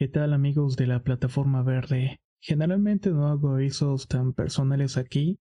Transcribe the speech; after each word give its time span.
¿Qué 0.00 0.08
tal 0.08 0.32
amigos 0.32 0.76
de 0.76 0.86
la 0.86 1.02
plataforma 1.02 1.62
verde? 1.62 2.22
Generalmente 2.40 3.10
no 3.10 3.26
hago 3.26 3.50
avisos 3.50 4.08
tan 4.08 4.32
personales 4.32 4.96
aquí, 4.96 5.38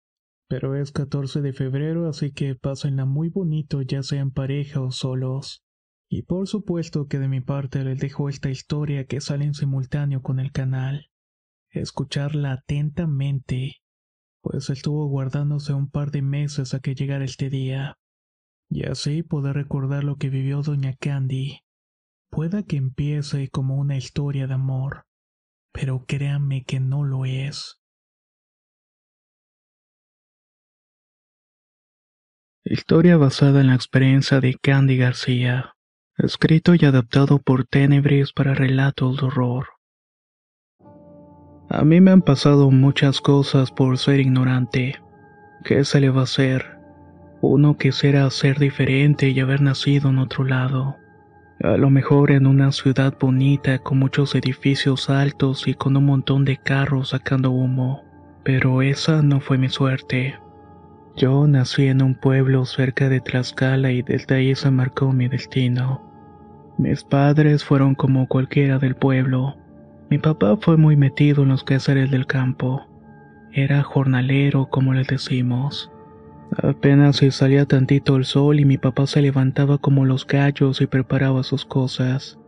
pero 0.49 0.75
es 0.75 0.91
14 0.91 1.39
de 1.39 1.53
febrero 1.53 2.09
así 2.09 2.33
que 2.33 2.55
pásenla 2.55 3.05
muy 3.05 3.29
bonito 3.29 3.81
ya 3.81 4.03
sea 4.03 4.19
en 4.19 4.31
pareja 4.31 4.81
o 4.81 4.91
solos. 4.91 5.63
Y 6.09 6.23
por 6.23 6.45
supuesto 6.49 7.07
que 7.07 7.19
de 7.19 7.29
mi 7.29 7.39
parte 7.39 7.85
les 7.85 7.99
dejo 7.99 8.27
esta 8.27 8.49
historia 8.49 9.05
que 9.05 9.21
sale 9.21 9.45
en 9.45 9.53
simultáneo 9.53 10.21
con 10.21 10.41
el 10.41 10.51
canal. 10.51 11.05
Escucharla 11.69 12.51
atentamente, 12.51 13.77
pues 14.41 14.69
estuvo 14.69 15.07
guardándose 15.07 15.71
un 15.71 15.89
par 15.89 16.11
de 16.11 16.21
meses 16.21 16.73
a 16.73 16.81
que 16.81 16.95
llegara 16.95 17.23
este 17.23 17.49
día. 17.49 17.97
Y 18.69 18.83
así 18.83 19.23
poder 19.23 19.55
recordar 19.55 20.03
lo 20.03 20.17
que 20.17 20.29
vivió 20.29 20.61
doña 20.63 20.97
Candy 20.99 21.61
Pueda 22.29 22.63
que 22.63 22.77
empiece 22.77 23.49
como 23.49 23.75
una 23.75 23.97
historia 23.97 24.45
de 24.47 24.53
amor, 24.53 25.05
pero 25.73 26.05
créanme 26.05 26.63
que 26.63 26.79
no 26.79 27.03
lo 27.03 27.25
es. 27.25 27.79
Historia 32.63 33.17
basada 33.17 33.61
en 33.61 33.67
la 33.67 33.75
experiencia 33.75 34.39
de 34.39 34.53
Candy 34.53 34.95
García, 34.95 35.73
escrito 36.17 36.75
y 36.75 36.85
adaptado 36.85 37.39
por 37.39 37.65
Tenebris 37.65 38.31
para 38.31 38.53
relatos 38.53 39.17
de 39.17 39.25
horror. 39.25 39.69
A 41.71 41.83
mí 41.83 41.99
me 41.99 42.11
han 42.11 42.21
pasado 42.21 42.69
muchas 42.69 43.21
cosas 43.21 43.71
por 43.71 43.97
ser 43.97 44.19
ignorante. 44.19 45.01
¿Qué 45.63 45.83
se 45.83 45.99
le 45.99 46.11
va 46.11 46.21
a 46.21 46.23
hacer? 46.25 46.77
Uno 47.41 47.77
quisiera 47.77 48.29
ser 48.29 48.59
diferente 48.59 49.29
y 49.29 49.39
haber 49.39 49.61
nacido 49.61 50.09
en 50.09 50.19
otro 50.19 50.43
lado. 50.43 50.98
A 51.61 51.75
lo 51.75 51.89
mejor 51.89 52.31
en 52.31 52.47
una 52.47 52.71
ciudad 52.71 53.13
bonita 53.19 53.79
con 53.79 53.99
muchos 53.99 54.33
edificios 54.33 55.09
altos 55.09 55.67
y 55.67 55.73
con 55.73 55.97
un 55.97 56.05
montón 56.05 56.45
de 56.45 56.55
carros 56.55 57.09
sacando 57.09 57.51
humo. 57.51 58.01
Pero 58.45 58.81
esa 58.81 59.21
no 59.21 59.41
fue 59.41 59.57
mi 59.57 59.67
suerte. 59.67 60.39
Yo 61.17 61.45
nací 61.47 61.87
en 61.87 62.01
un 62.01 62.15
pueblo 62.15 62.63
cerca 62.63 63.09
de 63.09 63.19
Tlaxcala 63.19 63.91
y 63.91 64.01
desde 64.03 64.35
ahí 64.35 64.55
se 64.55 64.71
marcó 64.71 65.11
mi 65.11 65.27
destino. 65.27 66.01
Mis 66.77 67.03
padres 67.03 67.65
fueron 67.65 67.93
como 67.93 68.29
cualquiera 68.29 68.79
del 68.79 68.95
pueblo. 68.95 69.57
Mi 70.09 70.17
papá 70.17 70.55
fue 70.55 70.77
muy 70.77 70.95
metido 70.95 71.43
en 71.43 71.49
los 71.49 71.65
quehaceres 71.65 72.09
del 72.09 72.25
campo. 72.25 72.87
Era 73.51 73.83
jornalero, 73.83 74.69
como 74.69 74.93
les 74.93 75.07
decimos. 75.07 75.91
Apenas 76.57 77.17
se 77.17 77.31
salía 77.31 77.65
tantito 77.65 78.15
el 78.15 78.25
sol 78.25 78.59
y 78.59 78.65
mi 78.65 78.77
papá 78.77 79.05
se 79.05 79.21
levantaba 79.21 79.77
como 79.77 80.05
los 80.05 80.25
gallos 80.25 80.81
y 80.81 80.87
preparaba 80.87 81.43
sus 81.43 81.65
cosas. 81.65 82.39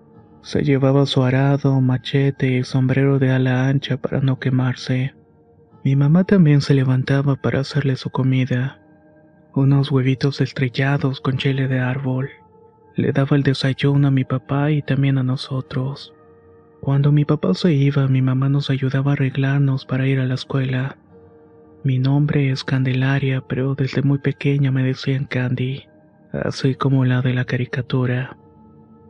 Se 0.41 0.63
llevaba 0.63 1.05
su 1.05 1.21
arado, 1.21 1.79
machete 1.81 2.57
y 2.57 2.63
sombrero 2.63 3.19
de 3.19 3.31
ala 3.31 3.67
ancha 3.67 3.97
para 3.97 4.19
no 4.19 4.39
quemarse. 4.39 5.13
Mi 5.83 5.95
mamá 5.95 6.23
también 6.23 6.61
se 6.61 6.73
levantaba 6.73 7.35
para 7.35 7.59
hacerle 7.59 7.95
su 7.95 8.09
comida. 8.09 8.79
Unos 9.53 9.91
huevitos 9.91 10.41
estrellados 10.41 11.21
con 11.21 11.37
chile 11.37 11.67
de 11.67 11.79
árbol. 11.79 12.29
Le 12.95 13.11
daba 13.11 13.37
el 13.37 13.43
desayuno 13.43 14.07
a 14.07 14.11
mi 14.11 14.23
papá 14.23 14.71
y 14.71 14.81
también 14.81 15.19
a 15.19 15.23
nosotros. 15.23 16.13
Cuando 16.81 17.11
mi 17.11 17.25
papá 17.25 17.53
se 17.53 17.73
iba, 17.73 18.07
mi 18.07 18.23
mamá 18.23 18.49
nos 18.49 18.71
ayudaba 18.71 19.11
a 19.11 19.13
arreglarnos 19.13 19.85
para 19.85 20.07
ir 20.07 20.19
a 20.19 20.25
la 20.25 20.33
escuela. 20.33 20.97
Mi 21.83 21.97
nombre 21.97 22.51
es 22.51 22.63
Candelaria, 22.63 23.41
pero 23.41 23.73
desde 23.73 24.03
muy 24.03 24.19
pequeña 24.19 24.71
me 24.71 24.83
decían 24.83 25.25
Candy, 25.25 25.85
así 26.31 26.75
como 26.75 27.05
la 27.05 27.23
de 27.23 27.33
la 27.33 27.45
caricatura. 27.45 28.37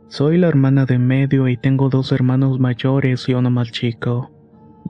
Soy 0.08 0.38
la 0.38 0.48
hermana 0.48 0.86
de 0.86 0.98
medio 0.98 1.48
y 1.48 1.58
tengo 1.58 1.90
dos 1.90 2.12
hermanos 2.12 2.58
mayores 2.58 3.28
y 3.28 3.34
uno 3.34 3.50
más 3.50 3.70
chico. 3.72 4.30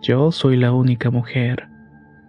Yo 0.01 0.31
soy 0.31 0.59
la 0.59 0.73
única 0.73 1.11
mujer. 1.11 1.67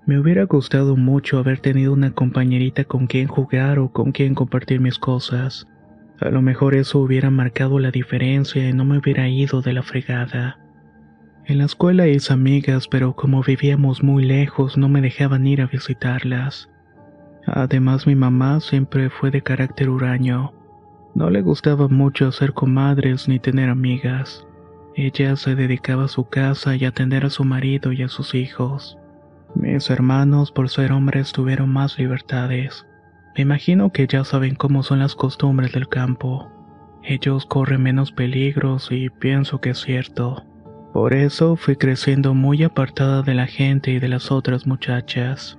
Me 0.07 0.17
hubiera 0.17 0.45
gustado 0.45 0.95
mucho 0.95 1.37
haber 1.37 1.59
tenido 1.59 1.93
una 1.93 2.11
compañerita 2.11 2.83
con 2.85 3.05
quien 3.05 3.27
jugar 3.27 3.77
o 3.77 3.91
con 3.91 4.11
quien 4.11 4.33
compartir 4.33 4.81
mis 4.81 4.97
cosas. 4.97 5.67
A 6.19 6.29
lo 6.29 6.41
mejor 6.41 6.73
eso 6.73 6.97
hubiera 6.97 7.29
marcado 7.29 7.77
la 7.77 7.91
diferencia 7.91 8.67
y 8.67 8.73
no 8.73 8.85
me 8.85 8.97
hubiera 8.97 9.29
ido 9.29 9.61
de 9.61 9.73
la 9.73 9.83
fregada. 9.83 10.57
En 11.45 11.57
la 11.57 11.65
escuela 11.65 12.07
hice 12.07 12.31
amigas, 12.31 12.87
pero 12.87 13.15
como 13.15 13.43
vivíamos 13.43 14.01
muy 14.01 14.23
lejos 14.23 14.77
no 14.77 14.87
me 14.87 15.01
dejaban 15.01 15.45
ir 15.45 15.61
a 15.61 15.67
visitarlas. 15.67 16.69
Además 17.45 18.07
mi 18.07 18.15
mamá 18.15 18.61
siempre 18.61 19.09
fue 19.09 19.29
de 19.29 19.41
carácter 19.41 19.89
huraño. 19.89 20.53
No 21.15 21.29
le 21.29 21.41
gustaba 21.41 21.89
mucho 21.89 22.27
hacer 22.27 22.53
comadres 22.53 23.27
ni 23.27 23.39
tener 23.39 23.69
amigas. 23.69 24.47
Ella 24.95 25.35
se 25.35 25.55
dedicaba 25.55 26.05
a 26.05 26.07
su 26.07 26.29
casa 26.29 26.77
y 26.77 26.85
a 26.85 26.89
atender 26.89 27.25
a 27.25 27.29
su 27.29 27.43
marido 27.43 27.91
y 27.91 28.03
a 28.03 28.07
sus 28.07 28.35
hijos. 28.35 28.97
Mis 29.53 29.89
hermanos, 29.89 30.51
por 30.51 30.69
ser 30.69 30.93
hombres, 30.93 31.33
tuvieron 31.33 31.69
más 31.69 31.99
libertades. 31.99 32.85
Me 33.35 33.41
imagino 33.41 33.91
que 33.91 34.07
ya 34.07 34.23
saben 34.23 34.55
cómo 34.55 34.81
son 34.81 34.99
las 34.99 35.15
costumbres 35.15 35.73
del 35.73 35.89
campo. 35.89 36.49
Ellos 37.03 37.45
corren 37.45 37.83
menos 37.83 38.13
peligros 38.13 38.89
y 38.91 39.09
pienso 39.09 39.59
que 39.59 39.71
es 39.71 39.79
cierto. 39.79 40.45
Por 40.93 41.15
eso 41.15 41.55
fui 41.55 41.75
creciendo 41.75 42.35
muy 42.35 42.63
apartada 42.63 43.23
de 43.23 43.33
la 43.33 43.47
gente 43.47 43.89
y 43.89 43.99
de 43.99 44.07
las 44.07 44.31
otras 44.31 44.67
muchachas. 44.67 45.57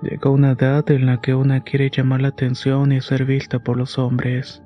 Llegó 0.00 0.30
una 0.30 0.52
edad 0.52 0.90
en 0.90 1.04
la 1.04 1.20
que 1.20 1.34
una 1.34 1.60
quiere 1.60 1.90
llamar 1.90 2.22
la 2.22 2.28
atención 2.28 2.90
y 2.92 3.02
ser 3.02 3.26
vista 3.26 3.58
por 3.58 3.76
los 3.76 3.98
hombres. 3.98 4.62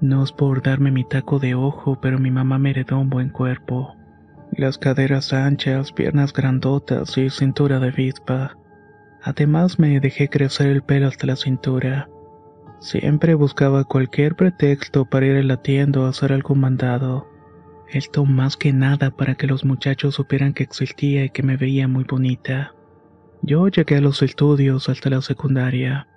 No 0.00 0.22
es 0.22 0.30
por 0.30 0.62
darme 0.62 0.92
mi 0.92 1.02
taco 1.02 1.40
de 1.40 1.56
ojo, 1.56 1.98
pero 2.00 2.20
mi 2.20 2.30
mamá 2.30 2.58
me 2.58 2.70
heredó 2.70 3.00
un 3.00 3.10
buen 3.10 3.30
cuerpo. 3.30 3.96
Las 4.52 4.78
caderas 4.78 5.32
anchas, 5.32 5.90
piernas 5.90 6.32
grandotas 6.32 7.18
y 7.18 7.28
cintura 7.28 7.80
de 7.80 7.90
vispa. 7.90 8.56
Además 9.24 9.80
me 9.80 9.98
dejé 9.98 10.28
crecer 10.28 10.68
el 10.68 10.82
pelo 10.82 11.08
hasta 11.08 11.26
la 11.26 11.34
cintura. 11.34 12.08
Siempre 12.78 13.34
buscaba 13.34 13.82
cualquier 13.82 14.36
pretexto 14.36 15.04
para 15.04 15.26
ir 15.26 15.36
a 15.36 15.42
la 15.42 15.56
tienda 15.56 16.00
o 16.00 16.06
hacer 16.06 16.32
algún 16.32 16.60
mandado. 16.60 17.26
Esto 17.92 18.24
más 18.24 18.56
que 18.56 18.72
nada 18.72 19.10
para 19.10 19.36
que 19.36 19.46
los 19.46 19.64
muchachos 19.64 20.14
supieran 20.14 20.52
que 20.52 20.64
existía 20.64 21.24
y 21.24 21.30
que 21.30 21.42
me 21.42 21.56
veía 21.56 21.86
muy 21.86 22.04
bonita. 22.04 22.74
Yo 23.42 23.68
llegué 23.68 23.96
a 23.96 24.00
los 24.00 24.22
estudios 24.22 24.88
hasta 24.88 25.10
la 25.10 25.22
secundaria. 25.22 26.08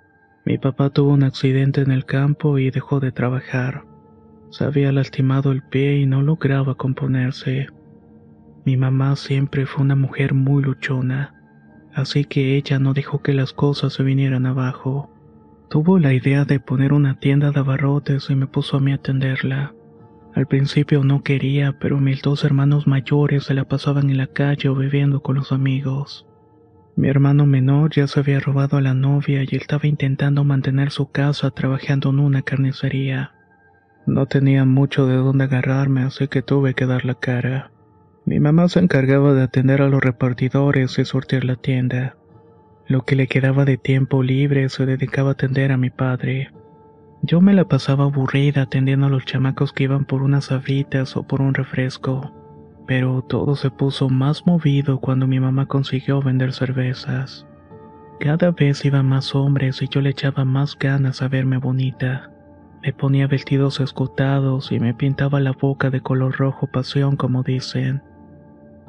Mi 0.44 0.58
papá 0.58 0.90
tuvo 0.90 1.12
un 1.12 1.22
accidente 1.22 1.82
en 1.82 1.92
el 1.92 2.06
campo 2.06 2.58
y 2.58 2.70
dejó 2.70 2.98
de 2.98 3.12
trabajar. 3.12 3.84
Se 4.50 4.64
había 4.64 4.90
lastimado 4.90 5.52
el 5.52 5.62
pie 5.62 5.98
y 5.98 6.06
no 6.06 6.22
lograba 6.22 6.74
componerse. 6.74 7.68
Mi 8.64 8.76
mamá 8.76 9.14
siempre 9.14 9.64
fue 9.64 9.82
una 9.82 9.94
mujer 9.94 10.34
muy 10.34 10.62
luchona, 10.62 11.34
así 11.94 12.24
que 12.24 12.56
ella 12.56 12.78
no 12.80 12.94
dejó 12.94 13.22
que 13.22 13.32
las 13.32 13.52
cosas 13.52 13.92
se 13.92 14.02
vinieran 14.02 14.46
abajo. 14.46 15.10
Tuvo 15.70 16.00
la 16.00 16.12
idea 16.12 16.44
de 16.44 16.58
poner 16.58 16.92
una 16.92 17.20
tienda 17.20 17.52
de 17.52 17.60
abarrotes 17.60 18.28
y 18.28 18.34
me 18.34 18.48
puso 18.48 18.76
a 18.76 18.80
mí 18.80 18.90
a 18.90 18.96
atenderla. 18.96 19.72
Al 20.34 20.46
principio 20.46 21.02
no 21.04 21.22
quería, 21.22 21.76
pero 21.80 21.98
mis 21.98 22.22
dos 22.22 22.44
hermanos 22.44 22.86
mayores 22.86 23.44
se 23.44 23.54
la 23.54 23.64
pasaban 23.64 24.10
en 24.10 24.16
la 24.16 24.28
calle 24.28 24.68
o 24.68 24.74
bebiendo 24.74 25.22
con 25.22 25.36
los 25.36 25.52
amigos. 25.52 26.26
Mi 26.96 27.08
hermano 27.08 27.46
menor 27.46 27.90
ya 27.90 28.06
se 28.06 28.20
había 28.20 28.40
robado 28.40 28.76
a 28.76 28.80
la 28.80 28.94
novia 28.94 29.42
y 29.42 29.56
estaba 29.56 29.86
intentando 29.86 30.44
mantener 30.44 30.90
su 30.90 31.10
casa 31.10 31.50
trabajando 31.50 32.10
en 32.10 32.20
una 32.20 32.42
carnicería. 32.42 33.32
No 34.06 34.26
tenía 34.26 34.64
mucho 34.64 35.06
de 35.06 35.14
dónde 35.14 35.44
agarrarme, 35.44 36.02
así 36.02 36.28
que 36.28 36.42
tuve 36.42 36.74
que 36.74 36.86
dar 36.86 37.04
la 37.04 37.14
cara. 37.14 37.70
Mi 38.24 38.38
mamá 38.38 38.68
se 38.68 38.80
encargaba 38.80 39.34
de 39.34 39.42
atender 39.42 39.82
a 39.82 39.88
los 39.88 40.00
repartidores 40.00 40.98
y 40.98 41.04
sortear 41.04 41.44
la 41.44 41.56
tienda. 41.56 42.16
Lo 42.86 43.02
que 43.04 43.16
le 43.16 43.28
quedaba 43.28 43.64
de 43.64 43.76
tiempo 43.76 44.22
libre 44.22 44.68
se 44.68 44.84
dedicaba 44.84 45.30
a 45.30 45.32
atender 45.32 45.72
a 45.72 45.76
mi 45.76 45.90
padre. 45.90 46.50
Yo 47.22 47.40
me 47.40 47.52
la 47.52 47.64
pasaba 47.64 48.04
aburrida 48.04 48.62
atendiendo 48.62 49.06
a 49.06 49.10
los 49.10 49.26
chamacos 49.26 49.72
que 49.72 49.84
iban 49.84 50.06
por 50.06 50.22
unas 50.22 50.46
sabritas 50.46 51.16
o 51.16 51.22
por 51.22 51.42
un 51.42 51.52
refresco, 51.52 52.32
pero 52.86 53.22
todo 53.22 53.56
se 53.56 53.70
puso 53.70 54.08
más 54.08 54.46
movido 54.46 55.00
cuando 55.00 55.26
mi 55.26 55.38
mamá 55.38 55.66
consiguió 55.66 56.22
vender 56.22 56.54
cervezas. 56.54 57.46
Cada 58.20 58.50
vez 58.52 58.84
iban 58.84 59.06
más 59.06 59.34
hombres 59.34 59.82
y 59.82 59.88
yo 59.88 60.00
le 60.00 60.10
echaba 60.10 60.44
más 60.44 60.78
ganas 60.78 61.20
a 61.20 61.28
verme 61.28 61.58
bonita. 61.58 62.30
Me 62.82 62.94
ponía 62.94 63.26
vestidos 63.26 63.80
escotados 63.80 64.72
y 64.72 64.80
me 64.80 64.94
pintaba 64.94 65.40
la 65.40 65.52
boca 65.52 65.90
de 65.90 66.00
color 66.00 66.38
rojo 66.38 66.66
pasión, 66.66 67.16
como 67.16 67.42
dicen. 67.42 68.02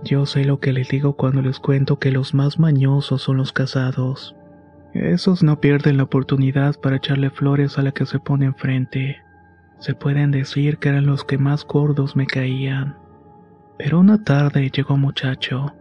Yo 0.04 0.25
sé 0.25 0.45
lo 0.45 0.60
que 0.60 0.72
les 0.72 0.88
digo 0.89 1.18
cuando 1.18 1.42
les 1.42 1.60
cuento 1.60 2.00
que 2.00 2.12
los 2.12 2.33
más 2.33 2.60
mañosos 2.60 3.22
son 3.22 3.38
los 3.38 3.51
casados. 3.51 4.36
Esos 4.94 5.42
no 5.42 5.60
pierden 5.62 5.98
la 5.98 6.04
oportunidad 6.04 6.76
para 6.80 6.98
echarle 6.98 7.30
flores 7.30 7.78
a 7.78 7.82
la 7.82 7.94
que 7.94 8.06
se 8.06 8.20
pone 8.20 8.46
enfrente. 8.46 9.22
Se 9.80 9.96
pueden 9.96 10.32
decir 10.32 10.78
que 10.78 10.90
eran 10.90 11.06
los 11.06 11.24
que 11.24 11.38
más 11.38 11.66
gordos 11.66 12.16
me 12.16 12.28
caían. 12.28 12.98
Pero 13.78 14.00
una 14.00 14.24
tarde 14.24 14.70
llegó 14.70 14.96
un 14.96 15.02
muchacho. 15.02 15.74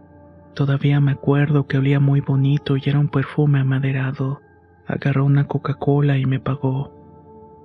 Todavía 0.55 0.99
me 1.01 1.11
acuerdo 1.11 1.67
que 1.67 1.77
olía 1.77 1.99
muy 1.99 2.21
bonito 2.21 2.77
y 2.77 2.81
era 2.85 2.99
un 2.99 3.09
perfume 3.09 3.59
amaderado. 3.59 4.41
Agarró 4.87 5.25
una 5.25 5.45
Coca-Cola 5.45 6.17
y 6.17 6.25
me 6.25 6.39
pagó. 6.39 6.91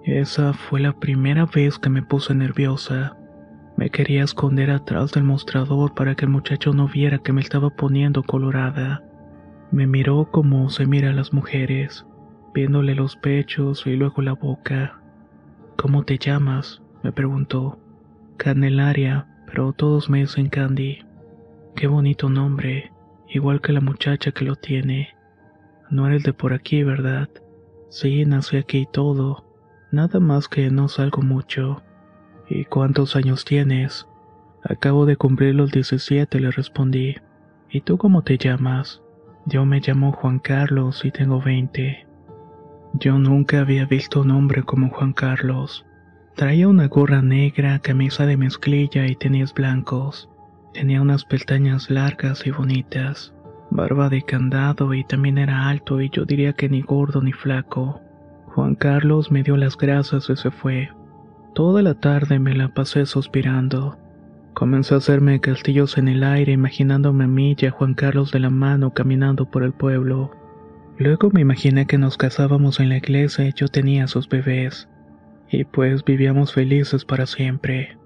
Esa 0.05 0.53
fue 0.53 0.81
la 0.81 0.93
primera 0.93 1.47
vez 1.47 1.79
que 1.79 1.91
me 1.91 2.03
puse 2.03 2.35
nerviosa. 2.35 3.17
Me 3.77 3.91
quería 3.91 4.25
esconder 4.25 4.71
atrás 4.71 5.13
del 5.13 5.25
mostrador 5.25 5.95
para 5.95 6.15
que 6.17 6.25
el 6.25 6.31
muchacho 6.31 6.73
no 6.73 6.89
viera 6.89 7.19
que 7.19 7.33
me 7.33 7.41
estaba 7.41 7.71
poniendo 7.71 8.23
colorada. 8.23 9.03
Me 9.71 9.87
miró 9.87 10.31
como 10.31 10.71
se 10.71 10.87
mira 10.87 11.11
a 11.11 11.13
las 11.13 11.33
mujeres, 11.33 12.07
viéndole 12.55 12.95
los 12.95 13.17
pechos 13.17 13.87
y 13.87 13.97
luego 13.97 14.23
la 14.23 14.33
boca. 14.33 15.01
¿Cómo 15.77 16.05
te 16.05 16.19
llamas? 16.19 16.83
me 17.03 17.13
preguntó. 17.13 17.79
Candelaria, 18.37 19.27
pero 19.47 19.73
todos 19.73 20.09
me 20.09 20.21
dicen 20.21 20.49
Candy. 20.49 21.01
Qué 21.75 21.87
bonito 21.87 22.29
nombre, 22.29 22.93
igual 23.29 23.61
que 23.61 23.73
la 23.73 23.81
muchacha 23.81 24.33
que 24.33 24.45
lo 24.45 24.57
tiene. 24.57 25.15
No 25.91 26.07
eres 26.07 26.23
de 26.23 26.33
por 26.33 26.53
aquí, 26.53 26.83
¿verdad? 26.83 27.29
Sí, 27.89 28.25
nací 28.25 28.57
aquí 28.57 28.87
todo. 28.93 29.45
Nada 29.93 30.21
más 30.21 30.49
que 30.49 30.71
no 30.71 30.89
salgo 30.89 31.23
mucho. 31.23 31.83
¿Y 32.49 32.65
cuántos 32.65 33.17
años 33.17 33.45
tienes? 33.45 34.07
Acabo 34.63 35.07
de 35.07 35.17
cumplir 35.17 35.55
los 35.55 35.71
17, 35.71 36.41
le 36.41 36.51
respondí. 36.51 37.17
¿Y 37.71 37.83
tú 37.83 37.99
cómo 37.99 38.23
te 38.23 38.39
llamas? 38.39 39.03
Yo 39.49 39.65
me 39.65 39.79
llamo 39.79 40.11
Juan 40.11 40.41
Carlos 40.41 41.05
y 41.05 41.13
tengo 41.13 41.41
20. 41.41 42.05
Yo 42.95 43.17
nunca 43.17 43.61
había 43.61 43.85
visto 43.85 44.23
un 44.23 44.33
hombre 44.33 44.65
como 44.65 44.91
Juan 44.91 45.13
Carlos. 45.13 45.87
Traía 46.35 46.67
una 46.67 46.89
gorra 46.89 47.23
negra, 47.23 47.79
camisa 47.79 48.27
de 48.27 48.37
mezclilla 48.37 49.07
y 49.07 49.15
tenis 49.15 49.55
blancos. 49.55 50.29
Tenía 50.75 51.01
unas 51.01 51.25
pestañas 51.25 51.91
largas 51.91 52.45
y 52.45 52.51
bonitas, 52.51 53.33
barba 53.71 54.09
de 54.09 54.23
candado 54.23 54.93
y 54.95 55.05
también 55.05 55.39
era 55.39 55.69
alto 55.69 56.01
y 56.01 56.11
yo 56.11 56.25
diría 56.25 56.53
que 56.53 56.69
ni 56.69 56.83
gordo 56.83 57.23
ni 57.23 57.33
flaco. 57.33 58.01
Juan 58.47 58.75
Carlos 58.75 59.31
me 59.31 59.45
dio 59.45 59.57
las 59.57 59.77
gracias 59.77 60.29
y 60.29 60.35
se 60.35 60.51
fue. 60.51 60.91
Toda 61.55 61.83
la 61.83 61.95
tarde 61.95 62.41
me 62.41 62.53
la 62.53 62.67
pasé 62.75 63.07
suspirando. 63.07 63.97
Comencé 64.57 64.95
a 64.95 64.97
hacerme 64.97 65.39
castillos 65.39 65.99
en 65.99 66.09
el 66.09 66.25
aire 66.25 66.51
imaginándome 66.51 67.25
a 67.25 67.27
mí 67.27 67.55
y 67.59 67.67
a 67.67 67.71
Juan 67.71 67.93
Carlos 67.93 68.33
de 68.33 68.41
la 68.41 68.49
mano 68.49 68.95
caminando 68.95 69.51
por 69.51 69.63
el 69.63 69.75
pueblo. 69.75 70.31
Luego 70.97 71.29
me 71.31 71.43
imaginé 71.43 71.87
que 71.87 71.99
nos 71.99 72.17
casábamos 72.17 72.81
en 72.81 72.89
la 72.89 72.97
iglesia 72.97 73.47
y 73.47 73.53
yo 73.53 73.69
tenía 73.69 74.07
sus 74.07 74.31
bebés. 74.31 74.89
Y 75.51 75.65
pues 75.65 76.07
vivíamos 76.07 76.55
felices 76.55 77.05
para 77.05 77.27
siempre. 77.27 77.99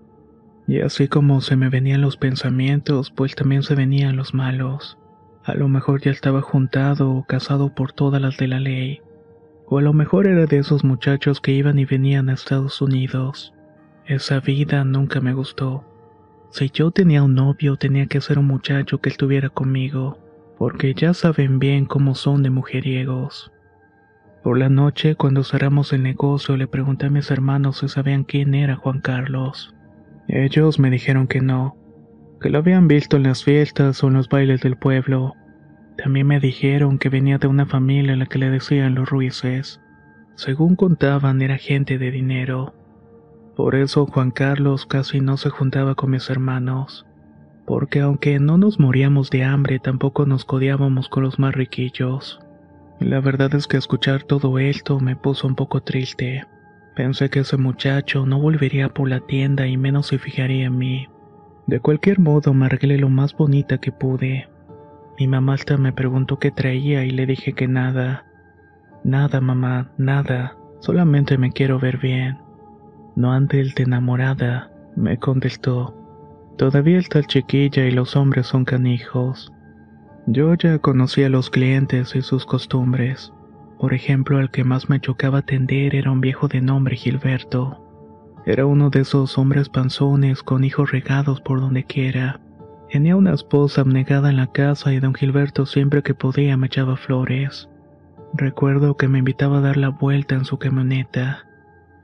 Y 0.67 0.81
así 0.81 1.07
como 1.07 1.41
se 1.41 1.55
me 1.55 1.69
venían 1.69 2.01
los 2.01 2.17
pensamientos, 2.17 3.13
pues 3.13 3.37
también 3.37 3.63
se 3.63 3.77
venían 3.77 4.17
los 4.17 4.35
malos. 4.35 4.99
A 5.45 5.55
lo 5.55 5.69
mejor 5.69 6.01
ya 6.01 6.11
estaba 6.11 6.43
juntado 6.43 7.13
o 7.13 7.25
casado 7.27 7.77
por 7.77 7.93
todas 7.93 8.21
las 8.21 8.37
de 8.39 8.49
la 8.49 8.59
ley. 8.59 9.03
O 9.67 9.79
a 9.79 9.83
lo 9.83 9.93
mejor 9.93 10.27
era 10.27 10.47
de 10.47 10.59
esos 10.59 10.83
muchachos 10.83 11.41
que 11.41 11.53
iban 11.53 11.79
y 11.79 11.85
venían 11.85 12.29
a 12.29 12.33
Estados 12.33 12.83
Unidos. 12.83 13.55
Esa 14.05 14.41
vida 14.41 14.83
nunca 14.83 15.21
me 15.21 15.33
gustó. 15.33 15.85
Si 16.51 16.71
yo 16.71 16.91
tenía 16.91 17.23
un 17.23 17.35
novio, 17.35 17.77
tenía 17.77 18.07
que 18.07 18.21
ser 18.21 18.39
un 18.39 18.47
muchacho 18.47 19.01
que 19.01 19.09
estuviera 19.09 19.49
conmigo, 19.49 20.19
porque 20.59 20.95
ya 20.95 21.15
saben 21.15 21.59
bien 21.59 21.87
cómo 21.87 22.15
son 22.15 22.43
de 22.43 22.51
mujeriegos. 22.51 23.53
Por 24.43 24.59
la 24.59 24.69
noche, 24.69 25.15
cuando 25.15 25.45
cerramos 25.45 25.93
el 25.93 26.03
negocio, 26.03 26.57
le 26.57 26.67
pregunté 26.67 27.07
a 27.07 27.11
mis 27.11 27.31
hermanos 27.31 27.79
si 27.79 27.89
sabían 27.89 28.25
quién 28.25 28.55
era 28.55 28.77
Juan 28.77 29.01
Carlos. 29.01 29.75
Ellos 30.29 30.79
me 30.79 30.91
dijeron 30.91 31.27
que 31.27 31.41
no, 31.41 31.77
que 32.41 32.51
lo 32.51 32.59
habían 32.59 32.89
visto 32.89 33.17
en 33.17 33.25
las 33.25 33.45
fiestas 33.45 34.03
o 34.03 34.09
en 34.09 34.15
los 34.15 34.29
bailes 34.29 34.61
del 34.63 34.77
pueblo, 34.77 35.35
también 36.03 36.27
me 36.27 36.41
dijeron 36.41 36.99
que 36.99 37.11
venía 37.11 37.37
de 37.37 37.47
una 37.47 37.67
familia 37.67 38.15
a 38.15 38.17
la 38.17 38.25
que 38.25 38.39
le 38.39 38.49
decían 38.49 38.95
los 38.95 39.11
Ruices. 39.11 39.83
Según 40.35 40.75
contaban, 40.75 41.43
era 41.43 41.59
gente 41.59 41.99
de 41.99 42.11
dinero. 42.11 42.75
Por 43.63 43.75
eso 43.75 44.07
Juan 44.07 44.31
Carlos 44.31 44.87
casi 44.87 45.21
no 45.21 45.37
se 45.37 45.51
juntaba 45.51 45.95
con 45.95 46.13
mis 46.13 46.31
hermanos, 46.31 47.05
porque 47.67 48.01
aunque 48.01 48.41
no 48.41 48.57
nos 48.57 48.81
moríamos 48.81 49.29
de 49.29 49.45
hambre, 49.45 49.79
tampoco 49.79 50.25
nos 50.25 50.47
codiábamos 50.47 51.11
con 51.11 51.25
los 51.25 51.39
más 51.39 51.55
riquillos. 51.55 52.41
La 53.01 53.21
verdad 53.21 53.55
es 53.55 53.67
que 53.67 53.77
escuchar 53.77 54.23
todo 54.23 54.59
esto 54.59 54.99
me 54.99 55.15
puso 55.15 55.47
un 55.47 55.57
poco 55.57 55.83
triste. 55.83 56.47
Pensé 56.97 57.29
que 57.29 57.41
ese 57.41 57.59
muchacho 57.59 58.25
no 58.25 58.41
volvería 58.41 58.89
por 58.89 59.11
la 59.11 59.21
tienda 59.21 59.67
y 59.67 59.77
menos 59.77 60.07
se 60.07 60.19
fijaría 60.19 60.65
en 60.65 60.79
mí. 60.79 61.09
De 61.67 61.81
cualquier 61.81 62.19
modo 62.19 62.55
me 62.55 62.65
arreglé 62.65 62.97
lo 62.97 63.11
más 63.11 63.37
bonita 63.37 63.77
que 63.77 63.93
pude. 63.93 64.49
Mi 65.19 65.29
mamá 65.29 65.53
hasta 65.53 65.77
me 65.77 65.93
preguntó 65.93 66.39
qué 66.39 66.51
traía 66.51 67.05
y 67.05 67.11
le 67.11 67.27
dije 67.27 67.53
que 67.53 67.69
nada. 67.69 68.25
Nada, 69.05 69.43
mamá, 69.43 69.93
nada. 69.99 70.57
Solamente 70.79 71.37
me 71.37 71.53
quiero 71.53 71.79
ver 71.79 71.99
bien. 71.99 72.39
No 73.21 73.33
andes 73.33 73.75
de 73.75 73.83
enamorada, 73.83 74.71
me 74.97 75.19
contestó. 75.19 75.95
Todavía 76.57 76.99
está 76.99 77.23
chiquilla 77.23 77.85
y 77.85 77.91
los 77.91 78.17
hombres 78.17 78.47
son 78.47 78.65
canijos. 78.65 79.53
Yo 80.27 80.55
ya 80.55 80.79
conocía 80.79 81.27
a 81.27 81.29
los 81.29 81.51
clientes 81.51 82.17
y 82.17 82.23
sus 82.23 82.47
costumbres. 82.47 83.31
Por 83.79 83.93
ejemplo, 83.93 84.41
el 84.41 84.51
que 84.51 84.65
más 84.65 84.89
me 84.89 85.01
chocaba 85.01 85.41
atender 85.41 85.95
era 85.95 86.11
un 86.11 86.23
viejo 86.23 86.49
de 86.49 86.63
nombre 86.63 86.97
Gilberto. 86.97 87.85
Era 88.47 88.65
uno 88.65 88.89
de 88.89 89.01
esos 89.01 89.37
hombres 89.37 89.69
panzones 89.69 90.43
con 90.43 90.65
hijos 90.65 90.91
regados 90.91 91.43
por 91.43 91.61
donde 91.61 91.85
quiera. 91.85 92.41
Tenía 92.91 93.17
una 93.17 93.35
esposa 93.35 93.83
abnegada 93.83 94.31
en 94.31 94.39
la 94.39 94.47
casa 94.47 94.95
y 94.95 94.99
don 94.99 95.13
Gilberto 95.13 95.67
siempre 95.67 96.03
que 96.03 96.15
podía 96.15 96.57
me 96.57 96.69
echaba 96.69 96.97
flores. 96.97 97.69
Recuerdo 98.33 98.97
que 98.97 99.09
me 99.09 99.19
invitaba 99.19 99.59
a 99.59 99.61
dar 99.61 99.77
la 99.77 99.91
vuelta 99.91 100.37
en 100.37 100.47
su 100.47 100.57
camioneta. 100.57 101.50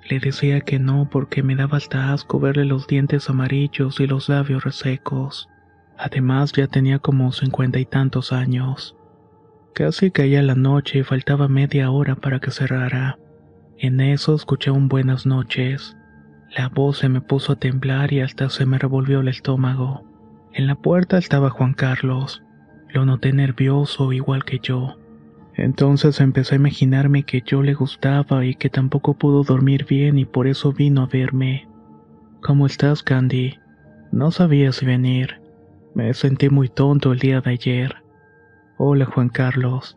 Le 0.08 0.20
decía 0.20 0.60
que 0.60 0.78
no 0.78 1.08
porque 1.10 1.42
me 1.42 1.56
daba 1.56 1.78
hasta 1.78 2.12
asco 2.12 2.38
verle 2.38 2.64
los 2.64 2.86
dientes 2.86 3.28
amarillos 3.28 3.98
y 3.98 4.06
los 4.06 4.28
labios 4.28 4.62
resecos. 4.62 5.48
Además 5.98 6.52
ya 6.52 6.68
tenía 6.68 6.98
como 6.98 7.32
cincuenta 7.32 7.78
y 7.78 7.86
tantos 7.86 8.32
años. 8.32 8.96
Casi 9.74 10.10
caía 10.10 10.42
la 10.42 10.54
noche 10.54 11.00
y 11.00 11.02
faltaba 11.02 11.48
media 11.48 11.90
hora 11.90 12.14
para 12.14 12.38
que 12.38 12.50
cerrara. 12.50 13.18
En 13.78 14.00
eso 14.00 14.34
escuché 14.34 14.70
un 14.70 14.88
buenas 14.88 15.26
noches. 15.26 15.96
La 16.56 16.68
voz 16.68 16.98
se 16.98 17.08
me 17.08 17.20
puso 17.20 17.52
a 17.52 17.56
temblar 17.56 18.12
y 18.12 18.20
hasta 18.20 18.48
se 18.48 18.64
me 18.64 18.78
revolvió 18.78 19.20
el 19.20 19.28
estómago. 19.28 20.04
En 20.52 20.66
la 20.66 20.76
puerta 20.76 21.18
estaba 21.18 21.50
Juan 21.50 21.74
Carlos. 21.74 22.42
Lo 22.88 23.04
noté 23.04 23.32
nervioso 23.32 24.12
igual 24.12 24.44
que 24.44 24.60
yo. 24.60 24.96
Entonces 25.56 26.20
empecé 26.20 26.54
a 26.54 26.58
imaginarme 26.58 27.22
que 27.22 27.42
yo 27.44 27.62
le 27.62 27.72
gustaba 27.72 28.44
y 28.44 28.54
que 28.54 28.68
tampoco 28.68 29.14
pudo 29.14 29.42
dormir 29.42 29.86
bien 29.86 30.18
y 30.18 30.26
por 30.26 30.46
eso 30.46 30.72
vino 30.72 31.02
a 31.02 31.06
verme. 31.06 31.66
¿Cómo 32.42 32.66
estás, 32.66 33.02
Candy? 33.02 33.58
No 34.12 34.30
sabía 34.30 34.72
si 34.72 34.84
venir. 34.84 35.40
Me 35.94 36.12
sentí 36.12 36.50
muy 36.50 36.68
tonto 36.68 37.12
el 37.12 37.18
día 37.18 37.40
de 37.40 37.52
ayer. 37.52 37.96
Hola, 38.76 39.06
Juan 39.06 39.30
Carlos. 39.30 39.96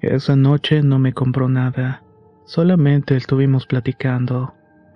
Esa 0.00 0.34
noche 0.34 0.82
no 0.82 0.98
me 0.98 1.12
compró 1.12 1.48
nada. 1.48 2.02
Solamente 2.44 3.16
estuvimos 3.16 3.66
platicando. 3.66 4.52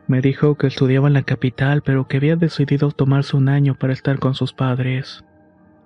Me 0.08 0.20
dijo 0.20 0.56
que 0.56 0.66
estudiaba 0.66 1.06
en 1.06 1.14
la 1.14 1.22
capital, 1.22 1.82
pero 1.82 2.08
que 2.08 2.16
había 2.16 2.34
decidido 2.34 2.90
tomarse 2.90 3.36
un 3.36 3.48
año 3.48 3.76
para 3.76 3.92
estar 3.92 4.18
con 4.18 4.34
sus 4.34 4.52
padres. 4.52 5.24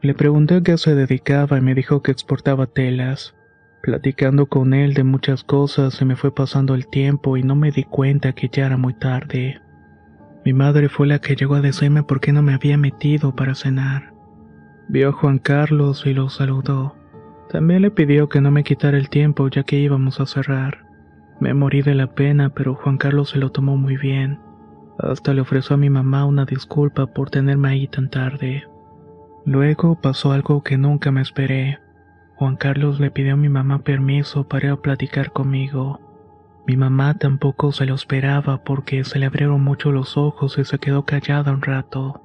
Le 0.00 0.14
pregunté 0.14 0.57
a 0.57 0.62
qué 0.62 0.78
se 0.78 0.95
dedicaba 0.95 1.59
y 1.59 1.61
me 1.61 1.75
dijo 1.75 2.02
que 2.02 2.12
exportaba 2.12 2.66
telas. 2.66 3.35
Platicando 3.83 4.47
con 4.47 4.75
él 4.75 4.93
de 4.93 5.05
muchas 5.05 5.43
cosas 5.43 5.95
se 5.95 6.05
me 6.05 6.15
fue 6.15 6.35
pasando 6.35 6.75
el 6.75 6.87
tiempo 6.87 7.39
y 7.39 7.43
no 7.43 7.57
me 7.57 7.71
di 7.71 7.85
cuenta 7.85 8.35
que 8.35 8.51
ya 8.53 8.67
era 8.67 8.77
muy 8.77 8.93
tarde. 8.93 9.61
Mi 10.45 10.53
madre 10.53 10.89
fue 10.89 11.07
la 11.07 11.19
que 11.19 11.35
llegó 11.35 11.55
a 11.55 11.63
decirme 11.63 12.03
por 12.03 12.21
qué 12.21 12.33
no 12.33 12.43
me 12.43 12.53
había 12.53 12.77
metido 12.77 13.35
para 13.35 13.55
cenar. 13.55 14.13
Vio 14.89 15.11
a 15.11 15.13
Juan 15.13 15.39
Carlos 15.39 16.05
y 16.07 16.13
lo 16.13 16.29
saludó. 16.29 16.95
También 17.51 17.83
le 17.83 17.91
pidió 17.91 18.29
que 18.29 18.41
no 18.41 18.51
me 18.51 18.65
quitara 18.65 18.99
el 18.99 19.09
tiempo 19.09 19.49
ya 19.49 19.63
que 19.63 19.79
íbamos 19.79 20.21
a 20.21 20.27
cerrar. 20.27 20.85
Me 21.41 21.55
morí 21.55 21.81
de 21.81 21.95
la 21.95 22.15
pena, 22.15 22.51
pero 22.51 22.75
Juan 22.75 22.99
Carlos 22.99 23.31
se 23.31 23.39
lo 23.39 23.51
tomó 23.51 23.77
muy 23.77 23.97
bien. 23.97 24.41
Hasta 24.99 25.33
le 25.33 25.41
ofreció 25.41 25.75
a 25.75 25.79
mi 25.79 25.89
mamá 25.89 26.27
una 26.27 26.45
disculpa 26.45 27.07
por 27.07 27.31
tenerme 27.31 27.71
ahí 27.71 27.89
tan 27.89 28.11
tarde. 28.11 28.65
Luego 29.47 29.99
pasó 30.01 30.33
algo 30.33 30.63
que 30.63 30.77
nunca 30.77 31.11
me 31.11 31.23
esperé. 31.23 31.79
Juan 32.41 32.57
Carlos 32.57 33.01
le 33.01 33.11
pidió 33.11 33.35
a 33.35 33.37
mi 33.37 33.51
mamá 33.51 33.81
permiso 33.81 34.49
para 34.49 34.69
ir 34.69 34.73
a 34.73 34.77
platicar 34.77 35.31
conmigo. 35.31 36.01
Mi 36.67 36.75
mamá 36.75 37.19
tampoco 37.19 37.71
se 37.71 37.85
lo 37.85 37.95
esperaba 37.95 38.65
porque 38.65 39.05
se 39.05 39.19
le 39.19 39.27
abrieron 39.27 39.61
mucho 39.63 39.93
los 39.93 40.17
ojos 40.17 40.57
y 40.57 40.65
se 40.65 40.79
quedó 40.79 41.05
callada 41.05 41.53
un 41.53 41.61
rato. 41.61 42.23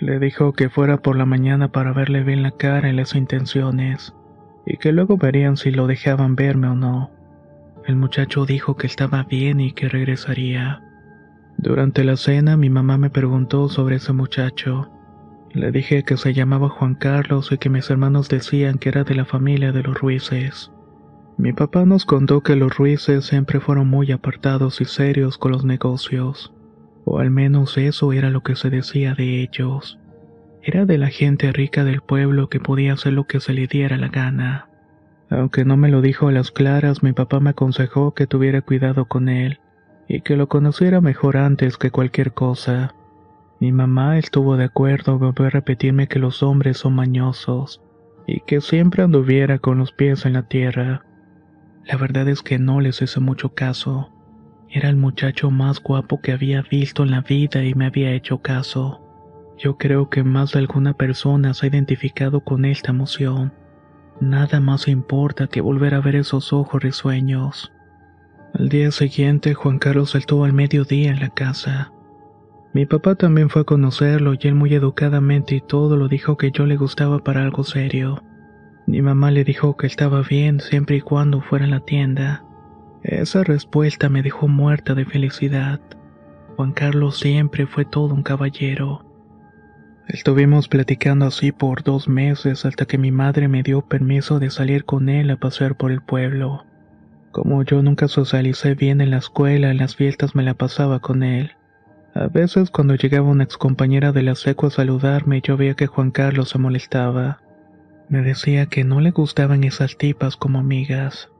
Le 0.00 0.18
dijo 0.18 0.54
que 0.54 0.70
fuera 0.70 0.96
por 0.96 1.14
la 1.14 1.24
mañana 1.24 1.70
para 1.70 1.92
verle 1.92 2.24
bien 2.24 2.42
la 2.42 2.50
cara 2.50 2.88
y 2.88 2.94
las 2.94 3.14
intenciones, 3.14 4.12
y 4.66 4.76
que 4.78 4.90
luego 4.90 5.18
verían 5.18 5.56
si 5.56 5.70
lo 5.70 5.86
dejaban 5.86 6.34
verme 6.34 6.66
o 6.66 6.74
no. 6.74 7.12
El 7.86 7.94
muchacho 7.94 8.46
dijo 8.46 8.76
que 8.76 8.88
estaba 8.88 9.22
bien 9.22 9.60
y 9.60 9.70
que 9.70 9.88
regresaría. 9.88 10.82
Durante 11.58 12.02
la 12.02 12.16
cena 12.16 12.56
mi 12.56 12.70
mamá 12.70 12.98
me 12.98 13.08
preguntó 13.08 13.68
sobre 13.68 13.96
ese 13.96 14.12
muchacho. 14.12 14.90
Le 15.54 15.70
dije 15.70 16.02
que 16.02 16.16
se 16.16 16.34
llamaba 16.34 16.68
Juan 16.68 16.96
Carlos 16.96 17.52
y 17.52 17.58
que 17.58 17.70
mis 17.70 17.88
hermanos 17.88 18.28
decían 18.28 18.78
que 18.78 18.88
era 18.88 19.04
de 19.04 19.14
la 19.14 19.24
familia 19.24 19.70
de 19.70 19.84
los 19.84 19.96
Ruices. 20.00 20.72
Mi 21.38 21.52
papá 21.52 21.84
nos 21.84 22.04
contó 22.04 22.42
que 22.42 22.56
los 22.56 22.76
Ruices 22.76 23.24
siempre 23.24 23.60
fueron 23.60 23.86
muy 23.86 24.10
apartados 24.10 24.80
y 24.80 24.84
serios 24.84 25.38
con 25.38 25.52
los 25.52 25.64
negocios, 25.64 26.52
o 27.04 27.20
al 27.20 27.30
menos 27.30 27.78
eso 27.78 28.12
era 28.12 28.30
lo 28.30 28.42
que 28.42 28.56
se 28.56 28.68
decía 28.68 29.14
de 29.14 29.42
ellos. 29.42 30.00
Era 30.60 30.86
de 30.86 30.98
la 30.98 31.08
gente 31.08 31.52
rica 31.52 31.84
del 31.84 32.00
pueblo 32.00 32.48
que 32.48 32.58
podía 32.58 32.94
hacer 32.94 33.12
lo 33.12 33.28
que 33.28 33.38
se 33.38 33.52
le 33.52 33.68
diera 33.68 33.96
la 33.96 34.08
gana. 34.08 34.68
Aunque 35.30 35.64
no 35.64 35.76
me 35.76 35.88
lo 35.88 36.00
dijo 36.00 36.28
a 36.28 36.32
las 36.32 36.50
claras, 36.50 37.04
mi 37.04 37.12
papá 37.12 37.38
me 37.38 37.50
aconsejó 37.50 38.12
que 38.12 38.26
tuviera 38.26 38.60
cuidado 38.60 39.04
con 39.04 39.28
él 39.28 39.60
y 40.08 40.22
que 40.22 40.36
lo 40.36 40.48
conociera 40.48 41.00
mejor 41.00 41.36
antes 41.36 41.76
que 41.76 41.92
cualquier 41.92 42.32
cosa. 42.32 42.94
Mi 43.60 43.72
mamá 43.72 44.18
estuvo 44.18 44.56
de 44.56 44.64
acuerdo, 44.64 45.18
volvió 45.18 45.46
a 45.46 45.50
repetirme 45.50 46.08
que 46.08 46.18
los 46.18 46.42
hombres 46.42 46.78
son 46.78 46.94
mañosos 46.94 47.80
y 48.26 48.40
que 48.40 48.60
siempre 48.60 49.02
anduviera 49.02 49.58
con 49.58 49.78
los 49.78 49.92
pies 49.92 50.26
en 50.26 50.34
la 50.34 50.42
tierra. 50.42 51.04
La 51.84 51.96
verdad 51.96 52.28
es 52.28 52.42
que 52.42 52.58
no 52.58 52.80
les 52.80 53.00
hice 53.02 53.20
mucho 53.20 53.54
caso. 53.54 54.10
Era 54.68 54.88
el 54.88 54.96
muchacho 54.96 55.50
más 55.50 55.80
guapo 55.80 56.20
que 56.20 56.32
había 56.32 56.62
visto 56.62 57.04
en 57.04 57.10
la 57.12 57.20
vida 57.20 57.62
y 57.62 57.74
me 57.74 57.86
había 57.86 58.12
hecho 58.12 58.42
caso. 58.42 59.00
Yo 59.56 59.76
creo 59.78 60.10
que 60.10 60.24
más 60.24 60.52
de 60.52 60.58
alguna 60.58 60.94
persona 60.94 61.54
se 61.54 61.66
ha 61.66 61.68
identificado 61.68 62.40
con 62.40 62.64
esta 62.64 62.90
emoción. 62.90 63.52
Nada 64.20 64.60
más 64.60 64.88
importa 64.88 65.46
que 65.46 65.60
volver 65.60 65.94
a 65.94 66.00
ver 66.00 66.16
esos 66.16 66.52
ojos 66.52 66.82
risueños. 66.82 67.72
Al 68.52 68.68
día 68.68 68.90
siguiente, 68.90 69.54
Juan 69.54 69.78
Carlos 69.78 70.14
estuvo 70.14 70.44
al 70.44 70.52
mediodía 70.52 71.10
en 71.10 71.20
la 71.20 71.30
casa. 71.30 71.93
Mi 72.74 72.86
papá 72.86 73.14
también 73.14 73.50
fue 73.50 73.62
a 73.62 73.64
conocerlo 73.64 74.34
y 74.34 74.48
él 74.48 74.56
muy 74.56 74.74
educadamente 74.74 75.54
y 75.54 75.60
todo 75.60 75.96
lo 75.96 76.08
dijo 76.08 76.36
que 76.36 76.50
yo 76.50 76.66
le 76.66 76.76
gustaba 76.76 77.20
para 77.20 77.44
algo 77.44 77.62
serio. 77.62 78.24
Mi 78.88 79.00
mamá 79.00 79.30
le 79.30 79.44
dijo 79.44 79.76
que 79.76 79.86
estaba 79.86 80.22
bien 80.22 80.58
siempre 80.58 80.96
y 80.96 81.00
cuando 81.00 81.40
fuera 81.40 81.66
a 81.66 81.68
la 81.68 81.80
tienda. 81.80 82.44
Esa 83.04 83.44
respuesta 83.44 84.08
me 84.08 84.22
dejó 84.22 84.48
muerta 84.48 84.96
de 84.96 85.04
felicidad. 85.04 85.80
Juan 86.56 86.72
Carlos 86.72 87.16
siempre 87.20 87.68
fue 87.68 87.84
todo 87.84 88.12
un 88.12 88.24
caballero. 88.24 89.04
Estuvimos 90.08 90.66
platicando 90.66 91.26
así 91.26 91.52
por 91.52 91.84
dos 91.84 92.08
meses 92.08 92.66
hasta 92.66 92.86
que 92.86 92.98
mi 92.98 93.12
madre 93.12 93.46
me 93.46 93.62
dio 93.62 93.82
permiso 93.82 94.40
de 94.40 94.50
salir 94.50 94.84
con 94.84 95.08
él 95.08 95.30
a 95.30 95.36
pasear 95.36 95.76
por 95.76 95.92
el 95.92 96.02
pueblo. 96.02 96.66
Como 97.30 97.62
yo 97.62 97.82
nunca 97.82 98.08
socialicé 98.08 98.74
bien 98.74 99.00
en 99.00 99.10
la 99.10 99.18
escuela, 99.18 99.70
en 99.70 99.78
las 99.78 99.94
fiestas 99.94 100.34
me 100.34 100.42
la 100.42 100.54
pasaba 100.54 100.98
con 100.98 101.22
él. 101.22 101.52
A 102.14 102.28
veces 102.28 102.70
cuando 102.70 102.94
llegaba 102.94 103.28
una 103.28 103.42
excompañera 103.42 104.12
de 104.12 104.22
la 104.22 104.36
seco 104.36 104.68
a 104.68 104.70
saludarme 104.70 105.40
yo 105.42 105.56
veía 105.56 105.74
que 105.74 105.88
Juan 105.88 106.12
Carlos 106.12 106.50
se 106.50 106.58
molestaba. 106.58 107.40
Me 108.08 108.22
decía 108.22 108.66
que 108.66 108.84
no 108.84 109.00
le 109.00 109.10
gustaban 109.10 109.64
esas 109.64 109.96
tipas 109.98 110.36
como 110.36 110.60
amigas. 110.60 111.30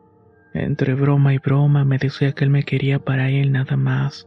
Entre 0.53 0.95
broma 0.95 1.33
y 1.33 1.39
broma 1.39 1.85
me 1.85 1.99
decía 1.99 2.33
que 2.33 2.43
él 2.43 2.51
me 2.51 2.65
quería 2.65 2.99
para 2.99 3.31
él 3.31 3.53
nada 3.53 3.77
más. 3.77 4.27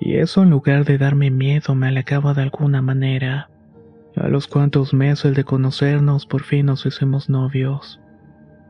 Y 0.00 0.16
eso 0.16 0.42
en 0.42 0.50
lugar 0.50 0.86
de 0.86 0.96
darme 0.96 1.30
miedo 1.30 1.74
me 1.74 1.88
alejaba 1.88 2.32
de 2.32 2.42
alguna 2.42 2.80
manera. 2.80 3.50
A 4.16 4.28
los 4.28 4.46
cuantos 4.46 4.94
meses 4.94 5.34
de 5.34 5.44
conocernos 5.44 6.24
por 6.24 6.42
fin 6.42 6.66
nos 6.66 6.86
hicimos 6.86 7.28
novios. 7.28 8.00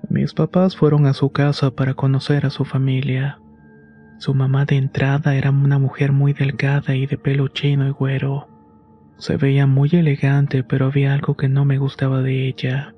Mis 0.09 0.35
papás 0.35 0.77
fueron 0.77 1.07
a 1.07 1.13
su 1.13 1.31
casa 1.31 1.71
para 1.71 1.95
conocer 1.95 2.47
a 2.47 2.51
su 2.51 2.65
familia. 2.65 3.39
Su 4.23 4.35
mamá 4.35 4.67
de 4.67 4.77
entrada 4.77 5.35
era 5.35 5.51
una 5.51 5.81
mujer 5.81 6.13
muy 6.13 6.33
delgada 6.33 6.95
y 6.95 7.07
de 7.07 7.19
pelo 7.19 7.49
chino 7.49 7.89
y 7.89 7.91
güero. 7.91 8.47
Se 9.17 9.37
veía 9.37 9.67
muy 9.67 9.89
elegante, 9.93 10.63
pero 10.63 10.87
había 10.87 11.13
algo 11.13 11.37
que 11.37 11.49
no 11.49 11.65
me 11.65 11.77
gustaba 11.79 12.23
de 12.23 12.47
ella. 12.47 12.95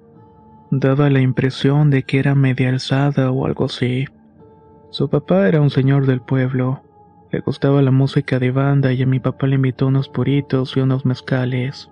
Daba 0.71 1.09
la 1.09 1.23
impresión 1.23 1.89
de 1.89 2.03
que 2.03 2.19
era 2.19 2.35
media 2.35 2.69
alzada 2.69 3.31
o 3.31 3.47
algo 3.47 3.65
así. 3.65 4.05
Su 4.91 5.09
papá 5.09 5.49
era 5.49 5.63
un 5.63 5.71
señor 5.71 6.05
del 6.05 6.21
pueblo. 6.21 6.83
Le 7.33 7.41
gustaba 7.41 7.81
la 7.81 7.91
música 7.91 8.39
de 8.39 8.51
banda 8.51 8.93
y 8.93 9.01
a 9.01 9.07
mi 9.07 9.19
papá 9.19 9.47
le 9.47 9.55
invitó 9.55 9.87
unos 9.87 10.11
puritos 10.11 10.77
y 10.77 10.81
unos 10.81 11.07
mezcales. 11.07 11.91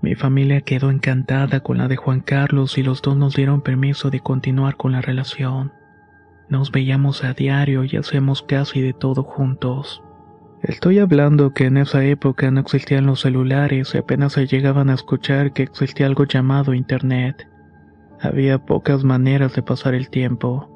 Mi 0.00 0.14
familia 0.14 0.62
quedó 0.62 0.88
encantada 0.88 1.60
con 1.60 1.76
la 1.76 1.88
de 1.88 1.96
Juan 1.96 2.20
Carlos 2.20 2.78
y 2.78 2.82
los 2.82 3.02
dos 3.02 3.18
nos 3.18 3.36
dieron 3.36 3.60
permiso 3.60 4.08
de 4.08 4.20
continuar 4.20 4.78
con 4.78 4.92
la 4.92 5.02
relación. 5.02 5.72
Nos 6.50 6.72
veíamos 6.72 7.22
a 7.22 7.32
diario 7.32 7.84
y 7.84 7.96
hacemos 7.96 8.42
casi 8.42 8.80
de 8.80 8.92
todo 8.92 9.22
juntos. 9.22 10.02
Estoy 10.62 10.98
hablando 10.98 11.54
que 11.54 11.66
en 11.66 11.76
esa 11.76 12.04
época 12.04 12.50
no 12.50 12.60
existían 12.60 13.06
los 13.06 13.20
celulares 13.20 13.94
y 13.94 13.98
apenas 13.98 14.32
se 14.32 14.48
llegaban 14.48 14.90
a 14.90 14.94
escuchar 14.94 15.52
que 15.52 15.62
existía 15.62 16.06
algo 16.06 16.24
llamado 16.24 16.74
Internet. 16.74 17.48
Había 18.20 18.58
pocas 18.58 19.04
maneras 19.04 19.54
de 19.54 19.62
pasar 19.62 19.94
el 19.94 20.10
tiempo. 20.10 20.68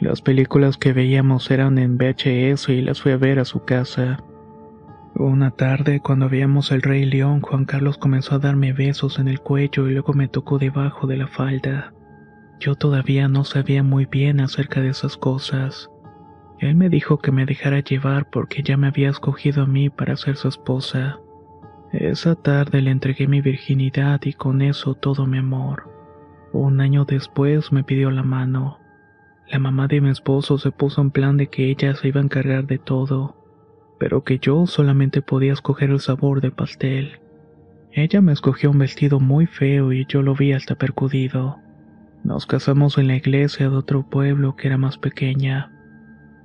Las 0.00 0.20
películas 0.20 0.76
que 0.76 0.92
veíamos 0.92 1.48
eran 1.52 1.78
en 1.78 1.96
VHS 1.96 2.68
y 2.68 2.82
las 2.82 3.00
fui 3.00 3.12
a 3.12 3.16
ver 3.16 3.38
a 3.38 3.44
su 3.44 3.64
casa. 3.64 4.18
Una 5.14 5.52
tarde, 5.52 6.00
cuando 6.00 6.28
veíamos 6.28 6.72
El 6.72 6.82
Rey 6.82 7.04
León, 7.06 7.40
Juan 7.40 7.66
Carlos 7.66 7.98
comenzó 7.98 8.34
a 8.34 8.38
darme 8.40 8.72
besos 8.72 9.20
en 9.20 9.28
el 9.28 9.40
cuello 9.40 9.88
y 9.88 9.92
luego 9.92 10.12
me 10.12 10.26
tocó 10.26 10.58
debajo 10.58 11.06
de 11.06 11.16
la 11.16 11.28
falda. 11.28 11.92
Yo 12.60 12.74
todavía 12.74 13.28
no 13.28 13.44
sabía 13.44 13.82
muy 13.82 14.06
bien 14.06 14.40
acerca 14.40 14.80
de 14.80 14.88
esas 14.88 15.16
cosas. 15.16 15.90
Él 16.58 16.74
me 16.74 16.88
dijo 16.88 17.18
que 17.18 17.30
me 17.30 17.46
dejara 17.46 17.80
llevar 17.80 18.28
porque 18.30 18.62
ya 18.62 18.76
me 18.76 18.88
había 18.88 19.10
escogido 19.10 19.62
a 19.62 19.66
mí 19.66 19.90
para 19.90 20.16
ser 20.16 20.36
su 20.36 20.48
esposa. 20.48 21.20
Esa 21.92 22.34
tarde 22.34 22.82
le 22.82 22.90
entregué 22.90 23.28
mi 23.28 23.40
virginidad 23.40 24.20
y 24.24 24.32
con 24.32 24.60
eso 24.60 24.94
todo 24.94 25.26
mi 25.26 25.38
amor. 25.38 25.88
Un 26.52 26.80
año 26.80 27.04
después 27.04 27.72
me 27.72 27.84
pidió 27.84 28.10
la 28.10 28.24
mano. 28.24 28.78
La 29.46 29.58
mamá 29.58 29.86
de 29.86 30.00
mi 30.00 30.10
esposo 30.10 30.58
se 30.58 30.72
puso 30.72 31.00
en 31.00 31.10
plan 31.10 31.36
de 31.36 31.46
que 31.46 31.70
ella 31.70 31.94
se 31.94 32.08
iba 32.08 32.20
a 32.20 32.24
encargar 32.24 32.66
de 32.66 32.78
todo, 32.78 33.36
pero 33.98 34.24
que 34.24 34.38
yo 34.38 34.66
solamente 34.66 35.22
podía 35.22 35.52
escoger 35.52 35.90
el 35.90 36.00
sabor 36.00 36.40
del 36.40 36.52
pastel. 36.52 37.20
Ella 37.92 38.20
me 38.20 38.32
escogió 38.32 38.70
un 38.70 38.78
vestido 38.78 39.20
muy 39.20 39.46
feo 39.46 39.92
y 39.92 40.06
yo 40.06 40.22
lo 40.22 40.34
vi 40.34 40.52
hasta 40.52 40.74
percudido. 40.74 41.58
Nos 42.28 42.44
casamos 42.44 42.98
en 42.98 43.06
la 43.06 43.16
iglesia 43.16 43.70
de 43.70 43.76
otro 43.76 44.02
pueblo 44.02 44.54
que 44.54 44.66
era 44.66 44.76
más 44.76 44.98
pequeña. 44.98 45.72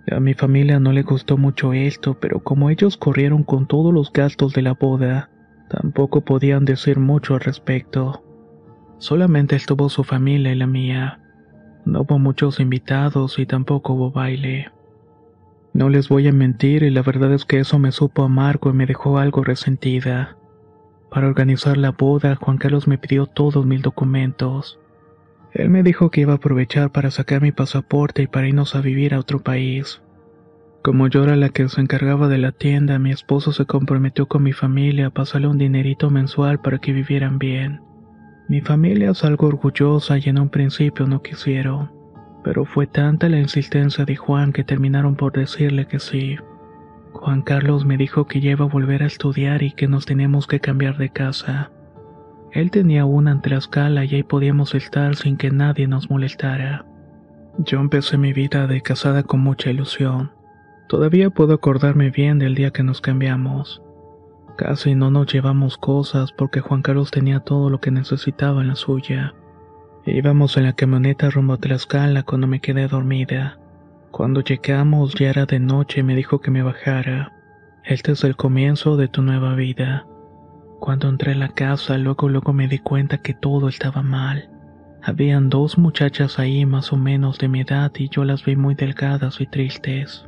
A 0.10 0.22
mi 0.22 0.34
familia 0.34 0.80
no 0.80 0.94
le 0.94 1.02
gustó 1.02 1.36
mucho 1.36 1.74
esto, 1.74 2.22
pero 2.22 2.42
como 2.42 2.70
ellos 2.70 2.96
corrieron 2.96 3.44
con 3.44 3.68
todos 3.68 3.94
los 3.94 4.10
gastos 4.14 4.54
de 4.54 4.62
la 4.62 4.76
boda, 4.76 5.30
tampoco 5.70 6.22
podían 6.22 6.64
decir 6.64 7.00
mucho 7.00 7.34
al 7.34 7.42
respecto. 7.42 8.24
Solamente 8.98 9.58
estuvo 9.58 9.90
su 9.90 10.06
familia 10.06 10.54
y 10.54 10.56
la 10.56 10.68
mía. 10.68 11.20
No 11.84 12.04
hubo 12.04 12.18
muchos 12.18 12.62
invitados 12.62 13.38
y 13.38 13.46
tampoco 13.46 13.92
hubo 13.92 14.10
baile. 14.10 14.72
No 15.74 15.90
les 15.90 16.08
voy 16.08 16.30
a 16.30 16.32
mentir 16.32 16.84
y 16.84 16.92
la 16.92 17.02
verdad 17.02 17.34
es 17.34 17.44
que 17.44 17.60
eso 17.60 17.78
me 17.78 17.92
supo 17.92 18.24
amargo 18.24 18.70
y 18.70 18.74
me 18.74 18.86
dejó 18.86 19.18
algo 19.18 19.44
resentida. 19.44 20.38
Para 21.12 21.28
organizar 21.28 21.76
la 21.76 21.92
boda, 21.92 22.38
Juan 22.38 22.58
Carlos 22.58 22.88
me 22.88 22.98
pidió 22.98 23.26
todos 23.26 23.66
mis 23.66 23.82
documentos. 23.82 24.80
Él 25.54 25.70
me 25.70 25.84
dijo 25.84 26.10
que 26.10 26.22
iba 26.22 26.34
a 26.34 26.38
aprovechar 26.38 26.92
para 26.92 27.12
sacar 27.12 27.42
mi 27.42 27.52
pasaporte 27.52 28.24
y 28.24 28.28
para 28.28 28.48
irnos 28.48 28.76
a 28.76 28.82
vivir 28.82 29.14
a 29.14 29.20
otro 29.20 29.40
país. 29.40 30.02
Como 30.84 31.08
yo 31.08 31.24
era 31.24 31.36
la 31.36 31.50
que 31.50 31.70
se 31.70 31.80
encargaba 31.80 32.28
de 32.28 32.40
la 32.40 32.52
tienda, 32.52 33.00
mi 33.00 33.12
esposo 33.12 33.54
se 33.54 33.66
comprometió 33.66 34.28
con 34.28 34.44
mi 34.44 34.52
familia 34.52 35.08
a 35.08 35.10
pasarle 35.12 35.48
un 35.48 35.58
dinerito 35.58 36.10
mensual 36.10 36.60
para 36.60 36.80
que 36.80 36.92
vivieran 36.92 37.38
bien. 37.38 37.82
Mi 38.50 38.62
familia 38.62 39.12
es 39.12 39.24
algo 39.24 39.48
orgullosa 39.48 40.18
y 40.18 40.24
en 40.26 40.40
un 40.40 40.50
principio 40.50 41.08
no 41.08 41.22
quisieron, 41.22 41.92
pero 42.44 42.66
fue 42.66 42.88
tanta 42.88 43.30
la 43.30 43.40
insistencia 43.40 44.06
de 44.06 44.16
Juan 44.16 44.52
que 44.52 44.64
terminaron 44.64 45.16
por 45.16 45.34
decirle 45.34 45.88
que 45.88 46.00
sí. 46.00 46.36
Juan 47.14 47.44
Carlos 47.44 47.86
me 47.86 47.96
dijo 47.96 48.26
que 48.28 48.42
ya 48.42 48.52
iba 48.52 48.66
a 48.66 48.70
volver 48.70 49.04
a 49.04 49.08
estudiar 49.08 49.62
y 49.62 49.72
que 49.72 49.88
nos 49.88 50.06
teníamos 50.06 50.48
que 50.48 50.60
cambiar 50.60 50.98
de 50.98 51.10
casa. 51.10 51.72
Él 52.54 52.70
tenía 52.70 53.04
una 53.06 53.32
en 53.32 53.42
Tlaxcala 53.42 54.06
y 54.06 54.14
ahí 54.14 54.24
podíamos 54.24 54.76
estar 54.76 55.16
sin 55.16 55.38
que 55.38 55.50
nadie 55.50 55.88
nos 55.88 56.12
molestara. 56.12 56.86
Yo 57.58 57.80
empecé 57.80 58.20
mi 58.20 58.32
vida 58.32 58.68
de 58.68 58.82
casada 58.82 59.24
con 59.24 59.40
mucha 59.40 59.72
ilusión. 59.72 60.32
Todavía 60.88 61.32
puedo 61.32 61.56
acordarme 61.56 62.12
bien 62.12 62.38
del 62.38 62.54
día 62.54 62.70
que 62.70 62.84
nos 62.84 63.02
cambiamos. 63.02 63.82
Casi 64.56 64.94
no 64.94 65.10
nos 65.10 65.34
llevamos 65.34 65.78
cosas 65.78 66.32
porque 66.32 66.60
Juan 66.60 66.84
Carlos 66.84 67.10
tenía 67.10 67.40
todo 67.40 67.72
lo 67.72 67.80
que 67.80 67.90
necesitaba 67.90 68.62
en 68.62 68.68
la 68.68 68.76
suya. 68.76 69.34
Íbamos 70.06 70.56
en 70.56 70.66
la 70.66 70.74
camioneta 70.74 71.32
rumbo 71.32 71.54
a 71.54 71.58
Tlaxcala 71.58 72.22
cuando 72.22 72.46
me 72.46 72.60
quedé 72.60 72.88
dormida. 72.88 73.58
Cuando 74.12 74.42
llegamos 74.42 75.16
ya 75.16 75.32
era 75.32 75.48
de 75.48 75.60
noche 75.60 76.02
y 76.02 76.04
me 76.04 76.16
dijo 76.16 76.40
que 76.40 76.52
me 76.52 76.62
bajara. 76.62 77.34
Este 77.84 78.12
es 78.12 78.24
el 78.24 78.36
comienzo 78.36 78.96
de 78.96 79.08
tu 79.08 79.24
nueva 79.24 79.56
vida. 79.56 80.06
Cuando 80.84 81.08
entré 81.08 81.32
a 81.32 81.36
la 81.36 81.48
casa, 81.48 81.98
luego 81.98 82.28
luego 82.28 82.52
me 82.52 82.68
di 82.68 82.78
cuenta 82.78 83.20
que 83.20 83.34
todo 83.34 83.70
estaba 83.70 84.02
mal. 84.02 84.50
Habían 85.02 85.50
dos 85.50 85.78
muchachas 85.78 86.40
ahí 86.40 86.66
más 86.66 86.92
o 86.92 86.98
menos 86.98 87.38
de 87.38 87.48
mi 87.48 87.62
edad 87.62 87.94
y 87.96 88.10
yo 88.10 88.26
las 88.26 88.44
vi 88.44 88.58
muy 88.58 88.76
delgadas 88.76 89.40
y 89.40 89.48
tristes. 89.48 90.28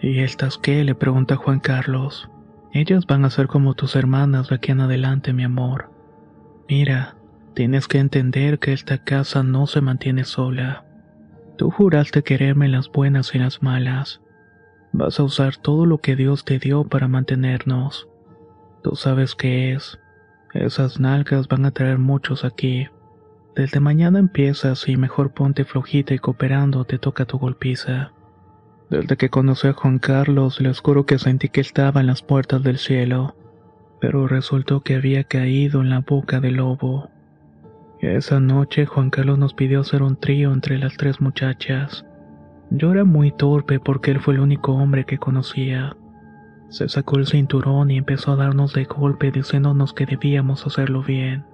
¿Y 0.00 0.20
estas 0.20 0.56
qué? 0.56 0.84
le 0.84 0.94
pregunta 0.94 1.34
Juan 1.34 1.58
Carlos. 1.58 2.30
Ellas 2.72 3.06
van 3.06 3.24
a 3.24 3.30
ser 3.30 3.48
como 3.48 3.74
tus 3.74 3.96
hermanas 3.96 4.50
de 4.50 4.54
aquí 4.54 4.70
en 4.70 4.82
adelante, 4.82 5.32
mi 5.32 5.42
amor. 5.42 5.90
Mira, 6.68 7.16
tienes 7.54 7.88
que 7.88 7.98
entender 7.98 8.60
que 8.60 8.74
esta 8.74 8.98
casa 8.98 9.42
no 9.42 9.66
se 9.66 9.80
mantiene 9.80 10.22
sola. 10.22 10.84
Tú 11.56 11.72
juraste 11.72 12.22
quererme 12.22 12.68
las 12.68 12.88
buenas 12.88 13.34
y 13.34 13.40
las 13.40 13.64
malas. 13.64 14.20
Vas 14.92 15.18
a 15.18 15.24
usar 15.24 15.56
todo 15.56 15.86
lo 15.86 15.98
que 15.98 16.14
Dios 16.14 16.44
te 16.44 16.60
dio 16.60 16.84
para 16.84 17.08
mantenernos. 17.08 18.08
Tú 18.82 18.94
sabes 18.94 19.34
qué 19.34 19.72
es. 19.72 19.98
Esas 20.54 20.98
nalgas 21.00 21.48
van 21.48 21.64
a 21.64 21.70
traer 21.70 21.98
muchos 21.98 22.44
aquí. 22.44 22.88
Desde 23.54 23.80
mañana 23.80 24.18
empiezas 24.18 24.88
y 24.88 24.96
mejor 24.96 25.32
ponte 25.32 25.64
flojita 25.64 26.14
y 26.14 26.18
cooperando 26.18 26.84
te 26.84 26.98
toca 26.98 27.24
tu 27.24 27.38
golpiza. 27.38 28.12
Desde 28.88 29.16
que 29.16 29.28
conocí 29.28 29.68
a 29.68 29.72
Juan 29.74 29.98
Carlos, 29.98 30.60
le 30.60 30.70
oscuro 30.70 31.04
que 31.04 31.18
sentí 31.18 31.48
que 31.48 31.60
estaba 31.60 32.00
en 32.00 32.06
las 32.06 32.22
puertas 32.22 32.62
del 32.62 32.78
cielo, 32.78 33.36
pero 34.00 34.26
resultó 34.28 34.80
que 34.80 34.94
había 34.94 35.24
caído 35.24 35.82
en 35.82 35.90
la 35.90 36.00
boca 36.00 36.40
del 36.40 36.54
lobo. 36.54 37.10
Esa 38.00 38.38
noche 38.40 38.86
Juan 38.86 39.10
Carlos 39.10 39.38
nos 39.38 39.54
pidió 39.54 39.80
hacer 39.80 40.02
un 40.02 40.16
trío 40.16 40.52
entre 40.52 40.78
las 40.78 40.96
tres 40.96 41.20
muchachas. 41.20 42.06
Yo 42.70 42.92
era 42.92 43.04
muy 43.04 43.32
torpe 43.32 43.80
porque 43.80 44.12
él 44.12 44.20
fue 44.20 44.34
el 44.34 44.40
único 44.40 44.72
hombre 44.72 45.04
que 45.04 45.18
conocía. 45.18 45.96
Se 46.68 46.88
sacó 46.88 47.16
el 47.16 47.26
cinturón 47.26 47.90
y 47.90 47.96
empezó 47.96 48.32
a 48.32 48.36
darnos 48.36 48.74
de 48.74 48.84
golpe 48.84 49.30
diciéndonos 49.30 49.94
que 49.94 50.04
debíamos 50.04 50.66
hacerlo 50.66 51.02
bien, 51.02 51.46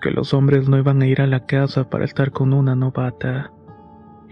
que 0.00 0.12
los 0.12 0.32
hombres 0.34 0.68
no 0.68 0.78
iban 0.78 1.02
a 1.02 1.06
ir 1.06 1.20
a 1.20 1.26
la 1.26 1.46
casa 1.46 1.90
para 1.90 2.04
estar 2.04 2.30
con 2.30 2.52
una 2.52 2.76
novata. 2.76 3.50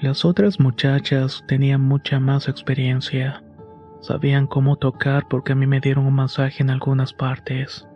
Las 0.01 0.25
otras 0.25 0.61
muchachas 0.61 1.45
tenían 1.49 1.81
mucha 1.81 2.21
más 2.21 2.49
experiencia. 2.49 3.43
Sabían 4.01 4.47
cómo 4.47 4.77
tocar 4.77 5.27
porque 5.29 5.53
a 5.53 5.57
mí 5.57 5.67
me 5.67 5.81
dieron 5.81 6.07
un 6.07 6.15
masaje 6.15 6.63
en 6.63 6.71
algunas 6.71 7.13
partes. 7.13 7.89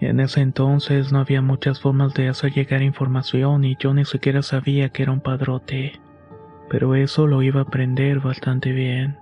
En 0.00 0.20
ese 0.20 0.40
entonces 0.40 1.12
no 1.12 1.20
había 1.20 1.40
muchas 1.40 1.80
formas 1.80 2.12
de 2.14 2.28
hacer 2.28 2.52
llegar 2.52 2.82
información 2.82 3.64
y 3.64 3.76
yo 3.78 3.94
ni 3.94 4.04
siquiera 4.04 4.42
sabía 4.42 4.90
que 4.90 5.04
era 5.04 5.12
un 5.12 5.20
padrote. 5.20 6.00
Pero 6.68 6.96
eso 6.96 7.26
lo 7.26 7.42
iba 7.42 7.60
a 7.60 7.62
aprender 7.64 8.18
bastante 8.20 8.72
bien. 8.72 9.16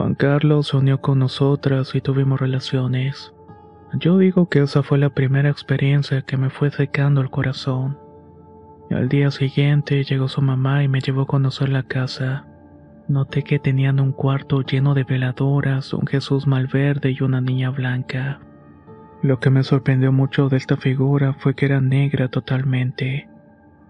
Juan 0.00 0.14
Carlos 0.14 0.68
se 0.68 0.78
unió 0.78 1.02
con 1.02 1.18
nosotras 1.18 1.94
y 1.94 2.00
tuvimos 2.00 2.40
relaciones. 2.40 3.34
Yo 3.92 4.16
digo 4.16 4.48
que 4.48 4.60
esa 4.62 4.82
fue 4.82 4.96
la 4.96 5.10
primera 5.10 5.50
experiencia 5.50 6.22
que 6.22 6.38
me 6.38 6.48
fue 6.48 6.70
secando 6.70 7.20
el 7.20 7.28
corazón. 7.28 7.98
Al 8.90 9.10
día 9.10 9.30
siguiente 9.30 10.02
llegó 10.04 10.26
su 10.28 10.40
mamá 10.40 10.82
y 10.82 10.88
me 10.88 11.02
llevó 11.02 11.20
a 11.20 11.26
conocer 11.26 11.68
la 11.68 11.82
casa. 11.82 12.46
Noté 13.08 13.42
que 13.42 13.58
tenían 13.58 14.00
un 14.00 14.12
cuarto 14.12 14.62
lleno 14.62 14.94
de 14.94 15.04
veladoras, 15.04 15.92
un 15.92 16.06
Jesús 16.06 16.46
malverde 16.46 17.10
y 17.10 17.22
una 17.22 17.42
niña 17.42 17.68
blanca. 17.68 18.40
Lo 19.22 19.38
que 19.38 19.50
me 19.50 19.62
sorprendió 19.62 20.12
mucho 20.12 20.48
de 20.48 20.56
esta 20.56 20.78
figura 20.78 21.34
fue 21.34 21.54
que 21.54 21.66
era 21.66 21.82
negra 21.82 22.28
totalmente. 22.28 23.28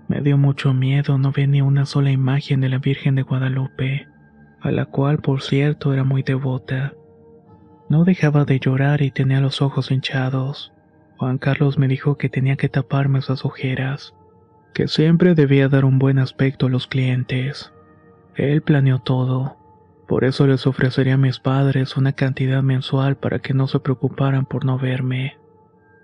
Me 0.09 0.21
dio 0.23 0.37
mucho 0.37 0.75
miedo 0.75 1.19
no 1.19 1.31
ver 1.31 1.49
ni 1.49 1.63
una 1.63 1.87
sola 1.87 2.11
imagen 2.11 2.61
de 2.61 2.69
la 2.69 2.79
Virgen 2.79 3.15
de 3.15 3.23
Guadalupe, 3.23 4.10
a 4.61 4.71
la 4.71 4.87
cual 4.87 5.19
por 5.19 5.43
cierto 5.43 5.93
era 5.93 6.05
muy 6.05 6.23
devota. 6.23 6.95
No 7.89 8.05
dejaba 8.05 8.45
de 8.45 8.61
llorar 8.61 9.03
y 9.03 9.11
tenía 9.11 9.41
los 9.41 9.63
ojos 9.63 9.91
hinchados. 9.91 10.73
Juan 11.17 11.39
Carlos 11.39 11.79
me 11.79 11.89
dijo 11.89 12.17
que 12.17 12.29
tenía 12.29 12.57
que 12.57 12.69
taparme 12.69 13.19
esas 13.19 13.45
ojeras, 13.45 14.15
que 14.73 14.89
siempre 14.89 15.35
debía 15.35 15.69
dar 15.69 15.85
un 15.85 15.99
buen 15.99 16.19
aspecto 16.19 16.67
a 16.67 16.71
los 16.71 16.87
clientes. 16.87 17.73
Él 18.37 18.63
planeó 18.63 19.01
todo. 19.01 19.57
Por 20.07 20.25
eso 20.25 20.47
les 20.47 20.67
ofrecería 20.67 21.15
a 21.15 21.19
mis 21.19 21.39
padres 21.39 21.97
una 21.97 22.13
cantidad 22.13 22.63
mensual 22.63 23.17
para 23.17 23.39
que 23.39 23.55
no 23.55 23.69
se 23.69 23.81
preocuparan 23.81 24.45
por 24.47 24.65
no 24.65 24.79
verme. 24.79 25.37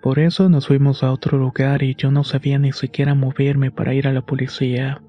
Por 0.03 0.19
eso 0.19 0.49
nos 0.49 0.69
fuimos 0.69 1.03
a 1.03 1.11
otro 1.11 1.39
lugar 1.39 1.83
y 1.83 1.97
yo 1.97 2.11
no 2.11 2.23
sabía 2.23 2.59
ni 2.59 2.73
siquiera 2.73 3.15
moverme 3.15 3.71
para 3.71 3.95
ir 3.95 4.07
a 4.07 4.13
la 4.13 4.23
policía. 4.23 5.03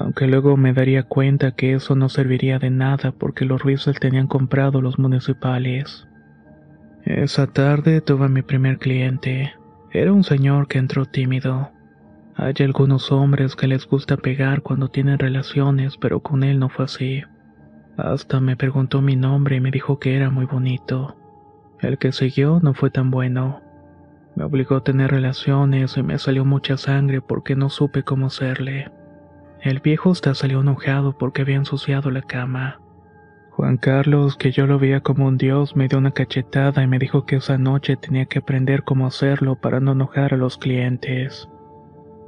Aunque 0.00 0.28
luego 0.28 0.56
me 0.56 0.72
daría 0.72 1.02
cuenta 1.02 1.50
que 1.50 1.72
eso 1.72 1.96
no 1.96 2.08
serviría 2.08 2.60
de 2.60 2.70
nada 2.70 3.10
porque 3.10 3.44
los 3.44 3.60
ruidos 3.60 3.90
tenían 3.98 4.28
comprado 4.28 4.80
los 4.80 4.96
municipales. 4.96 6.06
Esa 7.04 7.48
tarde 7.48 8.00
tuve 8.00 8.26
a 8.26 8.28
mi 8.28 8.42
primer 8.42 8.78
cliente. 8.78 9.54
Era 9.90 10.12
un 10.12 10.22
señor 10.22 10.68
que 10.68 10.78
entró 10.78 11.04
tímido. 11.06 11.72
Hay 12.36 12.54
algunos 12.60 13.10
hombres 13.10 13.56
que 13.56 13.66
les 13.66 13.88
gusta 13.88 14.16
pegar 14.16 14.62
cuando 14.62 14.88
tienen 14.88 15.18
relaciones, 15.18 15.96
pero 15.96 16.20
con 16.20 16.44
él 16.44 16.60
no 16.60 16.68
fue 16.68 16.84
así. 16.84 17.24
Hasta 17.96 18.38
me 18.38 18.56
preguntó 18.56 19.02
mi 19.02 19.16
nombre 19.16 19.56
y 19.56 19.60
me 19.60 19.72
dijo 19.72 19.98
que 19.98 20.14
era 20.14 20.30
muy 20.30 20.44
bonito. 20.44 21.16
El 21.80 21.98
que 21.98 22.12
siguió 22.12 22.60
no 22.62 22.72
fue 22.72 22.90
tan 22.90 23.10
bueno. 23.10 23.62
Me 24.36 24.44
obligó 24.44 24.76
a 24.76 24.84
tener 24.84 25.10
relaciones 25.10 25.96
y 25.96 26.04
me 26.04 26.18
salió 26.18 26.44
mucha 26.44 26.76
sangre 26.76 27.20
porque 27.20 27.56
no 27.56 27.68
supe 27.68 28.04
cómo 28.04 28.26
hacerle. 28.26 28.92
El 29.62 29.80
viejo 29.80 30.10
hasta 30.10 30.34
salió 30.34 30.60
enojado 30.60 31.18
porque 31.18 31.42
había 31.42 31.56
ensuciado 31.56 32.10
la 32.10 32.22
cama. 32.22 32.80
Juan 33.50 33.76
Carlos, 33.76 34.36
que 34.36 34.52
yo 34.52 34.68
lo 34.68 34.78
veía 34.78 35.00
como 35.00 35.26
un 35.26 35.36
dios, 35.36 35.74
me 35.74 35.88
dio 35.88 35.98
una 35.98 36.12
cachetada 36.12 36.82
y 36.82 36.86
me 36.86 37.00
dijo 37.00 37.26
que 37.26 37.36
esa 37.36 37.58
noche 37.58 37.96
tenía 37.96 38.26
que 38.26 38.38
aprender 38.38 38.84
cómo 38.84 39.06
hacerlo 39.06 39.56
para 39.56 39.80
no 39.80 39.92
enojar 39.92 40.32
a 40.32 40.36
los 40.36 40.58
clientes. 40.58 41.48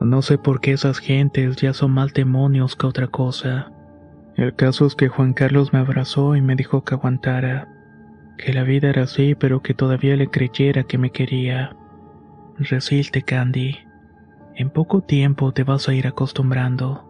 No 0.00 0.22
sé 0.22 0.38
por 0.38 0.60
qué 0.60 0.72
esas 0.72 0.98
gentes 0.98 1.56
ya 1.56 1.72
son 1.72 1.92
más 1.92 2.12
demonios 2.14 2.74
que 2.74 2.86
otra 2.86 3.06
cosa. 3.06 3.70
El 4.36 4.56
caso 4.56 4.86
es 4.86 4.96
que 4.96 5.08
Juan 5.08 5.34
Carlos 5.34 5.72
me 5.72 5.78
abrazó 5.78 6.34
y 6.34 6.40
me 6.40 6.56
dijo 6.56 6.82
que 6.82 6.94
aguantara, 6.94 7.68
que 8.36 8.52
la 8.52 8.64
vida 8.64 8.88
era 8.88 9.02
así, 9.02 9.34
pero 9.34 9.60
que 9.60 9.74
todavía 9.74 10.16
le 10.16 10.30
creyera 10.30 10.84
que 10.84 10.98
me 10.98 11.10
quería. 11.10 11.76
Resiste, 12.58 13.22
Candy. 13.22 13.78
En 14.56 14.70
poco 14.70 15.02
tiempo 15.02 15.52
te 15.52 15.62
vas 15.62 15.88
a 15.88 15.94
ir 15.94 16.06
acostumbrando. 16.06 17.09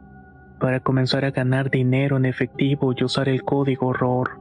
para 0.61 0.79
comenzar 0.79 1.25
a 1.25 1.31
ganar 1.31 1.71
dinero 1.71 2.17
en 2.17 2.25
efectivo 2.25 2.93
y 2.95 3.03
usar 3.03 3.27
el 3.27 3.43
código 3.43 3.93
ROR. 3.93 4.39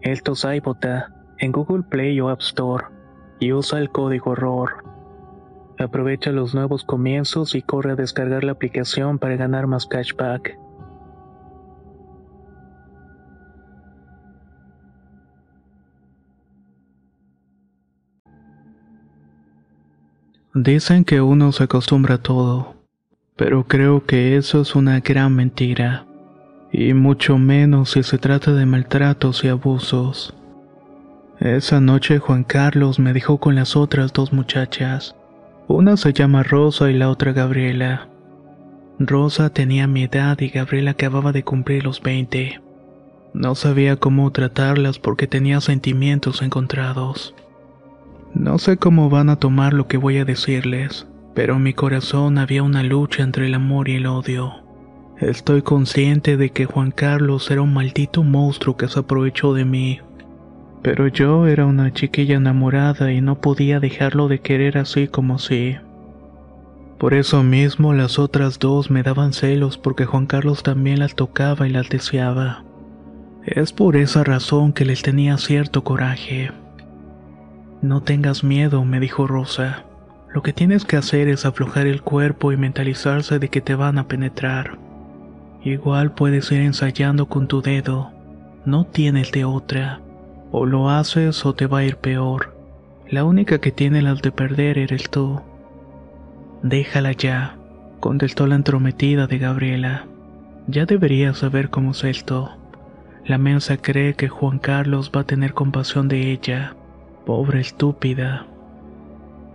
Esto 0.00 0.32
es 0.32 0.44
iBota 0.44 1.12
en 1.38 1.52
Google 1.52 1.82
Play 1.82 2.18
o 2.22 2.30
App 2.30 2.40
Store 2.40 2.86
y 3.38 3.52
usa 3.52 3.78
el 3.78 3.90
código 3.90 4.34
ROR. 4.34 4.82
Aprovecha 5.78 6.32
los 6.32 6.54
nuevos 6.54 6.84
comienzos 6.84 7.54
y 7.54 7.60
corre 7.60 7.92
a 7.92 7.96
descargar 7.96 8.44
la 8.44 8.52
aplicación 8.52 9.18
para 9.18 9.36
ganar 9.36 9.66
más 9.66 9.86
cashback. 9.86 10.58
Dicen 20.54 21.04
que 21.04 21.20
uno 21.20 21.52
se 21.52 21.64
acostumbra 21.64 22.16
a 22.16 22.18
todo, 22.18 22.81
pero 23.36 23.64
creo 23.64 24.04
que 24.04 24.36
eso 24.36 24.60
es 24.60 24.74
una 24.74 25.00
gran 25.00 25.34
mentira, 25.34 26.06
y 26.70 26.94
mucho 26.94 27.38
menos 27.38 27.90
si 27.90 28.02
se 28.02 28.18
trata 28.18 28.52
de 28.52 28.66
maltratos 28.66 29.44
y 29.44 29.48
abusos. 29.48 30.34
Esa 31.38 31.80
noche 31.80 32.18
Juan 32.18 32.44
Carlos 32.44 32.98
me 32.98 33.12
dejó 33.12 33.38
con 33.38 33.54
las 33.54 33.74
otras 33.74 34.12
dos 34.12 34.32
muchachas. 34.32 35.16
Una 35.66 35.96
se 35.96 36.12
llama 36.12 36.42
Rosa 36.42 36.90
y 36.90 36.96
la 36.96 37.10
otra 37.10 37.32
Gabriela. 37.32 38.08
Rosa 38.98 39.50
tenía 39.50 39.86
mi 39.86 40.04
edad 40.04 40.38
y 40.40 40.48
Gabriela 40.48 40.92
acababa 40.92 41.32
de 41.32 41.42
cumplir 41.42 41.82
los 41.82 42.00
20. 42.00 42.60
No 43.34 43.54
sabía 43.54 43.96
cómo 43.96 44.30
tratarlas 44.30 44.98
porque 44.98 45.26
tenía 45.26 45.60
sentimientos 45.60 46.42
encontrados. 46.42 47.34
No 48.34 48.58
sé 48.58 48.76
cómo 48.76 49.10
van 49.10 49.28
a 49.28 49.36
tomar 49.36 49.72
lo 49.72 49.88
que 49.88 49.96
voy 49.96 50.18
a 50.18 50.24
decirles, 50.24 51.06
pero 51.34 51.56
en 51.56 51.62
mi 51.62 51.72
corazón 51.72 52.38
había 52.38 52.62
una 52.62 52.82
lucha 52.82 53.22
entre 53.22 53.46
el 53.46 53.54
amor 53.54 53.88
y 53.88 53.96
el 53.96 54.06
odio. 54.06 54.62
Estoy 55.18 55.62
consciente 55.62 56.36
de 56.36 56.50
que 56.50 56.64
Juan 56.64 56.90
Carlos 56.90 57.50
era 57.50 57.62
un 57.62 57.72
maldito 57.72 58.22
monstruo 58.22 58.76
que 58.76 58.88
se 58.88 58.98
aprovechó 58.98 59.54
de 59.54 59.64
mí. 59.64 60.00
Pero 60.82 61.06
yo 61.06 61.46
era 61.46 61.64
una 61.64 61.92
chiquilla 61.92 62.36
enamorada 62.36 63.12
y 63.12 63.20
no 63.20 63.40
podía 63.40 63.78
dejarlo 63.78 64.26
de 64.26 64.40
querer 64.40 64.78
así 64.78 65.06
como 65.06 65.36
así. 65.36 65.76
Por 66.98 67.14
eso 67.14 67.42
mismo 67.42 67.92
las 67.92 68.18
otras 68.18 68.58
dos 68.58 68.90
me 68.90 69.02
daban 69.02 69.32
celos 69.32 69.78
porque 69.78 70.06
Juan 70.06 70.26
Carlos 70.26 70.62
también 70.62 70.98
las 70.98 71.14
tocaba 71.14 71.68
y 71.68 71.70
las 71.70 71.88
deseaba. 71.88 72.64
Es 73.44 73.72
por 73.72 73.96
esa 73.96 74.22
razón 74.24 74.72
que 74.72 74.84
les 74.84 75.02
tenía 75.02 75.36
cierto 75.38 75.82
coraje. 75.84 76.50
No 77.80 78.02
tengas 78.02 78.44
miedo, 78.44 78.84
me 78.84 79.00
dijo 79.00 79.26
Rosa. 79.26 79.84
Lo 80.32 80.42
que 80.42 80.52
tienes 80.54 80.84
que 80.84 80.96
hacer 80.96 81.28
es 81.28 81.44
aflojar 81.44 81.86
el 81.86 82.00
cuerpo 82.00 82.52
y 82.52 82.56
mentalizarse 82.56 83.38
de 83.38 83.48
que 83.48 83.60
te 83.60 83.74
van 83.74 83.98
a 83.98 84.08
penetrar. 84.08 84.78
Igual 85.62 86.12
puedes 86.12 86.50
ir 86.50 86.62
ensayando 86.62 87.26
con 87.26 87.48
tu 87.48 87.60
dedo. 87.60 88.10
No 88.64 88.84
tienes 88.86 89.30
de 89.30 89.44
otra. 89.44 90.00
O 90.50 90.64
lo 90.64 90.88
haces 90.88 91.44
o 91.44 91.54
te 91.54 91.66
va 91.66 91.78
a 91.78 91.84
ir 91.84 91.96
peor. 91.96 92.56
La 93.08 93.24
única 93.24 93.58
que 93.58 93.72
tiene 93.72 94.00
las 94.00 94.22
de 94.22 94.32
perder 94.32 94.78
eres 94.78 95.10
tú. 95.10 95.42
Déjala 96.62 97.12
ya, 97.12 97.56
contestó 98.00 98.46
la 98.46 98.54
entrometida 98.54 99.26
de 99.26 99.38
Gabriela. 99.38 100.06
Ya 100.66 100.86
deberías 100.86 101.38
saber 101.38 101.68
cómo 101.68 101.90
es 101.90 102.04
esto. 102.04 102.50
La 103.26 103.36
mensa 103.36 103.76
cree 103.76 104.14
que 104.14 104.28
Juan 104.28 104.58
Carlos 104.58 105.12
va 105.14 105.20
a 105.20 105.26
tener 105.26 105.52
compasión 105.52 106.08
de 106.08 106.32
ella. 106.32 106.74
Pobre 107.26 107.60
estúpida. 107.60 108.46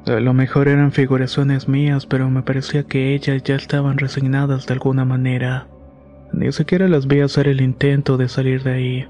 A 0.07 0.21
lo 0.21 0.33
mejor 0.33 0.69
eran 0.69 0.93
figuraciones 0.93 1.67
mías, 1.67 2.05
pero 2.05 2.29
me 2.29 2.41
parecía 2.41 2.83
que 2.83 3.13
ellas 3.13 3.43
ya 3.43 3.55
estaban 3.55 3.97
resignadas 3.97 4.65
de 4.65 4.73
alguna 4.73 5.03
manera. 5.03 5.67
Ni 6.31 6.49
siquiera 6.53 6.87
las 6.87 7.07
vi 7.07 7.19
hacer 7.19 7.49
el 7.49 7.59
intento 7.59 8.15
de 8.15 8.29
salir 8.29 8.63
de 8.63 8.71
ahí. 8.71 9.07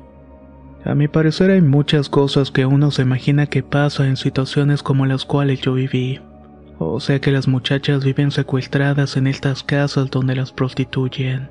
A 0.85 0.95
mi 0.95 1.07
parecer 1.07 1.51
hay 1.51 1.61
muchas 1.61 2.09
cosas 2.09 2.49
que 2.49 2.65
uno 2.65 2.89
se 2.89 3.03
imagina 3.03 3.45
que 3.45 3.61
pasa 3.61 4.07
en 4.07 4.17
situaciones 4.17 4.81
como 4.81 5.05
las 5.05 5.23
cuales 5.23 5.61
yo 5.61 5.73
viví. 5.73 6.19
O 6.79 6.99
sea 6.99 7.19
que 7.19 7.31
las 7.31 7.47
muchachas 7.47 8.03
viven 8.03 8.31
secuestradas 8.31 9.17
en 9.17 9.27
estas 9.27 9.61
casas 9.61 10.09
donde 10.09 10.35
las 10.35 10.51
prostituyen. 10.51 11.49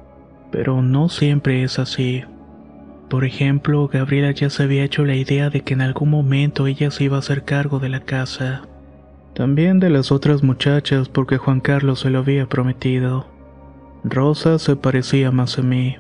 Pero 0.50 0.82
no 0.82 1.09
siempre 1.09 1.62
es 1.62 1.78
así. 1.78 2.24
Por 3.09 3.24
ejemplo, 3.24 3.87
Gabriela 3.87 4.32
ya 4.32 4.50
se 4.50 4.64
había 4.64 4.82
hecho 4.82 5.04
la 5.04 5.14
idea 5.14 5.50
de 5.50 5.61
que 5.61 5.74
en 5.74 5.82
algún 5.82 6.11
momento 6.11 6.66
ella 6.66 6.90
se 6.90 7.04
iba 7.04 7.16
a 7.16 7.20
hacer 7.20 7.44
cargo 7.44 7.78
de 7.78 7.90
la 7.90 8.00
casa. 8.00 8.62
También 9.37 9.81
de 9.81 9.90
las 9.90 10.12
otras 10.12 10.42
muchachas 10.42 11.11
porque 11.11 11.37
Juan 11.37 11.61
Carlos 11.61 12.01
se 12.01 12.09
lo 12.09 12.20
había 12.20 12.49
prometido. 12.49 13.27
Rosa 14.03 14.59
se 14.59 14.77
parecía 14.77 15.31
más 15.31 15.59
a 15.59 15.62
mí. 15.62 15.96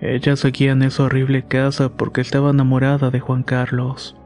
Ella 0.00 0.34
seguía 0.34 0.72
en 0.72 0.80
esa 0.80 1.02
horrible 1.02 1.42
casa 1.42 1.90
porque 1.90 2.22
estaba 2.22 2.52
enamorada 2.52 3.10
de 3.10 3.20
Juan 3.20 3.42
Carlos. 3.42 4.16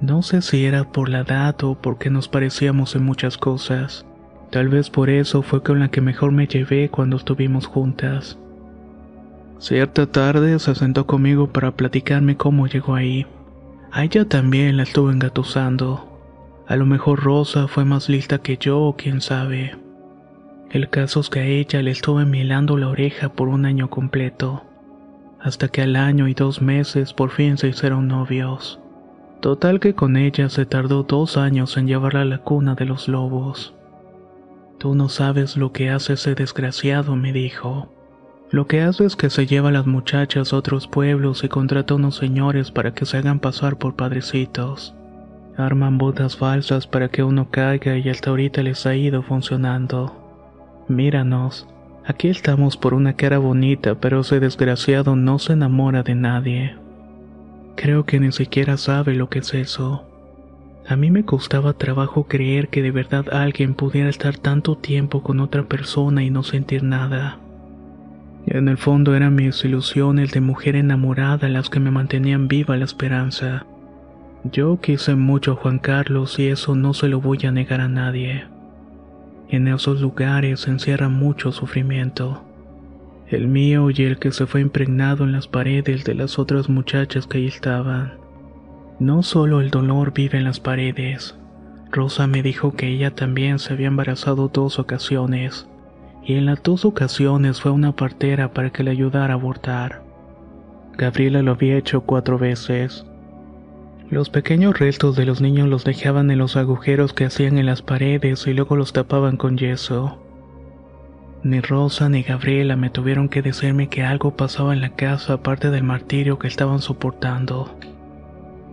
No 0.00 0.22
sé 0.22 0.42
si 0.42 0.64
era 0.64 0.90
por 0.90 1.08
la 1.08 1.20
edad 1.20 1.62
o 1.62 1.76
porque 1.76 2.10
nos 2.10 2.26
parecíamos 2.26 2.96
en 2.96 3.04
muchas 3.04 3.38
cosas. 3.38 4.04
Tal 4.50 4.68
vez 4.68 4.90
por 4.90 5.08
eso 5.08 5.42
fue 5.42 5.62
con 5.62 5.78
la 5.78 5.88
que 5.88 6.00
mejor 6.00 6.32
me 6.32 6.48
llevé 6.48 6.88
cuando 6.88 7.16
estuvimos 7.16 7.68
juntas. 7.68 8.36
Cierta 9.60 10.06
tarde 10.06 10.58
se 10.58 10.74
sentó 10.74 11.06
conmigo 11.06 11.52
para 11.52 11.70
platicarme 11.70 12.36
cómo 12.36 12.66
llegó 12.66 12.96
ahí. 12.96 13.26
A 13.92 14.02
ella 14.02 14.28
también 14.28 14.76
la 14.76 14.82
estuve 14.82 15.12
engatusando. 15.12 16.15
A 16.68 16.74
lo 16.74 16.84
mejor 16.84 17.22
Rosa 17.22 17.68
fue 17.68 17.84
más 17.84 18.08
lista 18.08 18.38
que 18.38 18.56
yo 18.56 18.80
o 18.80 18.96
quién 18.96 19.20
sabe. 19.20 19.76
El 20.70 20.90
caso 20.90 21.20
es 21.20 21.30
que 21.30 21.38
a 21.38 21.46
ella 21.46 21.80
le 21.80 21.92
estuve 21.92 22.24
mielando 22.24 22.76
la 22.76 22.88
oreja 22.88 23.28
por 23.28 23.46
un 23.46 23.66
año 23.66 23.88
completo. 23.88 24.64
Hasta 25.40 25.68
que 25.68 25.82
al 25.82 25.94
año 25.94 26.26
y 26.26 26.34
dos 26.34 26.60
meses 26.60 27.12
por 27.12 27.30
fin 27.30 27.56
se 27.56 27.68
hicieron 27.68 28.08
novios. 28.08 28.80
Total 29.40 29.78
que 29.78 29.94
con 29.94 30.16
ella 30.16 30.48
se 30.48 30.66
tardó 30.66 31.04
dos 31.04 31.36
años 31.36 31.76
en 31.76 31.86
llevarla 31.86 32.22
a 32.22 32.24
la 32.24 32.38
cuna 32.38 32.74
de 32.74 32.84
los 32.84 33.06
lobos. 33.06 33.72
Tú 34.78 34.96
no 34.96 35.08
sabes 35.08 35.56
lo 35.56 35.70
que 35.70 35.90
hace 35.90 36.14
ese 36.14 36.34
desgraciado, 36.34 37.14
me 37.14 37.32
dijo. 37.32 37.92
Lo 38.50 38.66
que 38.66 38.80
hace 38.80 39.04
es 39.04 39.14
que 39.14 39.30
se 39.30 39.46
lleva 39.46 39.68
a 39.68 39.72
las 39.72 39.86
muchachas 39.86 40.52
a 40.52 40.56
otros 40.56 40.88
pueblos 40.88 41.44
y 41.44 41.48
contrata 41.48 41.94
unos 41.94 42.16
señores 42.16 42.72
para 42.72 42.92
que 42.92 43.06
se 43.06 43.18
hagan 43.18 43.38
pasar 43.38 43.78
por 43.78 43.94
padrecitos. 43.94 44.95
Arman 45.56 45.96
botas 45.96 46.36
falsas 46.36 46.86
para 46.86 47.08
que 47.08 47.22
uno 47.22 47.50
caiga 47.50 47.96
y 47.96 48.08
hasta 48.10 48.30
ahorita 48.30 48.62
les 48.62 48.84
ha 48.84 48.94
ido 48.94 49.22
funcionando. 49.22 50.14
Míranos, 50.86 51.66
aquí 52.04 52.28
estamos 52.28 52.76
por 52.76 52.92
una 52.92 53.14
cara 53.14 53.38
bonita, 53.38 53.94
pero 53.94 54.20
ese 54.20 54.38
desgraciado 54.38 55.16
no 55.16 55.38
se 55.38 55.54
enamora 55.54 56.02
de 56.02 56.14
nadie. 56.14 56.76
Creo 57.74 58.04
que 58.04 58.20
ni 58.20 58.32
siquiera 58.32 58.76
sabe 58.76 59.14
lo 59.14 59.30
que 59.30 59.38
es 59.38 59.54
eso. 59.54 60.04
A 60.86 60.94
mí 60.94 61.10
me 61.10 61.24
costaba 61.24 61.72
trabajo 61.72 62.24
creer 62.24 62.68
que 62.68 62.82
de 62.82 62.90
verdad 62.90 63.26
alguien 63.32 63.74
pudiera 63.74 64.10
estar 64.10 64.36
tanto 64.36 64.76
tiempo 64.76 65.22
con 65.22 65.40
otra 65.40 65.64
persona 65.64 66.22
y 66.22 66.30
no 66.30 66.42
sentir 66.42 66.82
nada. 66.82 67.38
En 68.46 68.68
el 68.68 68.76
fondo 68.76 69.16
eran 69.16 69.34
mis 69.34 69.64
ilusiones 69.64 70.32
de 70.32 70.40
mujer 70.40 70.76
enamorada 70.76 71.48
las 71.48 71.70
que 71.70 71.80
me 71.80 71.90
mantenían 71.90 72.46
viva 72.46 72.76
la 72.76 72.84
esperanza. 72.84 73.66
Yo 74.52 74.78
quise 74.80 75.14
mucho 75.14 75.52
a 75.52 75.56
Juan 75.56 75.78
Carlos 75.78 76.38
y 76.38 76.48
eso 76.48 76.74
no 76.74 76.94
se 76.94 77.08
lo 77.08 77.20
voy 77.20 77.38
a 77.46 77.52
negar 77.52 77.80
a 77.80 77.88
nadie. 77.88 78.44
En 79.48 79.66
esos 79.66 80.00
lugares 80.00 80.60
se 80.60 80.70
encierra 80.70 81.08
mucho 81.08 81.52
sufrimiento. 81.52 82.44
El 83.28 83.48
mío 83.48 83.88
y 83.90 84.02
el 84.02 84.18
que 84.18 84.30
se 84.30 84.46
fue 84.46 84.60
impregnado 84.60 85.24
en 85.24 85.32
las 85.32 85.48
paredes 85.48 86.04
de 86.04 86.14
las 86.14 86.38
otras 86.38 86.68
muchachas 86.68 87.26
que 87.26 87.38
ahí 87.38 87.46
estaban. 87.46 88.14
No 89.00 89.22
solo 89.22 89.60
el 89.60 89.70
dolor 89.70 90.12
vive 90.12 90.38
en 90.38 90.44
las 90.44 90.60
paredes. 90.60 91.36
Rosa 91.90 92.26
me 92.26 92.42
dijo 92.42 92.72
que 92.72 92.88
ella 92.88 93.12
también 93.14 93.58
se 93.58 93.72
había 93.72 93.88
embarazado 93.88 94.48
dos 94.48 94.78
ocasiones, 94.78 95.66
y 96.22 96.34
en 96.34 96.46
las 96.46 96.62
dos 96.62 96.84
ocasiones 96.84 97.60
fue 97.60 97.72
una 97.72 97.92
partera 97.96 98.52
para 98.52 98.70
que 98.70 98.84
le 98.84 98.90
ayudara 98.90 99.34
a 99.34 99.38
abortar. 99.38 100.02
Gabriela 100.96 101.42
lo 101.42 101.52
había 101.52 101.76
hecho 101.78 102.02
cuatro 102.02 102.38
veces. 102.38 103.06
Los 104.10 104.30
pequeños 104.30 104.78
restos 104.78 105.16
de 105.16 105.26
los 105.26 105.40
niños 105.40 105.68
los 105.68 105.84
dejaban 105.84 106.30
en 106.30 106.38
los 106.38 106.56
agujeros 106.56 107.12
que 107.12 107.24
hacían 107.24 107.58
en 107.58 107.66
las 107.66 107.82
paredes 107.82 108.46
y 108.46 108.54
luego 108.54 108.76
los 108.76 108.92
tapaban 108.92 109.36
con 109.36 109.58
yeso. 109.58 110.18
Ni 111.42 111.60
Rosa 111.60 112.08
ni 112.08 112.22
Gabriela 112.22 112.76
me 112.76 112.88
tuvieron 112.88 113.28
que 113.28 113.42
decirme 113.42 113.88
que 113.88 114.04
algo 114.04 114.36
pasaba 114.36 114.72
en 114.72 114.80
la 114.80 114.90
casa 114.90 115.34
aparte 115.34 115.70
del 115.70 115.82
martirio 115.82 116.38
que 116.38 116.46
estaban 116.46 116.80
soportando. 116.80 117.76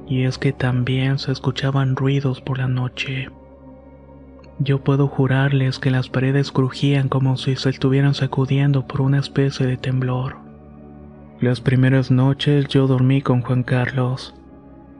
Y 0.08 0.24
es 0.24 0.38
que 0.38 0.54
también 0.54 1.18
se 1.18 1.32
escuchaban 1.32 1.96
ruidos 1.96 2.40
por 2.40 2.60
la 2.60 2.68
noche. 2.68 3.30
Yo 4.60 4.84
puedo 4.84 5.08
jurarles 5.08 5.80
que 5.80 5.90
las 5.90 6.10
paredes 6.10 6.52
crujían 6.52 7.10
como 7.10 7.38
si 7.38 7.56
se 7.56 7.72
estuvieran 7.72 8.14
sacudiendo 8.14 8.86
por 8.86 9.02
una 9.02 9.18
especie 9.18 9.66
de 9.66 9.78
temblor. 9.78 10.38
Las 11.42 11.60
primeras 11.60 12.12
noches 12.12 12.68
yo 12.68 12.86
dormí 12.86 13.24
con 13.24 13.42
Juan 13.42 13.64
Carlos. 13.64 14.36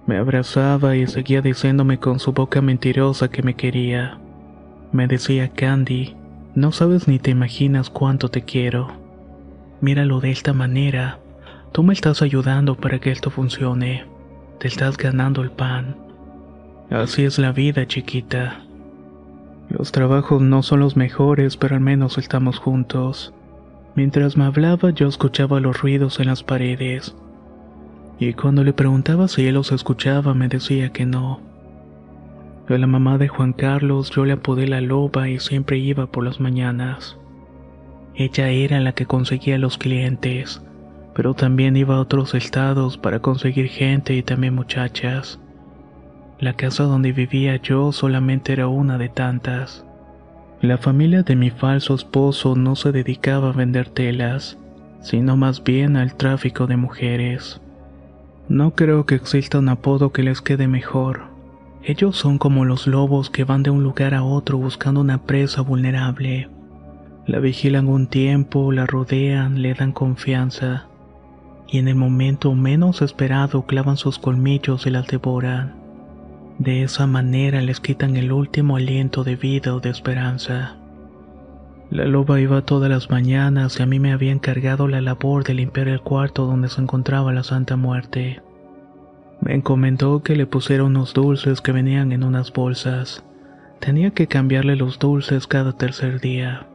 Me 0.06 0.18
abrazaba 0.18 0.98
y 0.98 1.08
seguía 1.08 1.42
diciéndome 1.42 1.98
con 1.98 2.20
su 2.20 2.34
boca 2.34 2.62
mentirosa 2.62 3.30
que 3.30 3.42
me 3.42 3.56
quería. 3.56 4.20
Me 4.92 5.08
decía 5.08 5.48
Candy, 5.48 6.16
no 6.56 6.74
sabes 6.74 7.08
ni 7.08 7.20
te 7.20 7.32
imaginas 7.32 7.90
cuánto 7.90 8.30
te 8.30 8.42
quiero. 8.42 8.88
Míralo 9.80 10.20
de 10.20 10.32
esta 10.32 10.52
manera. 10.52 11.20
Tú 11.72 11.84
me 11.84 11.94
estás 11.94 12.22
ayudando 12.22 12.76
para 12.76 13.00
que 13.00 13.12
esto 13.12 13.30
funcione. 13.30 14.06
Te 14.60 14.68
estás 14.68 14.98
ganando 14.98 15.42
el 15.42 15.52
pan. 15.52 15.96
Así 16.90 17.24
es 17.24 17.40
la 17.40 17.54
vida, 17.54 17.88
chiquita. 17.88 18.66
Los 19.70 19.94
trabajos 19.94 20.42
no 20.42 20.64
son 20.64 20.82
los 20.82 20.98
mejores, 20.98 21.56
pero 21.56 21.76
al 21.76 21.82
menos 21.82 22.18
estamos 22.18 22.60
juntos. 22.60 23.34
Mientras 23.96 24.36
me 24.36 24.44
hablaba 24.44 24.90
yo 24.90 25.08
escuchaba 25.08 25.62
los 25.62 25.82
ruidos 25.82 26.20
en 26.20 26.28
las 26.28 26.44
paredes 26.44 27.16
y 28.30 28.34
cuando 28.34 28.64
le 28.64 28.74
preguntaba 28.74 29.28
si 29.28 29.48
él 29.48 29.56
los 29.56 29.72
escuchaba 29.72 30.34
me 30.34 30.48
decía 30.48 30.92
que 30.92 31.06
no. 31.06 31.42
A 32.70 32.78
la 32.78 32.88
mamá 32.88 33.18
de 33.18 33.28
Juan 33.28 33.54
Carlos 33.54 34.10
yo 34.12 34.24
le 34.26 34.34
apodé 34.34 34.68
la 34.68 34.82
loba 34.82 35.30
y 35.30 35.40
siempre 35.40 35.78
iba 35.78 36.08
por 36.08 36.24
las 36.24 36.40
mañanas. 36.40 37.18
Ella 38.16 38.50
era 38.50 38.80
la 38.80 38.94
que 38.94 39.06
conseguía 39.06 39.58
los 39.58 39.78
clientes, 39.78 40.62
pero 41.14 41.34
también 41.34 41.76
iba 41.76 41.96
a 41.96 42.00
otros 42.00 42.34
estados 42.36 42.98
para 42.98 43.20
conseguir 43.20 43.68
gente 43.68 44.16
y 44.16 44.24
también 44.24 44.56
muchachas. 44.56 45.40
La 46.40 46.54
casa 46.54 46.84
donde 46.84 47.12
vivía 47.12 47.58
yo 47.58 47.92
solamente 47.92 48.54
era 48.54 48.68
una 48.68 48.98
de 48.98 49.10
tantas. 49.10 49.86
La 50.62 50.78
familia 50.78 51.24
de 51.24 51.36
mi 51.36 51.50
falso 51.50 51.94
esposo 51.96 52.56
no 52.56 52.76
se 52.76 52.92
dedicaba 52.92 53.50
a 53.50 53.54
vender 53.54 53.90
telas, 53.90 54.58
sino 55.02 55.36
más 55.36 55.64
bien 55.64 55.98
al 55.98 56.16
tráfico 56.16 56.68
de 56.68 56.78
mujeres. 56.78 57.62
No 58.50 58.72
creo 58.76 59.06
que 59.06 59.16
exista 59.16 59.60
un 59.60 59.70
apodo 59.70 60.12
que 60.12 60.22
les 60.22 60.42
quede 60.42 60.68
mejor. 60.68 61.34
Ellos 61.82 62.18
son 62.18 62.38
como 62.38 62.66
los 62.66 62.88
lobos 62.88 63.30
que 63.30 63.46
van 63.46 63.64
de 63.64 63.70
un 63.70 63.84
lugar 63.84 64.14
a 64.14 64.24
otro 64.24 64.58
buscando 64.58 65.02
una 65.02 65.24
presa 65.24 65.62
vulnerable. 65.62 66.50
La 67.26 67.40
vigilan 67.40 67.88
un 67.88 68.08
tiempo, 68.08 68.72
la 68.74 68.86
rodean, 68.86 69.62
le 69.62 69.74
dan 69.74 69.94
confianza, 69.94 70.88
y 71.70 71.78
en 71.78 71.88
el 71.88 71.96
momento 71.96 72.54
menos 72.54 73.02
esperado 73.02 73.66
clavan 73.66 73.96
sus 73.96 74.20
colmillos 74.20 74.86
y 74.86 74.90
las 74.90 75.08
devoran. 75.08 75.76
De 76.60 76.84
esa 76.84 77.08
manera 77.08 77.62
les 77.62 77.80
quitan 77.80 78.18
el 78.18 78.32
último 78.32 78.76
aliento 78.76 79.24
de 79.24 79.38
vida 79.38 79.74
o 79.74 79.80
de 79.80 79.90
esperanza. 79.90 80.78
La 81.90 82.06
loba 82.06 82.40
iba 82.40 82.62
todas 82.64 82.90
las 82.90 83.10
mañanas 83.10 83.80
y 83.80 83.84
a 83.84 83.86
mí 83.86 84.00
me 84.00 84.14
había 84.14 84.32
encargado 84.32 84.88
la 84.88 85.02
labor 85.02 85.44
de 85.44 85.54
limpiar 85.54 85.88
el 85.88 86.02
cuarto 86.02 86.46
donde 86.46 86.70
se 86.70 86.82
encontraba 86.82 87.34
la 87.34 87.44
Santa 87.44 87.76
Muerte. 87.76 88.42
Me 89.42 89.54
encomendó 89.54 90.24
que 90.24 90.36
le 90.36 90.48
pusiera 90.48 90.86
unos 90.86 91.14
dulces 91.14 91.62
que 91.62 91.72
venían 91.72 92.12
en 92.12 92.24
unas 92.24 92.54
bolsas. 92.54 93.24
Tenía 93.80 94.12
que 94.12 94.28
cambiarle 94.28 94.76
los 94.76 95.00
dulces 95.00 95.48
cada 95.48 95.74
tercer 95.74 96.22
día. 96.22 96.68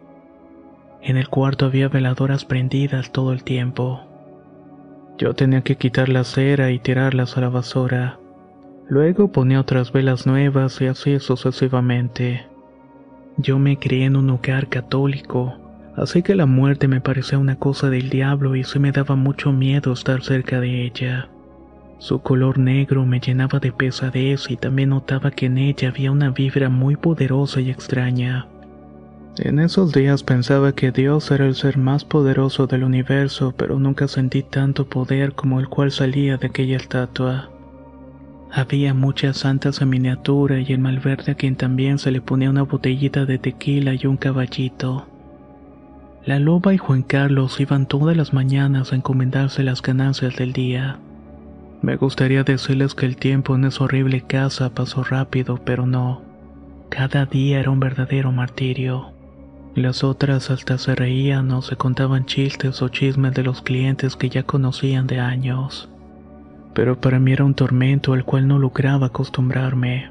En 1.00 1.16
el 1.16 1.28
cuarto 1.28 1.66
había 1.66 1.88
veladoras 1.88 2.44
prendidas 2.44 3.10
todo 3.10 3.32
el 3.32 3.42
tiempo. 3.42 4.02
Yo 5.16 5.34
tenía 5.34 5.62
que 5.62 5.76
quitar 5.76 6.08
la 6.08 6.24
cera 6.24 6.70
y 6.70 6.78
tirarlas 6.78 7.36
a 7.36 7.40
la 7.40 7.48
basura. 7.48 8.18
Luego 8.88 9.32
ponía 9.32 9.60
otras 9.60 9.90
velas 9.90 10.26
nuevas 10.26 10.80
y 10.80 10.86
así 10.86 11.18
sucesivamente. 11.18 12.46
Yo 13.40 13.61
me 13.61 13.79
crié 13.79 14.07
en 14.07 14.16
un 14.16 14.31
hogar 14.31 14.68
católico, 14.68 15.55
así 15.96 16.22
que 16.22 16.35
la 16.35 16.46
muerte 16.46 16.88
me 16.88 17.01
parecía 17.01 17.38
una 17.38 17.55
cosa 17.55 17.88
del 17.88 18.11
diablo 18.11 18.57
y 18.57 18.64
se 18.64 18.81
me 18.81 18.90
daba 18.90 19.14
mucho 19.14 19.53
miedo 19.53 19.92
estar 19.92 20.22
cerca 20.22 20.59
de 20.59 20.85
ella. 20.85 21.29
Su 21.98 22.20
color 22.20 22.59
negro 22.59 23.07
me 23.07 23.20
llenaba 23.20 23.61
de 23.61 23.70
pesadez 23.70 24.51
y 24.51 24.57
también 24.57 24.90
notaba 24.90 25.31
que 25.31 25.46
en 25.46 25.59
ella 25.59 25.88
había 25.88 26.11
una 26.11 26.31
vibra 26.31 26.68
muy 26.68 26.96
poderosa 26.96 27.61
y 27.61 27.70
extraña. 27.70 28.48
En 29.37 29.61
esos 29.61 29.92
días 29.92 30.24
pensaba 30.24 30.72
que 30.72 30.90
Dios 30.90 31.31
era 31.31 31.46
el 31.46 31.55
ser 31.55 31.79
más 31.79 32.05
poderoso 32.05 32.66
del 32.66 32.83
universo, 32.83 33.55
pero 33.57 33.79
nunca 33.79 34.09
sentí 34.09 34.42
tanto 34.42 34.88
poder 34.88 35.35
como 35.35 35.61
el 35.61 35.68
cual 35.68 35.92
salía 35.92 36.38
de 36.38 36.48
aquella 36.48 36.77
estatua. 36.77 37.51
Había 38.50 38.94
muchas 38.94 39.38
santas 39.38 39.82
en 39.82 39.90
miniatura 39.90 40.58
y 40.58 40.72
el 40.72 40.78
malverde 40.78 41.32
a 41.32 41.34
quien 41.34 41.54
también 41.54 41.98
se 41.98 42.11
le 42.11 42.22
ponía 42.22 42.48
una 42.48 42.62
botellita 42.62 43.26
de 43.26 43.38
tequila 43.38 43.92
y 43.94 44.06
un 44.06 44.16
caballito. 44.16 45.06
La 46.24 46.38
loba 46.38 46.72
y 46.72 46.78
Juan 46.78 47.02
Carlos 47.02 47.61
iban 47.61 47.87
todas 47.87 48.16
las 48.16 48.32
mañanas 48.32 48.92
a 48.92 48.96
encomendarse 48.96 49.62
las 49.62 49.82
ganancias 49.82 50.37
del 50.37 50.52
día. 50.52 50.98
Me 51.82 51.96
gustaría 51.96 52.42
decirles 52.42 52.94
que 52.94 53.06
el 53.06 53.16
tiempo 53.16 53.54
en 53.54 53.64
esa 53.66 53.84
horrible 53.84 54.22
casa 54.22 54.70
pasó 54.70 55.04
rápido, 55.04 55.58
pero 55.64 55.87
no. 55.87 56.22
Cada 56.88 57.26
día 57.26 57.61
era 57.61 57.70
un 57.70 57.80
verdadero 57.80 58.32
martirio. 58.32 59.12
Las 59.74 60.02
otras 60.02 60.50
hasta 60.50 60.78
se 60.78 60.94
reían 60.94 61.50
o 61.52 61.61
se 61.62 61.76
contaban 61.76 62.24
chistes 62.24 62.80
o 62.82 62.88
chismes 62.88 63.34
de 63.34 63.44
los 63.44 63.61
clientes 63.61 64.16
que 64.16 64.30
ya 64.30 64.42
conocían 64.42 65.06
de 65.06 65.20
años 65.20 65.88
pero 66.74 67.00
para 67.00 67.18
mí 67.18 67.33
era 67.33 67.44
un 67.44 67.54
tormento 67.54 68.12
al 68.12 68.24
cual 68.24 68.48
no 68.48 68.59
lograba 68.59 69.07
acostumbrarme. 69.07 70.11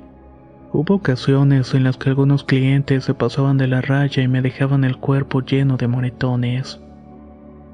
Hubo 0.73 0.95
ocasiones 0.95 1.73
en 1.73 1.83
las 1.83 1.97
que 1.97 2.09
algunos 2.09 2.43
clientes 2.43 3.05
se 3.05 3.13
pasaban 3.13 3.57
de 3.57 3.67
la 3.67 3.81
raya 3.81 4.21
y 4.21 4.27
me 4.27 4.41
dejaban 4.41 4.83
el 4.83 4.97
cuerpo 4.97 5.41
lleno 5.41 5.77
de 5.77 5.87
moretones. 5.87 6.81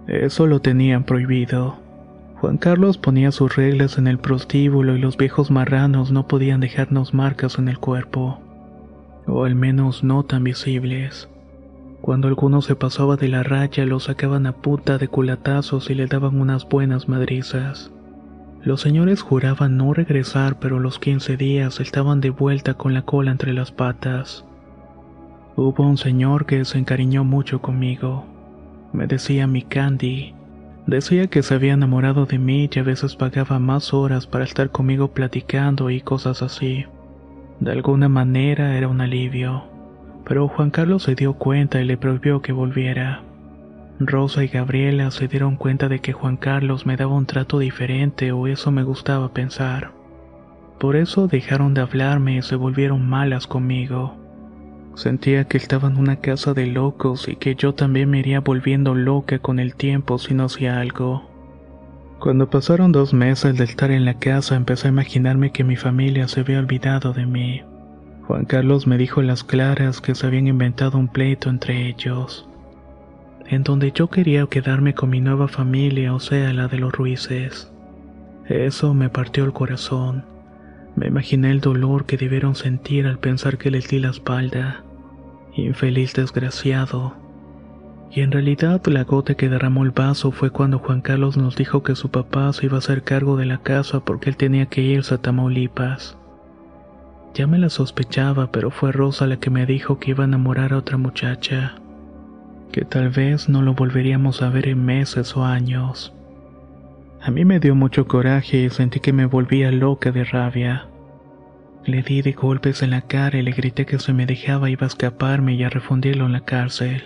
Eso 0.08 0.48
lo 0.48 0.60
tenían 0.60 1.04
prohibido. 1.04 1.78
Juan 2.40 2.58
Carlos 2.58 2.98
ponía 2.98 3.32
sus 3.32 3.56
reglas 3.56 3.98
en 3.98 4.06
el 4.06 4.20
prostíbulo 4.20 4.96
y 4.96 5.00
los 5.00 5.18
viejos 5.18 5.50
marranos 5.50 6.12
no 6.12 6.28
podían 6.28 6.60
dejarnos 6.60 7.14
marcas 7.14 7.58
en 7.58 7.70
el 7.70 7.80
cuerpo, 7.80 8.40
o 9.26 9.46
al 9.46 9.56
menos 9.56 10.04
no 10.04 10.24
tan 10.24 10.44
visibles. 10.44 11.30
Cuando 12.02 12.28
alguno 12.28 12.62
se 12.62 12.76
pasaba 12.76 13.16
de 13.16 13.30
la 13.30 13.44
raya 13.44 13.86
lo 13.86 14.02
sacaban 14.02 14.46
a 14.46 14.52
puta 14.52 14.98
de 14.98 15.08
culatazos 15.08 15.90
y 15.90 15.96
le 15.96 16.08
daban 16.08 16.40
unas 16.40 16.68
buenas 16.68 17.08
madrizas. 17.08 17.92
Los 18.64 18.80
señores 18.80 19.22
juraban 19.22 19.76
no 19.76 19.94
regresar, 19.94 20.58
pero 20.58 20.80
los 20.80 20.98
15 20.98 21.36
días 21.36 21.82
estaban 21.82 22.22
de 22.22 22.30
vuelta 22.30 22.76
con 22.76 22.94
la 22.94 23.02
cola 23.02 23.32
entre 23.32 23.52
las 23.52 23.74
patas. 23.74 24.46
Hubo 25.58 25.84
un 25.84 25.98
señor 25.98 26.46
que 26.46 26.64
se 26.64 26.78
encariñó 26.78 27.26
mucho 27.26 27.62
conmigo. 27.62 28.26
Me 28.94 29.06
decía 29.06 29.48
mi 29.48 29.64
Candy. 29.64 30.34
Decía 30.88 31.28
que 31.28 31.44
se 31.44 31.56
había 31.56 31.74
enamorado 31.74 32.26
de 32.26 32.40
mí 32.40 32.70
y 32.74 32.80
a 32.80 32.84
veces 32.84 33.18
pagaba 33.18 33.60
más 33.60 33.94
horas 33.94 34.28
para 34.28 34.46
estar 34.46 34.70
conmigo 34.70 35.10
platicando 35.10 35.90
y 35.90 36.00
cosas 36.00 36.42
así. 36.42 36.86
De 37.60 37.72
alguna 37.72 38.08
manera 38.08 38.78
era 38.78 38.88
un 38.88 39.02
alivio. 39.02 39.66
Pero 40.26 40.48
Juan 40.48 40.72
Carlos 40.72 41.04
se 41.04 41.16
dio 41.16 41.34
cuenta 41.34 41.82
y 41.82 41.86
le 41.86 41.98
prohibió 41.98 42.42
que 42.42 42.54
volviera. 42.54 43.24
Rosa 44.00 44.44
y 44.44 44.48
Gabriela 44.48 45.12
se 45.12 45.28
dieron 45.28 45.56
cuenta 45.56 45.88
de 45.88 46.00
que 46.00 46.14
Juan 46.14 46.38
Carlos 46.38 46.86
me 46.86 46.98
daba 46.98 47.16
un 47.16 47.26
trato 47.26 47.60
diferente 47.60 48.32
o 48.32 48.48
eso 48.48 48.72
me 48.72 48.84
gustaba 48.84 49.34
pensar. 49.34 49.92
Por 50.80 50.96
eso 50.96 51.28
dejaron 51.28 51.74
de 51.74 51.82
hablarme 51.82 52.38
y 52.38 52.42
se 52.42 52.56
volvieron 52.56 53.08
malas 53.08 53.48
conmigo. 53.48 54.16
Sentía 54.96 55.46
que 55.46 55.58
estaba 55.58 55.88
en 55.88 55.98
una 55.98 56.18
casa 56.18 56.54
de 56.54 56.68
locos 56.68 57.28
y 57.28 57.36
que 57.36 57.56
yo 57.56 57.74
también 57.74 58.10
me 58.10 58.20
iría 58.20 58.42
volviendo 58.42 58.94
loca 58.94 59.40
con 59.40 59.60
el 59.60 59.76
tiempo 59.76 60.18
si 60.18 60.34
no 60.34 60.46
hacía 60.46 60.80
algo. 60.80 61.30
Cuando 62.20 62.50
pasaron 62.50 62.92
dos 62.92 63.14
meses 63.14 63.58
de 63.58 63.64
estar 63.64 63.92
en 63.92 64.06
la 64.06 64.20
casa 64.20 64.56
empecé 64.56 64.88
a 64.88 64.92
imaginarme 64.92 65.52
que 65.52 65.64
mi 65.64 65.76
familia 65.76 66.28
se 66.28 66.42
había 66.42 66.60
olvidado 66.60 67.14
de 67.14 67.26
mí. 67.26 67.62
Juan 68.28 68.46
Carlos 68.46 68.88
me 68.88 68.98
dijo 68.98 69.22
las 69.22 69.44
claras 69.44 70.00
que 70.00 70.16
se 70.16 70.26
habían 70.26 70.48
inventado 70.48 70.98
un 70.98 71.10
pleito 71.10 71.50
entre 71.50 71.88
ellos, 71.88 72.48
en 73.48 73.64
donde 73.64 73.92
yo 73.92 74.10
quería 74.10 74.46
quedarme 74.48 74.94
con 74.94 75.10
mi 75.10 75.22
nueva 75.22 75.48
familia, 75.48 76.14
o 76.14 76.20
sea, 76.20 76.54
la 76.54 76.68
de 76.68 76.78
los 76.80 76.92
Ruices. 76.92 77.72
Eso 78.48 78.94
me 78.94 79.10
partió 79.10 79.46
el 79.46 79.54
corazón. 79.54 80.26
Me 80.96 81.08
imaginé 81.08 81.52
el 81.52 81.62
dolor 81.62 82.06
que 82.06 82.18
debieron 82.18 82.56
sentir 82.56 83.08
al 83.08 83.20
pensar 83.20 83.58
que 83.58 83.72
les 83.72 83.88
di 83.88 84.00
la 84.00 84.10
espalda. 84.10 84.84
Infeliz 85.56 86.14
desgraciado. 86.14 87.16
Y 88.12 88.22
en 88.22 88.32
realidad 88.32 88.82
la 88.86 89.04
gota 89.04 89.34
que 89.34 89.50
derramó 89.50 89.84
el 89.84 89.92
vaso 89.92 90.32
fue 90.32 90.52
cuando 90.52 90.78
Juan 90.78 91.02
Carlos 91.02 91.36
nos 91.36 91.56
dijo 91.56 91.82
que 91.82 91.96
su 91.96 92.12
papá 92.12 92.54
se 92.54 92.68
iba 92.68 92.76
a 92.76 92.80
hacer 92.80 93.04
cargo 93.04 93.38
de 93.38 93.46
la 93.46 93.58
casa 93.60 94.02
porque 94.02 94.30
él 94.30 94.38
tenía 94.38 94.68
que 94.68 94.82
irse 94.82 95.16
a 95.16 95.18
Tamaulipas. 95.18 96.18
Ya 97.34 97.48
me 97.48 97.58
la 97.58 97.70
sospechaba, 97.70 98.52
pero 98.52 98.70
fue 98.70 98.92
Rosa 98.92 99.26
la 99.26 99.38
que 99.38 99.50
me 99.50 99.66
dijo 99.66 99.98
que 99.98 100.12
iba 100.12 100.24
a 100.24 100.28
enamorar 100.28 100.74
a 100.74 100.78
otra 100.78 100.98
muchacha, 100.98 101.76
que 102.74 102.84
tal 102.84 103.10
vez 103.10 103.48
no 103.48 103.62
lo 103.62 103.76
volveríamos 103.76 104.42
a 104.42 104.50
ver 104.50 104.68
en 104.68 104.84
meses 104.84 105.38
o 105.38 105.46
años. 105.46 106.12
A 107.22 107.30
mí 107.30 107.46
me 107.46 107.60
dio 107.60 107.76
mucho 107.76 108.08
coraje 108.08 108.64
y 108.64 108.70
sentí 108.72 109.00
que 109.00 109.14
me 109.14 109.28
volvía 109.28 109.72
loca 109.72 110.12
de 110.12 110.26
rabia. 110.26 110.88
Le 111.86 112.02
di 112.02 112.24
de 112.24 112.34
golpes 112.34 112.82
en 112.82 112.90
la 112.90 113.02
cara 113.02 113.38
y 113.38 113.44
le 113.44 113.52
grité 113.52 113.86
que 113.86 114.00
se 114.00 114.12
me 114.12 114.26
dejaba 114.26 114.72
iba 114.72 114.86
a 114.86 114.88
escaparme 114.88 115.54
y 115.54 115.64
a 115.64 115.70
refundirlo 115.70 116.26
en 116.26 116.34
la 116.34 116.42
cárcel. 116.42 117.04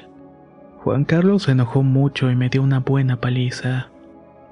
Juan 0.77 1.03
Carlos 1.03 1.43
se 1.43 1.51
enojó 1.51 1.83
mucho 1.83 2.31
y 2.31 2.35
me 2.35 2.49
dio 2.49 2.63
una 2.63 2.79
buena 2.79 3.17
paliza. 3.17 3.89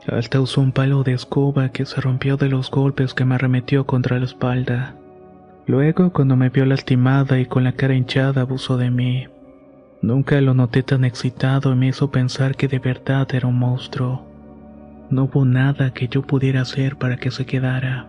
Hasta 0.08 0.42
usó 0.42 0.60
un 0.60 0.74
palo 0.74 1.04
de 1.04 1.14
escoba 1.14 1.70
que 1.70 1.86
se 1.86 2.02
rompió 2.02 2.36
de 2.36 2.50
los 2.50 2.70
golpes 2.70 3.14
que 3.14 3.24
me 3.24 3.36
arremetió 3.36 3.86
contra 3.86 4.20
la 4.20 4.26
espalda. 4.26 4.96
Luego, 5.66 6.12
cuando 6.12 6.36
me 6.36 6.50
vio 6.50 6.66
lastimada 6.66 7.40
y 7.40 7.46
con 7.46 7.64
la 7.64 7.72
cara 7.72 7.96
hinchada, 7.96 8.42
abusó 8.42 8.78
de 8.78 8.92
mí. 8.92 9.28
Nunca 10.06 10.40
lo 10.40 10.54
noté 10.54 10.84
tan 10.84 11.04
excitado 11.04 11.74
y 11.74 11.76
me 11.76 11.88
hizo 11.88 12.12
pensar 12.12 12.56
que 12.56 12.68
de 12.68 12.78
verdad 12.78 13.28
era 13.34 13.48
un 13.48 13.58
monstruo. 13.58 14.24
No 15.10 15.24
hubo 15.24 15.46
nada 15.46 15.96
que 15.96 16.08
yo 16.08 16.22
pudiera 16.22 16.62
hacer 16.62 16.98
para 16.98 17.18
que 17.18 17.32
se 17.32 17.48
quedara. 17.48 18.08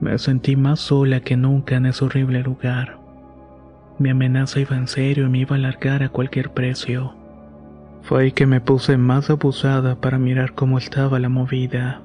Me 0.00 0.18
sentí 0.18 0.56
más 0.56 0.80
sola 0.80 1.20
que 1.20 1.36
nunca 1.36 1.76
en 1.76 1.86
ese 1.86 2.04
horrible 2.04 2.42
lugar. 2.42 2.98
Mi 4.00 4.10
amenaza 4.10 4.58
iba 4.58 4.76
en 4.76 4.88
serio 4.88 5.26
y 5.26 5.28
me 5.28 5.38
iba 5.38 5.54
a 5.54 5.60
largar 5.60 6.02
a 6.02 6.08
cualquier 6.08 6.50
precio. 6.50 7.14
Fue 8.02 8.24
ahí 8.24 8.32
que 8.32 8.46
me 8.46 8.60
puse 8.60 8.96
más 8.96 9.30
abusada 9.30 10.00
para 10.00 10.18
mirar 10.18 10.54
cómo 10.54 10.76
estaba 10.76 11.20
la 11.20 11.28
movida. 11.28 12.02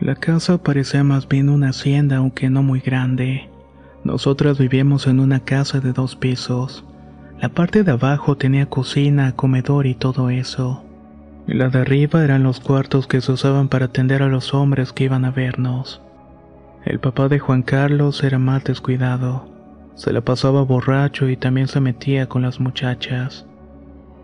La 0.00 0.16
casa 0.16 0.58
parecía 0.58 1.04
más 1.04 1.28
bien 1.28 1.48
una 1.48 1.68
hacienda, 1.68 2.16
aunque 2.16 2.50
no 2.50 2.64
muy 2.64 2.80
grande. 2.80 3.48
Nosotras 4.02 4.58
vivíamos 4.58 5.06
en 5.06 5.20
una 5.20 5.38
casa 5.38 5.78
de 5.78 5.92
dos 5.92 6.16
pisos. 6.16 6.84
La 7.40 7.50
parte 7.50 7.82
de 7.84 7.92
abajo 7.92 8.36
tenía 8.36 8.66
cocina, 8.66 9.32
comedor 9.32 9.86
y 9.86 9.94
todo 9.94 10.30
eso. 10.30 10.82
La 11.46 11.68
de 11.68 11.80
arriba 11.80 12.24
eran 12.24 12.42
los 12.42 12.60
cuartos 12.60 13.06
que 13.06 13.20
se 13.20 13.30
usaban 13.30 13.68
para 13.68 13.86
atender 13.86 14.22
a 14.22 14.28
los 14.28 14.54
hombres 14.54 14.92
que 14.92 15.04
iban 15.04 15.24
a 15.24 15.30
vernos. 15.30 16.00
El 16.84 16.98
papá 16.98 17.28
de 17.28 17.38
Juan 17.38 17.62
Carlos 17.62 18.24
era 18.24 18.38
más 18.38 18.64
descuidado. 18.64 19.48
Se 19.94 20.12
la 20.12 20.22
pasaba 20.22 20.62
borracho 20.62 21.28
y 21.28 21.36
también 21.36 21.68
se 21.68 21.80
metía 21.80 22.26
con 22.26 22.42
las 22.42 22.58
muchachas. 22.58 23.46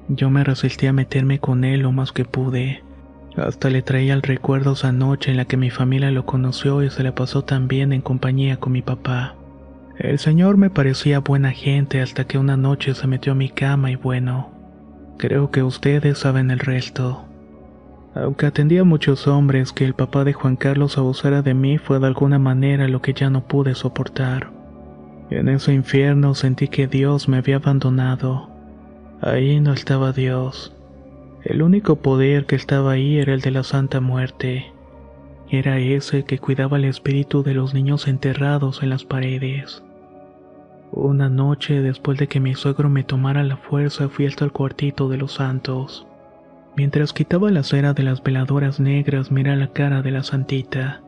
Yo 0.08 0.30
me 0.30 0.42
resistí 0.42 0.86
a 0.86 0.92
meterme 0.92 1.38
con 1.38 1.64
él 1.64 1.80
lo 1.80 1.92
más 1.92 2.12
que 2.12 2.24
pude. 2.24 2.82
Hasta 3.36 3.68
le 3.68 3.82
traía 3.82 4.14
el 4.14 4.22
recuerdo 4.22 4.72
esa 4.72 4.92
noche 4.92 5.30
en 5.30 5.36
la 5.36 5.44
que 5.44 5.56
mi 5.56 5.70
familia 5.70 6.10
lo 6.10 6.24
conoció 6.24 6.82
y 6.82 6.90
se 6.90 7.02
la 7.02 7.14
pasó 7.14 7.42
tan 7.42 7.68
bien 7.68 7.92
en 7.92 8.00
compañía 8.00 8.58
con 8.58 8.72
mi 8.72 8.82
papá. 8.82 9.36
El 9.98 10.18
señor 10.18 10.56
me 10.56 10.70
parecía 10.70 11.20
buena 11.20 11.50
gente 11.50 12.00
hasta 12.00 12.24
que 12.24 12.38
una 12.38 12.56
noche 12.56 12.94
se 12.94 13.06
metió 13.06 13.32
a 13.32 13.36
mi 13.36 13.50
cama 13.50 13.90
y 13.90 13.96
bueno, 13.96 14.50
creo 15.18 15.50
que 15.50 15.62
ustedes 15.62 16.18
saben 16.18 16.50
el 16.50 16.58
resto. 16.58 17.24
Aunque 18.14 18.46
atendía 18.46 18.82
a 18.82 18.84
muchos 18.84 19.26
hombres, 19.26 19.72
que 19.72 19.84
el 19.84 19.94
papá 19.94 20.24
de 20.24 20.32
Juan 20.32 20.56
Carlos 20.56 20.98
abusara 20.98 21.42
de 21.42 21.54
mí 21.54 21.78
fue 21.78 21.98
de 21.98 22.06
alguna 22.06 22.38
manera 22.38 22.88
lo 22.88 23.00
que 23.00 23.14
ya 23.14 23.30
no 23.30 23.46
pude 23.46 23.74
soportar. 23.74 24.50
En 25.30 25.48
ese 25.48 25.72
infierno 25.72 26.34
sentí 26.34 26.68
que 26.68 26.86
Dios 26.86 27.28
me 27.28 27.38
había 27.38 27.56
abandonado. 27.56 28.50
Ahí 29.22 29.60
no 29.60 29.72
estaba 29.72 30.12
Dios. 30.12 30.74
El 31.42 31.62
único 31.62 31.96
poder 31.96 32.44
que 32.44 32.56
estaba 32.56 32.92
ahí 32.92 33.18
era 33.18 33.32
el 33.32 33.40
de 33.40 33.50
la 33.50 33.62
Santa 33.62 34.00
Muerte. 34.00 34.71
Era 35.52 35.78
ese 35.78 36.24
que 36.24 36.38
cuidaba 36.38 36.78
el 36.78 36.86
espíritu 36.86 37.42
de 37.42 37.52
los 37.52 37.74
niños 37.74 38.08
enterrados 38.08 38.82
en 38.82 38.88
las 38.88 39.04
paredes. 39.04 39.84
Una 40.90 41.28
noche, 41.28 41.82
después 41.82 42.18
de 42.18 42.26
que 42.26 42.40
mi 42.40 42.54
suegro 42.54 42.88
me 42.88 43.04
tomara 43.04 43.44
la 43.44 43.58
fuerza, 43.58 44.08
fui 44.08 44.24
hasta 44.24 44.46
el 44.46 44.52
cuartito 44.52 45.10
de 45.10 45.18
los 45.18 45.34
santos. 45.34 46.06
Mientras 46.74 47.12
quitaba 47.12 47.50
la 47.50 47.62
cera 47.62 47.92
de 47.92 48.02
las 48.02 48.22
veladoras 48.22 48.80
negras, 48.80 49.30
mira 49.30 49.54
la 49.54 49.68
cara 49.68 50.00
de 50.00 50.10
la 50.10 50.22
santita. 50.22 51.02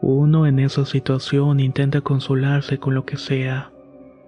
Uno 0.00 0.46
en 0.46 0.58
esa 0.58 0.86
situación 0.86 1.60
intenta 1.60 2.00
consolarse 2.00 2.78
con 2.78 2.94
lo 2.94 3.04
que 3.04 3.18
sea 3.18 3.70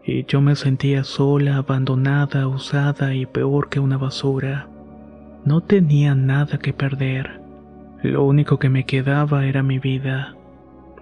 y 0.04 0.24
yo 0.24 0.42
me 0.42 0.56
sentía 0.56 1.04
sola, 1.04 1.56
abandonada, 1.56 2.48
usada 2.48 3.14
y 3.14 3.26
peor 3.26 3.70
que 3.70 3.80
una 3.80 3.96
basura. 3.98 4.68
No 5.44 5.60
tenía 5.60 6.14
nada 6.14 6.58
que 6.58 6.72
perder. 6.72 7.47
Lo 8.02 8.22
único 8.22 8.58
que 8.58 8.68
me 8.68 8.84
quedaba 8.84 9.46
era 9.46 9.62
mi 9.62 9.80
vida. 9.80 10.36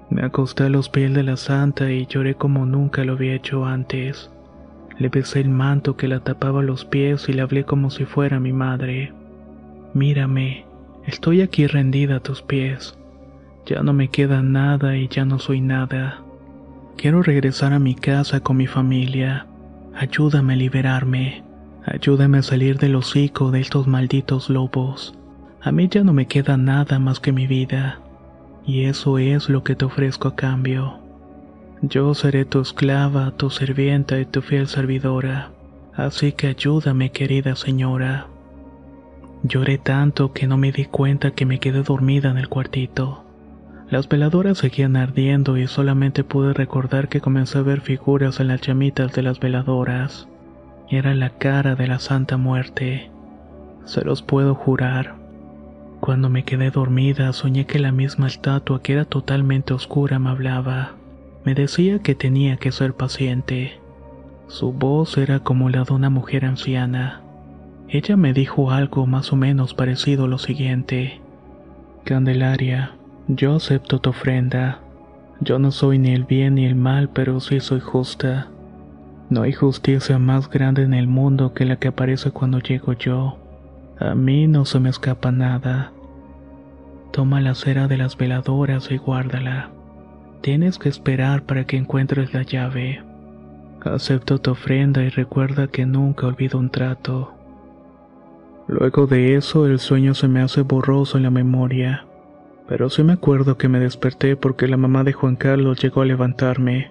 Me 0.09 0.23
acosté 0.23 0.65
a 0.65 0.69
los 0.71 0.89
pies 0.89 1.13
de 1.13 1.23
la 1.23 1.37
santa 1.37 1.91
y 1.91 2.07
lloré 2.07 2.37
como 2.37 2.65
nunca 2.65 3.05
lo 3.05 3.13
había 3.15 3.35
hecho 3.35 3.67
antes. 3.67 4.31
Le 4.99 5.11
besé 5.11 5.41
el 5.41 5.51
manto 5.51 5.97
que 5.97 6.09
la 6.09 6.21
tapaba 6.21 6.63
los 6.63 6.87
pies 6.87 7.29
y 7.29 7.35
le 7.35 7.43
hablé 7.43 7.65
como 7.65 7.91
si 7.91 8.07
fuera 8.07 8.41
mi 8.41 8.55
madre. 8.55 9.13
Mírame, 9.93 10.65
estoy 11.05 11.43
aquí 11.43 11.67
rendida 11.67 12.17
a 12.17 12.21
tus 12.21 12.41
pies. 12.41 12.99
Ya 13.67 13.83
no 13.83 13.93
me 13.93 14.09
queda 14.09 14.43
nada 14.43 14.97
y 14.97 15.09
ya 15.09 15.27
no 15.27 15.39
soy 15.39 15.61
nada. 15.61 16.23
Quiero 16.97 17.23
regresar 17.23 17.75
a 17.75 17.79
mi 17.79 17.95
casa 17.95 18.41
con 18.41 18.57
mi 18.57 18.67
familia. 18.67 19.47
Ayúdame 19.95 20.55
a 20.55 20.57
liberarme. 20.57 21.45
Ayúdame 21.85 22.39
a 22.39 22.43
salir 22.43 22.79
del 22.79 22.97
hocico 22.97 23.51
de 23.51 23.61
estos 23.61 23.87
malditos 23.87 24.49
lobos. 24.49 25.19
A 25.67 25.73
mí 25.73 25.89
ya 25.91 26.05
no 26.05 26.13
me 26.13 26.27
queda 26.27 26.57
nada 26.57 27.01
más 27.01 27.19
que 27.19 27.33
mi 27.33 27.49
vida. 27.49 27.99
Y 28.65 28.85
eso 28.85 29.19
es 29.19 29.49
lo 29.49 29.65
que 29.65 29.75
te 29.75 29.85
ofrezco 29.85 30.29
a 30.29 30.37
cambio. 30.37 31.01
Yo 31.83 32.15
seré 32.15 32.45
tu 32.45 32.61
esclava, 32.61 33.33
tu 33.33 33.51
sirvienta 33.51 34.21
y 34.21 34.27
tu 34.27 34.43
fiel 34.43 34.69
servidora. 34.69 35.51
Así 35.93 36.31
que 36.31 36.47
ayúdame, 36.47 37.11
querida 37.11 37.57
señora. 37.57 38.29
Lloré 39.43 39.77
tanto 39.79 40.33
que 40.33 40.47
no 40.47 40.57
me 40.57 40.71
di 40.71 40.85
cuenta 40.85 41.33
que 41.33 41.47
me 41.47 41.59
quedé 41.59 41.83
dormida 41.83 42.31
en 42.31 42.39
el 42.39 42.49
cuartito. 42.49 43.25
Las 43.91 44.09
veladoras 44.09 44.59
seguían 44.59 44.95
ardiendo 44.95 45.57
y 45.57 45.67
solamente 45.67 46.23
pude 46.23 46.53
recordar 46.53 47.09
que 47.09 47.21
comencé 47.21 47.59
a 47.59 47.63
ver 47.63 47.81
figuras 47.81 48.39
en 48.39 48.47
las 48.47 48.61
llamitas 48.61 49.13
de 49.15 49.23
las 49.23 49.41
veladoras. 49.41 50.29
Era 50.91 51.13
la 51.17 51.31
cara 51.31 51.75
de 51.75 51.89
la 51.89 51.99
Santa 51.99 52.37
Muerte. 52.37 53.11
Se 53.85 54.05
los 54.05 54.23
puedo 54.23 54.55
jurar. 54.55 55.26
Cuando 56.07 56.31
me 56.31 56.45
quedé 56.45 56.71
dormida 56.71 57.33
soñé 57.33 57.67
que 57.67 57.81
la 57.81 57.91
misma 57.91 58.29
estatua 58.29 58.81
que 58.81 58.93
era 58.93 59.07
totalmente 59.07 59.75
oscura 59.75 60.21
me 60.21 60.31
hablaba. 60.31 60.93
Me 61.45 61.53
decía 61.57 61.99
que 61.99 62.15
tenía 62.15 62.59
que 62.59 62.71
ser 62.71 62.95
paciente. 62.95 63.81
Su 64.47 64.73
voz 64.73 65.19
era 65.19 65.41
como 65.41 65.69
la 65.69 65.83
de 65.83 65.93
una 65.93 66.09
mujer 66.09 66.45
anciana. 66.45 67.23
Ella 67.89 68.17
me 68.17 68.33
dijo 68.33 68.71
algo 68.71 69.09
más 69.09 69.33
o 69.33 69.37
menos 69.37 69.75
parecido 69.75 70.27
a 70.27 70.29
lo 70.29 70.39
siguiente. 70.39 71.21
Candelaria, 72.05 72.93
yo 73.27 73.57
acepto 73.57 73.99
tu 73.99 74.11
ofrenda. 74.11 74.83
Yo 75.41 75.59
no 75.59 75.73
soy 75.73 75.99
ni 75.99 76.13
el 76.13 76.23
bien 76.23 76.55
ni 76.55 76.67
el 76.67 76.77
mal, 76.77 77.09
pero 77.09 77.41
sí 77.41 77.59
soy 77.59 77.81
justa. 77.81 78.47
No 79.29 79.43
hay 79.43 79.55
justicia 79.55 80.21
más 80.21 80.49
grande 80.49 80.85
en 80.85 80.95
el 80.95 81.09
mundo 81.09 81.53
que 81.53 81.65
la 81.65 81.81
que 81.81 81.89
aparece 81.89 82.31
cuando 82.31 82.61
llego 82.61 82.93
yo. 82.93 83.39
A 83.99 84.15
mí 84.15 84.47
no 84.47 84.67
se 84.67 84.79
me 84.79 84.89
escapa 84.89 85.33
nada. 85.33 85.95
Toma 87.17 87.41
la 87.41 87.57
cera 87.57 87.89
de 87.89 87.97
las 87.97 88.17
veladoras 88.17 88.93
y 88.93 88.99
guárdala. 88.99 89.71
Tienes 90.43 90.79
que 90.79 90.89
esperar 90.89 91.43
para 91.43 91.65
que 91.65 91.77
encuentres 91.77 92.33
la 92.33 92.43
llave. 92.43 93.03
Acepto 93.83 94.39
tu 94.39 94.53
ofrenda 94.53 95.03
y 95.03 95.09
recuerda 95.09 95.67
que 95.67 95.87
nunca 95.87 96.29
olvido 96.29 96.61
un 96.61 96.71
trato. 96.71 97.33
Luego 98.69 99.09
de 99.09 99.35
eso 99.35 99.67
el 99.67 99.81
sueño 99.81 100.15
se 100.15 100.29
me 100.29 100.41
hace 100.41 100.61
borroso 100.61 101.17
en 101.17 101.25
la 101.25 101.31
memoria 101.31 102.07
pero 102.69 102.91
sí 102.91 103.03
me 103.03 103.13
acuerdo 103.13 103.57
que 103.57 103.69
me 103.69 103.79
desperté 103.79 104.37
porque 104.37 104.67
la 104.67 104.77
mamá 104.77 105.05
de 105.05 105.13
Juan 105.13 105.37
Carlos 105.37 105.81
llegó 105.81 106.03
a 106.03 106.07
levantarme. 106.07 106.91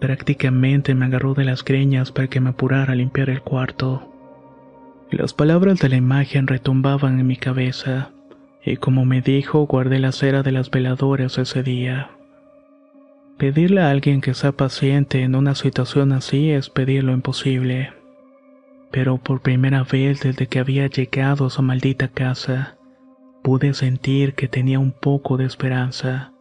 Prácticamente 0.00 0.94
me 0.94 1.06
agarró 1.06 1.34
de 1.34 1.44
las 1.44 1.64
greñas 1.64 2.12
para 2.12 2.28
que 2.28 2.40
me 2.40 2.50
apurara 2.50 2.92
a 2.92 2.96
limpiar 2.96 3.28
el 3.30 3.42
cuarto. 3.42 4.08
Las 5.10 5.34
palabras 5.34 5.78
de 5.80 5.88
la 5.88 5.96
imagen 5.96 6.46
retumbaban 6.46 7.18
en 7.18 7.26
mi 7.26 7.36
cabeza, 7.36 8.12
y 8.68 8.76
como 8.76 9.06
me 9.06 9.22
dijo, 9.22 9.66
guardé 9.66 9.98
la 9.98 10.12
cera 10.12 10.42
de 10.42 10.52
las 10.52 10.70
veladoras 10.70 11.38
ese 11.38 11.62
día. 11.62 12.10
Pedirle 13.38 13.80
a 13.80 13.90
alguien 13.90 14.20
que 14.20 14.34
sea 14.34 14.52
paciente 14.52 15.22
en 15.22 15.34
una 15.34 15.54
situación 15.54 16.12
así 16.12 16.50
es 16.50 16.68
pedir 16.68 17.04
lo 17.04 17.12
imposible. 17.12 17.94
Pero 18.90 19.16
por 19.16 19.40
primera 19.40 19.84
vez 19.84 20.20
desde 20.20 20.48
que 20.48 20.58
había 20.58 20.86
llegado 20.86 21.46
a 21.46 21.50
su 21.50 21.62
maldita 21.62 22.08
casa, 22.08 22.76
pude 23.42 23.72
sentir 23.72 24.34
que 24.34 24.48
tenía 24.48 24.78
un 24.78 24.92
poco 24.92 25.38
de 25.38 25.46
esperanza. 25.46 26.32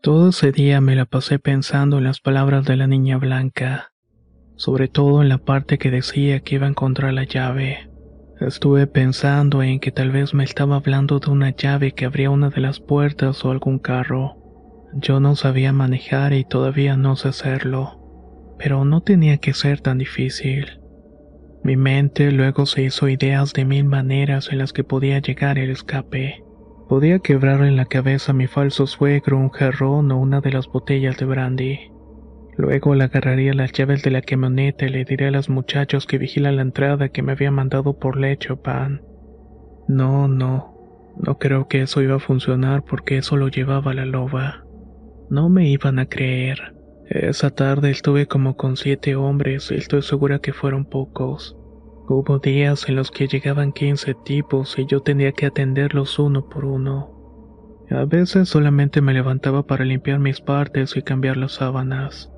Todo 0.00 0.30
ese 0.30 0.50
día 0.50 0.80
me 0.80 0.96
la 0.96 1.04
pasé 1.04 1.38
pensando 1.38 1.98
en 1.98 2.04
las 2.04 2.20
palabras 2.20 2.64
de 2.64 2.76
la 2.76 2.86
niña 2.86 3.18
blanca, 3.18 3.92
sobre 4.56 4.88
todo 4.88 5.22
en 5.22 5.28
la 5.28 5.38
parte 5.38 5.78
que 5.78 5.90
decía 5.90 6.40
que 6.40 6.56
iba 6.56 6.66
a 6.66 6.70
encontrar 6.70 7.12
la 7.12 7.24
llave. 7.24 7.88
Estuve 8.40 8.86
pensando 8.86 9.62
en 9.62 9.80
que 9.80 9.92
tal 9.92 10.10
vez 10.10 10.34
me 10.34 10.44
estaba 10.44 10.76
hablando 10.76 11.18
de 11.20 11.30
una 11.30 11.50
llave 11.50 11.92
que 11.92 12.04
abría 12.04 12.30
una 12.30 12.50
de 12.50 12.60
las 12.60 12.80
puertas 12.80 13.44
o 13.44 13.50
algún 13.50 13.78
carro. 13.78 14.36
Yo 14.94 15.20
no 15.20 15.36
sabía 15.36 15.72
manejar 15.72 16.32
y 16.32 16.44
todavía 16.44 16.96
no 16.96 17.16
sé 17.16 17.28
hacerlo, 17.28 18.54
pero 18.58 18.84
no 18.84 19.02
tenía 19.02 19.38
que 19.38 19.54
ser 19.54 19.80
tan 19.80 19.98
difícil. 19.98 20.80
Mi 21.64 21.76
mente 21.76 22.30
luego 22.30 22.66
se 22.66 22.82
hizo 22.82 23.08
ideas 23.08 23.52
de 23.52 23.64
mil 23.64 23.84
maneras 23.84 24.50
en 24.52 24.58
las 24.58 24.72
que 24.72 24.84
podía 24.84 25.18
llegar 25.18 25.58
el 25.58 25.70
escape. 25.70 26.42
Podía 26.88 27.18
quebrar 27.18 27.62
en 27.62 27.76
la 27.76 27.86
cabeza 27.86 28.32
a 28.32 28.34
mi 28.34 28.46
falso 28.46 28.86
suegro 28.86 29.38
un 29.38 29.50
jarrón 29.50 30.12
o 30.12 30.20
una 30.20 30.40
de 30.40 30.52
las 30.52 30.68
botellas 30.68 31.16
de 31.16 31.24
brandy. 31.24 31.90
Luego 32.56 32.94
le 32.94 33.04
agarraría 33.04 33.52
las 33.52 33.72
llaves 33.72 34.02
de 34.02 34.10
la 34.10 34.22
camioneta 34.22 34.86
y 34.86 34.88
le 34.88 35.04
diría 35.04 35.28
a 35.28 35.32
los 35.32 35.50
muchachos 35.50 36.06
que 36.06 36.18
vigilan 36.18 36.56
la 36.56 36.62
entrada 36.62 37.10
que 37.10 37.22
me 37.22 37.32
había 37.32 37.50
mandado 37.50 37.98
por 37.98 38.16
leche 38.16 38.52
o 38.52 38.62
pan. 38.62 39.02
No, 39.88 40.26
no, 40.26 40.74
no 41.18 41.38
creo 41.38 41.68
que 41.68 41.82
eso 41.82 42.00
iba 42.00 42.16
a 42.16 42.20
funcionar 42.20 42.82
porque 42.82 43.18
eso 43.18 43.36
lo 43.36 43.48
llevaba 43.48 43.92
la 43.92 44.06
loba. 44.06 44.64
No 45.28 45.50
me 45.50 45.68
iban 45.68 45.98
a 45.98 46.06
creer. 46.06 46.74
Esa 47.08 47.50
tarde 47.50 47.90
estuve 47.90 48.26
como 48.26 48.56
con 48.56 48.76
siete 48.76 49.16
hombres 49.16 49.70
y 49.70 49.74
estoy 49.74 50.02
segura 50.02 50.38
que 50.38 50.52
fueron 50.52 50.86
pocos. 50.86 51.56
Hubo 52.08 52.38
días 52.38 52.88
en 52.88 52.96
los 52.96 53.10
que 53.10 53.26
llegaban 53.26 53.72
15 53.72 54.14
tipos 54.24 54.78
y 54.78 54.86
yo 54.86 55.00
tenía 55.00 55.32
que 55.32 55.46
atenderlos 55.46 56.18
uno 56.18 56.48
por 56.48 56.64
uno. 56.64 57.12
A 57.90 58.04
veces 58.04 58.48
solamente 58.48 59.00
me 59.00 59.12
levantaba 59.12 59.66
para 59.66 59.84
limpiar 59.84 60.18
mis 60.18 60.40
partes 60.40 60.96
y 60.96 61.02
cambiar 61.02 61.36
las 61.36 61.52
sábanas. 61.52 62.32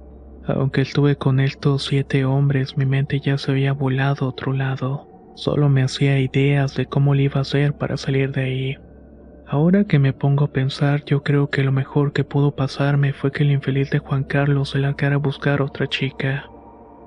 Aunque 0.49 0.81
estuve 0.81 1.17
con 1.17 1.41
estos 1.41 1.85
siete 1.85 2.25
hombres, 2.25 2.79
mi 2.79 2.87
mente 2.87 3.21
ya 3.21 3.37
se 3.37 3.51
había 3.51 3.75
volado 3.75 4.25
a 4.25 4.29
otro 4.31 4.55
lado. 4.55 5.07
Solo 5.35 5.69
me 5.69 5.83
hacía 5.83 6.19
ideas 6.19 6.75
de 6.75 6.87
cómo 6.87 7.15
le 7.15 7.25
iba 7.25 7.37
a 7.37 7.43
hacer 7.43 7.75
para 7.75 7.99
salir 7.99 8.33
de 8.33 8.43
ahí. 8.43 8.77
Ahora 9.47 9.85
que 9.85 9.99
me 9.99 10.15
pongo 10.15 10.45
a 10.45 10.53
pensar, 10.53 11.05
yo 11.05 11.23
creo 11.23 11.51
que 11.51 11.63
lo 11.63 11.71
mejor 11.71 12.13
que 12.13 12.25
pudo 12.25 12.57
pasarme 12.57 13.13
fue 13.13 13.31
que 13.31 13.43
el 13.43 13.51
infeliz 13.51 13.91
de 13.91 13.99
Juan 13.99 14.25
Carlos 14.25 14.71
se 14.71 14.79
largara 14.79 15.17
a 15.17 15.19
buscar 15.19 15.61
otra 15.61 15.87
chica. 15.87 16.47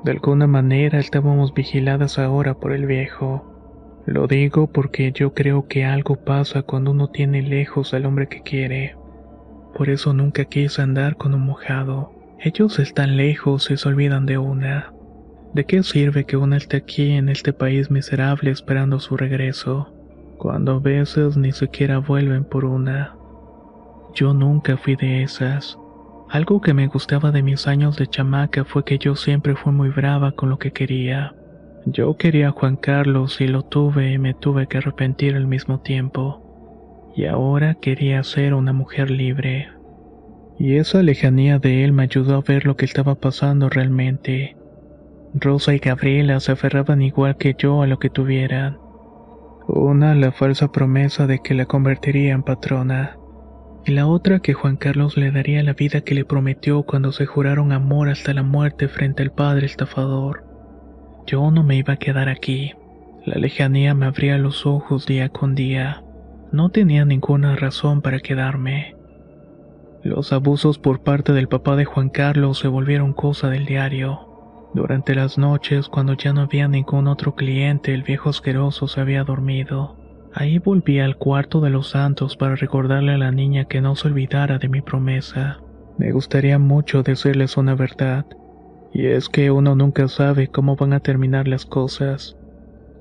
De 0.03 0.11
alguna 0.11 0.45
manera 0.45 0.99
estábamos 0.99 1.53
vigiladas 1.53 2.19
ahora 2.19 2.53
por 2.53 2.73
el 2.73 2.85
viejo. 2.85 3.47
Lo 4.05 4.27
digo 4.27 4.67
porque 4.67 5.11
yo 5.13 5.33
creo 5.33 5.67
que 5.67 5.83
algo 5.85 6.15
pasa 6.15 6.61
cuando 6.61 6.91
uno 6.91 7.09
tiene 7.09 7.41
lejos 7.41 7.93
al 7.95 8.05
hombre 8.05 8.27
que 8.27 8.41
quiere. 8.43 8.95
Por 9.75 9.89
eso 9.89 10.13
nunca 10.13 10.45
quise 10.45 10.81
andar 10.83 11.17
con 11.17 11.33
un 11.33 11.41
mojado. 11.41 12.20
Ellos 12.43 12.79
están 12.79 13.17
lejos 13.17 13.69
y 13.69 13.77
se 13.77 13.87
olvidan 13.87 14.25
de 14.25 14.39
una. 14.39 14.91
¿De 15.53 15.65
qué 15.65 15.83
sirve 15.83 16.25
que 16.25 16.37
una 16.37 16.57
esté 16.57 16.77
aquí 16.77 17.11
en 17.11 17.29
este 17.29 17.53
país 17.53 17.91
miserable 17.91 18.49
esperando 18.49 18.99
su 18.99 19.15
regreso, 19.15 19.93
cuando 20.39 20.71
a 20.71 20.79
veces 20.79 21.37
ni 21.37 21.51
siquiera 21.51 21.99
vuelven 21.99 22.43
por 22.43 22.65
una? 22.65 23.15
Yo 24.15 24.33
nunca 24.33 24.75
fui 24.75 24.95
de 24.95 25.21
esas. 25.21 25.77
Algo 26.31 26.61
que 26.61 26.73
me 26.73 26.87
gustaba 26.87 27.29
de 27.29 27.43
mis 27.43 27.67
años 27.67 27.95
de 27.97 28.07
chamaca 28.07 28.65
fue 28.65 28.83
que 28.85 28.97
yo 28.97 29.15
siempre 29.15 29.55
fui 29.55 29.71
muy 29.71 29.89
brava 29.89 30.31
con 30.31 30.49
lo 30.49 30.57
que 30.57 30.71
quería. 30.71 31.35
Yo 31.85 32.17
quería 32.17 32.47
a 32.47 32.53
Juan 32.53 32.75
Carlos 32.75 33.39
y 33.39 33.47
lo 33.47 33.61
tuve 33.61 34.13
y 34.13 34.17
me 34.17 34.33
tuve 34.33 34.65
que 34.65 34.79
arrepentir 34.79 35.35
al 35.35 35.45
mismo 35.45 35.81
tiempo. 35.81 37.11
Y 37.15 37.25
ahora 37.25 37.75
quería 37.75 38.23
ser 38.23 38.55
una 38.55 38.73
mujer 38.73 39.11
libre. 39.11 39.69
Y 40.61 40.75
esa 40.75 41.01
lejanía 41.01 41.57
de 41.57 41.83
él 41.83 41.91
me 41.91 42.03
ayudó 42.03 42.35
a 42.35 42.41
ver 42.41 42.67
lo 42.67 42.75
que 42.75 42.85
estaba 42.85 43.15
pasando 43.15 43.67
realmente. 43.67 44.55
Rosa 45.33 45.73
y 45.73 45.79
Gabriela 45.79 46.39
se 46.39 46.51
aferraban 46.51 47.01
igual 47.01 47.35
que 47.37 47.55
yo 47.57 47.81
a 47.81 47.87
lo 47.87 47.97
que 47.97 48.11
tuvieran. 48.11 48.77
Una 49.67 50.13
la 50.13 50.31
falsa 50.31 50.71
promesa 50.71 51.25
de 51.25 51.39
que 51.39 51.55
la 51.55 51.65
convertiría 51.65 52.33
en 52.33 52.43
patrona 52.43 53.17
y 53.87 53.93
la 53.93 54.05
otra 54.05 54.41
que 54.41 54.53
Juan 54.53 54.77
Carlos 54.77 55.17
le 55.17 55.31
daría 55.31 55.63
la 55.63 55.73
vida 55.73 56.01
que 56.01 56.13
le 56.13 56.25
prometió 56.25 56.83
cuando 56.83 57.11
se 57.11 57.25
juraron 57.25 57.71
amor 57.71 58.09
hasta 58.09 58.31
la 58.35 58.43
muerte 58.43 58.87
frente 58.87 59.23
al 59.23 59.31
padre 59.31 59.65
estafador. 59.65 60.45
Yo 61.25 61.49
no 61.49 61.63
me 61.63 61.75
iba 61.75 61.93
a 61.93 61.97
quedar 61.97 62.29
aquí. 62.29 62.73
La 63.25 63.39
lejanía 63.39 63.95
me 63.95 64.05
abría 64.05 64.37
los 64.37 64.67
ojos 64.67 65.07
día 65.07 65.29
con 65.29 65.55
día. 65.55 66.03
No 66.51 66.69
tenía 66.69 67.03
ninguna 67.03 67.55
razón 67.55 68.03
para 68.03 68.19
quedarme. 68.19 69.00
Los 70.03 70.33
abusos 70.33 70.79
por 70.79 71.03
parte 71.03 71.31
del 71.31 71.47
papá 71.47 71.75
de 71.75 71.85
Juan 71.85 72.09
Carlos 72.09 72.57
se 72.57 72.67
volvieron 72.67 73.13
cosa 73.13 73.49
del 73.49 73.67
diario. 73.67 74.19
Durante 74.73 75.13
las 75.13 75.37
noches, 75.37 75.89
cuando 75.89 76.13
ya 76.13 76.33
no 76.33 76.41
había 76.41 76.67
ningún 76.67 77.07
otro 77.07 77.35
cliente, 77.35 77.93
el 77.93 78.01
viejo 78.01 78.29
asqueroso 78.29 78.87
se 78.87 78.99
había 78.99 79.23
dormido. 79.23 79.97
Ahí 80.33 80.57
volví 80.57 80.99
al 80.99 81.17
cuarto 81.17 81.61
de 81.61 81.69
los 81.69 81.89
santos 81.89 82.35
para 82.35 82.55
recordarle 82.55 83.13
a 83.13 83.17
la 83.19 83.31
niña 83.31 83.65
que 83.65 83.81
no 83.81 83.95
se 83.95 84.07
olvidara 84.07 84.57
de 84.57 84.69
mi 84.69 84.81
promesa. 84.81 85.59
Me 85.99 86.11
gustaría 86.11 86.57
mucho 86.57 87.03
decirles 87.03 87.57
una 87.57 87.75
verdad, 87.75 88.25
y 88.93 89.05
es 89.05 89.29
que 89.29 89.51
uno 89.51 89.75
nunca 89.75 90.07
sabe 90.07 90.47
cómo 90.47 90.75
van 90.77 90.93
a 90.93 91.01
terminar 91.01 91.47
las 91.47 91.65
cosas. 91.65 92.37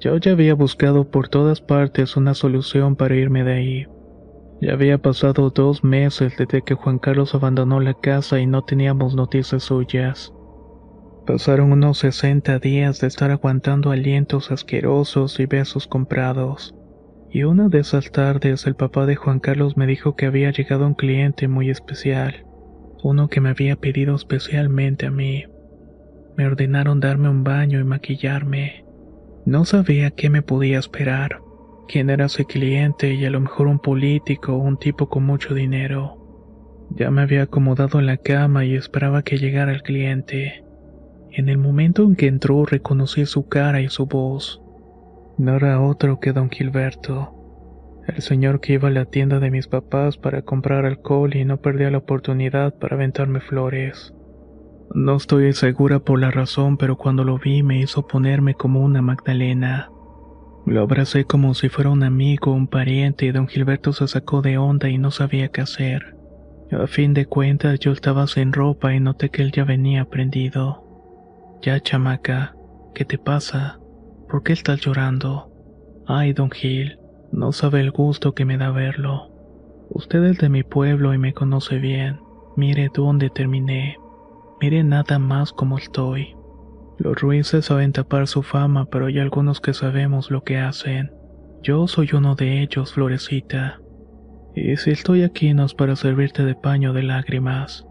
Yo 0.00 0.18
ya 0.18 0.32
había 0.32 0.54
buscado 0.54 1.10
por 1.10 1.28
todas 1.28 1.62
partes 1.62 2.16
una 2.16 2.34
solución 2.34 2.94
para 2.94 3.14
irme 3.14 3.42
de 3.42 3.52
ahí. 3.52 3.86
Ya 4.60 4.74
había 4.74 4.98
pasado 4.98 5.48
dos 5.48 5.82
meses 5.84 6.34
desde 6.36 6.62
que 6.62 6.74
Juan 6.74 6.98
Carlos 6.98 7.34
abandonó 7.34 7.80
la 7.80 7.94
casa 7.94 8.40
y 8.40 8.46
no 8.46 8.62
teníamos 8.62 9.14
noticias 9.14 9.62
suyas. 9.62 10.34
Pasaron 11.26 11.72
unos 11.72 11.98
60 11.98 12.58
días 12.58 13.00
de 13.00 13.06
estar 13.06 13.30
aguantando 13.30 13.90
alientos 13.90 14.50
asquerosos 14.50 15.40
y 15.40 15.46
besos 15.46 15.86
comprados. 15.86 16.74
Y 17.30 17.44
una 17.44 17.68
de 17.68 17.78
esas 17.78 18.10
tardes 18.10 18.66
el 18.66 18.74
papá 18.74 19.06
de 19.06 19.16
Juan 19.16 19.38
Carlos 19.38 19.78
me 19.78 19.86
dijo 19.86 20.14
que 20.14 20.26
había 20.26 20.50
llegado 20.50 20.86
un 20.86 20.94
cliente 20.94 21.48
muy 21.48 21.70
especial, 21.70 22.44
uno 23.02 23.28
que 23.28 23.40
me 23.40 23.50
había 23.50 23.76
pedido 23.76 24.14
especialmente 24.14 25.06
a 25.06 25.10
mí. 25.10 25.44
Me 26.36 26.46
ordenaron 26.46 27.00
darme 27.00 27.30
un 27.30 27.44
baño 27.44 27.80
y 27.80 27.84
maquillarme. 27.84 28.84
No 29.46 29.64
sabía 29.64 30.10
qué 30.10 30.28
me 30.28 30.42
podía 30.42 30.78
esperar, 30.78 31.40
quién 31.90 32.08
era 32.08 32.26
ese 32.26 32.44
cliente 32.44 33.14
y 33.14 33.24
a 33.24 33.30
lo 33.30 33.40
mejor 33.40 33.66
un 33.66 33.80
político 33.80 34.54
o 34.54 34.58
un 34.58 34.76
tipo 34.76 35.08
con 35.08 35.24
mucho 35.24 35.54
dinero. 35.54 36.16
Ya 36.90 37.10
me 37.10 37.22
había 37.22 37.42
acomodado 37.42 37.98
en 37.98 38.06
la 38.06 38.16
cama 38.16 38.64
y 38.64 38.76
esperaba 38.76 39.22
que 39.22 39.38
llegara 39.38 39.72
el 39.72 39.82
cliente. 39.82 40.64
En 41.32 41.48
el 41.48 41.58
momento 41.58 42.04
en 42.04 42.14
que 42.14 42.28
entró 42.28 42.64
reconocí 42.64 43.26
su 43.26 43.48
cara 43.48 43.80
y 43.80 43.88
su 43.88 44.06
voz. 44.06 44.62
No 45.36 45.56
era 45.56 45.80
otro 45.80 46.20
que 46.20 46.32
don 46.32 46.48
Gilberto, 46.48 47.34
el 48.06 48.22
señor 48.22 48.60
que 48.60 48.74
iba 48.74 48.88
a 48.88 48.92
la 48.92 49.06
tienda 49.06 49.40
de 49.40 49.50
mis 49.50 49.66
papás 49.66 50.16
para 50.16 50.42
comprar 50.42 50.86
alcohol 50.86 51.34
y 51.34 51.44
no 51.44 51.56
perdía 51.56 51.90
la 51.90 51.98
oportunidad 51.98 52.78
para 52.78 52.94
aventarme 52.94 53.40
flores. 53.40 54.14
No 54.94 55.16
estoy 55.16 55.52
segura 55.54 55.98
por 55.98 56.20
la 56.20 56.30
razón, 56.30 56.76
pero 56.76 56.96
cuando 56.96 57.24
lo 57.24 57.38
vi 57.38 57.64
me 57.64 57.80
hizo 57.80 58.06
ponerme 58.06 58.54
como 58.54 58.80
una 58.80 59.02
Magdalena. 59.02 59.90
Lo 60.66 60.82
abracé 60.82 61.24
como 61.24 61.54
si 61.54 61.68
fuera 61.68 61.90
un 61.90 62.02
amigo 62.02 62.52
un 62.52 62.68
pariente 62.68 63.26
y 63.26 63.32
don 63.32 63.48
Gilberto 63.48 63.92
se 63.92 64.06
sacó 64.06 64.42
de 64.42 64.58
onda 64.58 64.88
y 64.88 64.98
no 64.98 65.10
sabía 65.10 65.48
qué 65.48 65.62
hacer. 65.62 66.16
A 66.70 66.86
fin 66.86 67.14
de 67.14 67.26
cuentas 67.26 67.80
yo 67.80 67.90
estaba 67.90 68.26
sin 68.26 68.52
ropa 68.52 68.94
y 68.94 69.00
noté 69.00 69.30
que 69.30 69.42
él 69.42 69.50
ya 69.50 69.64
venía 69.64 70.04
prendido. 70.04 70.84
Ya, 71.62 71.80
chamaca, 71.80 72.54
¿qué 72.94 73.04
te 73.04 73.18
pasa? 73.18 73.80
¿Por 74.28 74.42
qué 74.42 74.52
estás 74.52 74.80
llorando? 74.80 75.50
Ay, 76.06 76.32
don 76.32 76.50
Gil, 76.50 76.98
no 77.32 77.52
sabe 77.52 77.80
el 77.80 77.90
gusto 77.90 78.34
que 78.34 78.44
me 78.44 78.56
da 78.56 78.70
verlo. 78.70 79.30
Usted 79.90 80.22
es 80.24 80.38
de 80.38 80.48
mi 80.48 80.62
pueblo 80.62 81.12
y 81.12 81.18
me 81.18 81.34
conoce 81.34 81.78
bien. 81.78 82.20
Mire 82.56 82.90
dónde 82.94 83.30
terminé. 83.30 83.96
Mire 84.60 84.84
nada 84.84 85.18
más 85.18 85.52
cómo 85.52 85.78
estoy. 85.78 86.36
Los 87.00 87.18
Ruices 87.18 87.64
saben 87.64 87.92
tapar 87.92 88.26
su 88.26 88.42
fama, 88.42 88.84
pero 88.84 89.06
hay 89.06 89.18
algunos 89.18 89.62
que 89.62 89.72
sabemos 89.72 90.30
lo 90.30 90.44
que 90.44 90.58
hacen. 90.58 91.10
Yo 91.62 91.88
soy 91.88 92.10
uno 92.12 92.34
de 92.34 92.60
ellos, 92.60 92.92
Florecita. 92.92 93.80
Y 94.54 94.76
si 94.76 94.90
estoy 94.90 95.22
aquí 95.22 95.54
no 95.54 95.64
es 95.64 95.72
para 95.72 95.96
servirte 95.96 96.44
de 96.44 96.54
paño 96.54 96.92
de 96.92 97.02
lágrimas. 97.02 97.86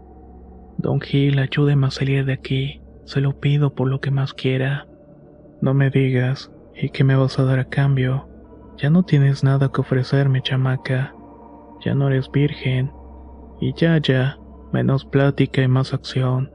Don 0.78 1.00
Gil, 1.00 1.40
ayúdeme 1.40 1.88
a 1.88 1.90
salir 1.90 2.24
de 2.24 2.34
aquí. 2.34 2.82
Se 3.04 3.20
lo 3.20 3.40
pido 3.40 3.74
por 3.74 3.88
lo 3.88 4.00
que 4.00 4.12
más 4.12 4.32
quiera. 4.32 4.86
No 5.60 5.74
me 5.74 5.90
digas, 5.90 6.52
¿y 6.80 6.90
qué 6.90 7.02
me 7.02 7.16
vas 7.16 7.36
a 7.40 7.44
dar 7.44 7.58
a 7.58 7.68
cambio? 7.68 8.28
Ya 8.78 8.90
no 8.90 9.02
tienes 9.02 9.42
nada 9.42 9.72
que 9.72 9.80
ofrecerme, 9.80 10.40
chamaca. 10.40 11.16
ya 11.84 11.96
no 11.96 12.06
eres 12.06 12.30
virgen. 12.30 12.92
Y 13.60 13.74
ya, 13.74 13.98
ya, 13.98 14.38
menos 14.72 15.04
plática 15.04 15.62
y 15.62 15.68
más 15.68 15.92
acción. 15.94 16.52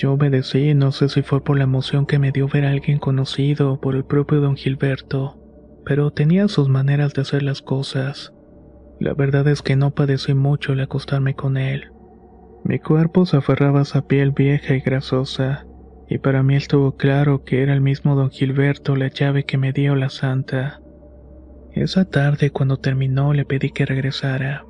Yo 0.00 0.14
obedecí, 0.14 0.72
no 0.72 0.92
sé 0.92 1.10
si 1.10 1.20
fue 1.20 1.44
por 1.44 1.58
la 1.58 1.64
emoción 1.64 2.06
que 2.06 2.18
me 2.18 2.32
dio 2.32 2.48
ver 2.48 2.64
a 2.64 2.70
alguien 2.70 2.98
conocido 2.98 3.74
o 3.74 3.80
por 3.82 3.94
el 3.94 4.06
propio 4.06 4.40
don 4.40 4.56
Gilberto, 4.56 5.36
pero 5.84 6.10
tenía 6.10 6.48
sus 6.48 6.70
maneras 6.70 7.12
de 7.12 7.20
hacer 7.20 7.42
las 7.42 7.60
cosas. 7.60 8.32
La 8.98 9.12
verdad 9.12 9.46
es 9.46 9.60
que 9.60 9.76
no 9.76 9.90
padecí 9.90 10.32
mucho 10.32 10.72
al 10.72 10.80
acostarme 10.80 11.34
con 11.34 11.58
él. 11.58 11.92
Mi 12.64 12.78
cuerpo 12.78 13.26
se 13.26 13.36
aferraba 13.36 13.80
a 13.80 13.82
esa 13.82 14.06
piel 14.06 14.30
vieja 14.30 14.74
y 14.74 14.80
grasosa, 14.80 15.66
y 16.08 16.16
para 16.16 16.42
mí 16.42 16.56
estuvo 16.56 16.96
claro 16.96 17.44
que 17.44 17.62
era 17.62 17.74
el 17.74 17.82
mismo 17.82 18.14
don 18.14 18.30
Gilberto 18.30 18.96
la 18.96 19.08
llave 19.08 19.44
que 19.44 19.58
me 19.58 19.74
dio 19.74 19.96
la 19.96 20.08
santa. 20.08 20.80
Esa 21.72 22.06
tarde, 22.06 22.52
cuando 22.52 22.78
terminó, 22.78 23.34
le 23.34 23.44
pedí 23.44 23.68
que 23.68 23.84
regresara. 23.84 24.64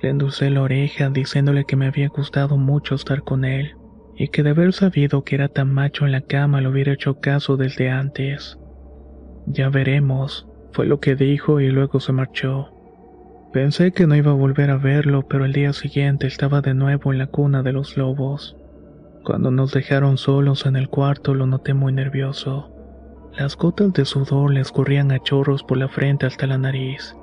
Le 0.00 0.08
endulcé 0.08 0.48
la 0.48 0.62
oreja 0.62 1.10
diciéndole 1.10 1.66
que 1.66 1.76
me 1.76 1.88
había 1.88 2.08
gustado 2.08 2.56
mucho 2.56 2.94
estar 2.94 3.22
con 3.22 3.44
él, 3.44 3.74
y 4.16 4.28
que 4.28 4.42
de 4.42 4.50
haber 4.50 4.72
sabido 4.72 5.24
que 5.24 5.34
era 5.34 5.48
tan 5.48 5.72
macho 5.72 6.06
en 6.06 6.12
la 6.12 6.20
cama 6.20 6.60
le 6.60 6.68
hubiera 6.68 6.92
hecho 6.92 7.20
caso 7.20 7.56
desde 7.56 7.90
antes. 7.90 8.58
Ya 9.46 9.68
veremos, 9.68 10.48
fue 10.72 10.86
lo 10.86 11.00
que 11.00 11.16
dijo 11.16 11.60
y 11.60 11.68
luego 11.70 12.00
se 12.00 12.12
marchó. 12.12 12.70
Pensé 13.52 13.92
que 13.92 14.06
no 14.06 14.16
iba 14.16 14.30
a 14.30 14.34
volver 14.34 14.70
a 14.70 14.78
verlo, 14.78 15.28
pero 15.28 15.44
el 15.44 15.52
día 15.52 15.72
siguiente 15.72 16.26
estaba 16.26 16.62
de 16.62 16.72
nuevo 16.72 17.12
en 17.12 17.18
la 17.18 17.26
cuna 17.26 17.62
de 17.62 17.72
los 17.72 17.96
lobos. 17.98 18.56
Cuando 19.24 19.50
nos 19.50 19.72
dejaron 19.72 20.16
solos 20.16 20.64
en 20.64 20.76
el 20.76 20.88
cuarto 20.88 21.34
lo 21.34 21.46
noté 21.46 21.74
muy 21.74 21.92
nervioso. 21.92 22.70
Las 23.36 23.56
gotas 23.56 23.92
de 23.92 24.04
sudor 24.04 24.52
le 24.52 24.60
escurrían 24.60 25.12
a 25.12 25.18
chorros 25.18 25.62
por 25.62 25.78
la 25.78 25.88
frente 25.88 26.26
hasta 26.26 26.46
la 26.46 26.58
nariz. 26.58 27.14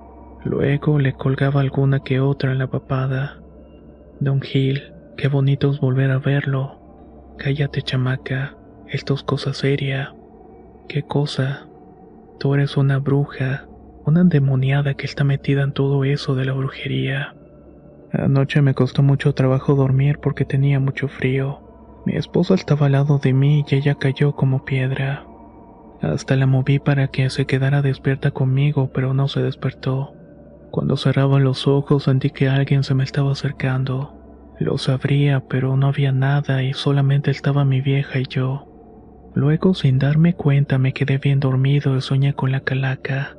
Luego 0.46 1.00
le 1.00 1.14
colgaba 1.14 1.62
alguna 1.62 2.00
que 2.00 2.20
otra 2.20 2.52
en 2.52 2.60
la 2.60 2.68
papada. 2.68 3.42
Don 4.20 4.42
Gil, 4.42 4.94
qué 5.18 5.28
bonito 5.28 5.72
es 5.72 5.80
volver 5.80 6.12
a 6.12 6.20
verlo. 6.20 6.79
Cállate, 7.40 7.82
chamaca, 7.82 8.58
esto 8.90 9.14
es 9.14 9.24
cosa 9.24 9.54
seria. 9.54 10.14
¿Qué 10.90 11.04
cosa? 11.04 11.70
Tú 12.38 12.54
eres 12.54 12.76
una 12.76 13.00
bruja, 13.00 13.66
una 14.06 14.22
endemoniada 14.22 14.96
que 14.96 15.06
está 15.06 15.24
metida 15.24 15.64
en 15.64 15.72
todo 15.72 16.04
eso 16.04 16.36
de 16.36 16.44
la 16.44 16.52
brujería. 16.52 17.34
Anoche 18.12 18.62
me 18.62 18.74
costó 18.74 19.04
mucho 19.04 19.34
trabajo 19.34 19.76
dormir 19.76 20.20
porque 20.22 20.44
tenía 20.44 20.82
mucho 20.82 21.08
frío. 21.08 21.62
Mi 22.06 22.18
esposa 22.18 22.56
estaba 22.56 22.88
al 22.88 22.92
lado 22.92 23.20
de 23.20 23.32
mí 23.32 23.64
y 23.66 23.76
ella 23.76 23.96
cayó 23.96 24.34
como 24.34 24.66
piedra. 24.66 25.26
Hasta 26.02 26.36
la 26.36 26.46
moví 26.46 26.80
para 26.80 27.08
que 27.08 27.30
se 27.30 27.46
quedara 27.46 27.82
despierta 27.82 28.32
conmigo, 28.32 28.92
pero 28.94 29.14
no 29.14 29.30
se 29.30 29.42
despertó. 29.42 30.14
Cuando 30.72 30.98
cerraba 30.98 31.40
los 31.40 31.68
ojos 31.68 32.04
sentí 32.04 32.32
que 32.32 32.50
alguien 32.50 32.84
se 32.84 32.96
me 32.96 33.06
estaba 33.06 33.32
acercando. 33.32 34.19
Los 34.60 34.90
abría, 34.90 35.40
pero 35.48 35.78
no 35.78 35.88
había 35.88 36.12
nada 36.12 36.64
y 36.64 36.74
solamente 36.74 37.32
estaba 37.32 37.64
mi 37.64 37.80
vieja 37.80 38.20
y 38.20 38.26
yo. 38.28 38.66
Luego, 39.34 39.74
sin 39.74 40.00
darme 40.00 40.34
cuenta, 40.34 40.78
me 40.78 40.92
quedé 40.92 41.18
bien 41.18 41.40
dormido 41.40 41.96
y 41.96 42.02
soñé 42.02 42.34
con 42.34 42.52
la 42.52 42.60
calaca. 42.60 43.38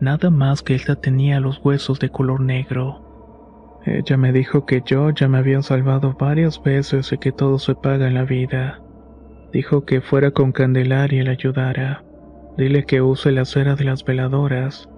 Nada 0.00 0.30
más 0.30 0.62
que 0.62 0.74
ella 0.74 0.96
tenía 0.96 1.38
los 1.38 1.64
huesos 1.64 2.00
de 2.00 2.08
color 2.08 2.40
negro. 2.40 3.80
Ella 3.86 4.16
me 4.16 4.32
dijo 4.32 4.66
que 4.66 4.82
yo 4.84 5.10
ya 5.10 5.28
me 5.28 5.38
había 5.38 5.62
salvado 5.62 6.16
varias 6.18 6.60
veces 6.62 7.12
y 7.12 7.18
que 7.18 7.30
todo 7.30 7.60
se 7.60 7.76
paga 7.76 8.08
en 8.08 8.14
la 8.14 8.24
vida. 8.24 8.80
Dijo 9.52 9.84
que 9.84 10.00
fuera 10.00 10.32
con 10.32 10.50
Candelaria 10.50 11.20
y 11.20 11.24
le 11.24 11.30
ayudara. 11.30 12.02
Dile 12.56 12.84
que 12.84 13.02
use 13.02 13.30
la 13.30 13.44
cera 13.44 13.76
de 13.76 13.84
las 13.84 14.04
veladoras. 14.04 14.88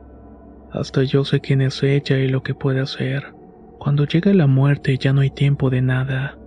Hasta 0.72 1.02
yo 1.02 1.24
sé 1.24 1.40
quién 1.40 1.60
es 1.60 1.82
ella 1.82 2.16
y 2.18 2.28
lo 2.28 2.42
que 2.42 2.54
puede 2.54 2.80
hacer. 2.80 3.34
Cuando 3.82 4.06
llega 4.06 4.32
la 4.32 4.46
muerte 4.46 4.96
ya 4.96 5.12
no 5.12 5.22
hay 5.22 5.30
tiempo 5.30 5.68
de 5.68 5.82
nada. 5.82 6.38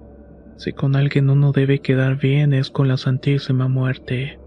Si 0.57 0.71
con 0.71 0.95
alguien 0.95 1.29
uno 1.29 1.51
debe 1.51 1.79
quedar 1.79 2.17
bien 2.17 2.53
es 2.53 2.69
con 2.69 2.87
la 2.87 2.95
Santísima 2.95 3.67
Muerte. 3.67 4.39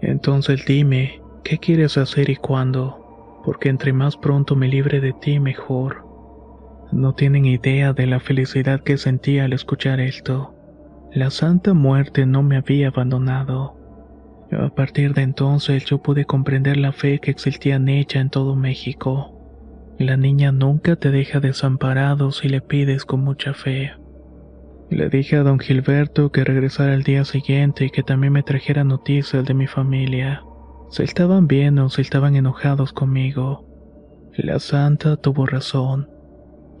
Entonces 0.00 0.64
dime, 0.64 1.20
¿qué 1.42 1.58
quieres 1.58 1.98
hacer 1.98 2.30
y 2.30 2.36
cuándo? 2.36 3.02
porque 3.44 3.68
entre 3.68 3.92
más 3.92 4.16
pronto 4.16 4.56
me 4.56 4.68
libre 4.68 5.00
de 5.00 5.12
ti 5.12 5.40
mejor. 5.40 6.06
No 6.92 7.14
tienen 7.14 7.44
idea 7.44 7.92
de 7.92 8.06
la 8.06 8.20
felicidad 8.20 8.82
que 8.82 8.98
sentí 8.98 9.38
al 9.38 9.52
escuchar 9.52 10.00
esto. 10.00 10.54
La 11.12 11.30
Santa 11.30 11.74
Muerte 11.74 12.26
no 12.26 12.42
me 12.42 12.56
había 12.56 12.88
abandonado. 12.88 13.76
A 14.52 14.68
partir 14.68 15.14
de 15.14 15.22
entonces 15.22 15.84
yo 15.86 16.02
pude 16.02 16.24
comprender 16.24 16.76
la 16.76 16.92
fe 16.92 17.18
que 17.18 17.30
existía 17.30 17.76
en 17.76 17.88
ella 17.88 18.20
en 18.20 18.30
todo 18.30 18.54
México. 18.54 19.31
La 20.02 20.16
niña 20.16 20.50
nunca 20.50 20.96
te 20.96 21.12
deja 21.12 21.38
desamparado 21.38 22.32
si 22.32 22.48
le 22.48 22.60
pides 22.60 23.04
con 23.04 23.20
mucha 23.20 23.54
fe. 23.54 23.92
Le 24.90 25.08
dije 25.08 25.36
a 25.36 25.44
don 25.44 25.60
Gilberto 25.60 26.32
que 26.32 26.42
regresara 26.42 26.94
al 26.94 27.04
día 27.04 27.24
siguiente 27.24 27.84
y 27.84 27.90
que 27.90 28.02
también 28.02 28.32
me 28.32 28.42
trajera 28.42 28.82
noticias 28.82 29.44
de 29.44 29.54
mi 29.54 29.68
familia. 29.68 30.42
Se 30.90 31.04
estaban 31.04 31.46
bien 31.46 31.78
o 31.78 31.88
se 31.88 32.02
estaban 32.02 32.34
enojados 32.34 32.92
conmigo. 32.92 33.64
La 34.34 34.58
santa 34.58 35.16
tuvo 35.16 35.46
razón. 35.46 36.08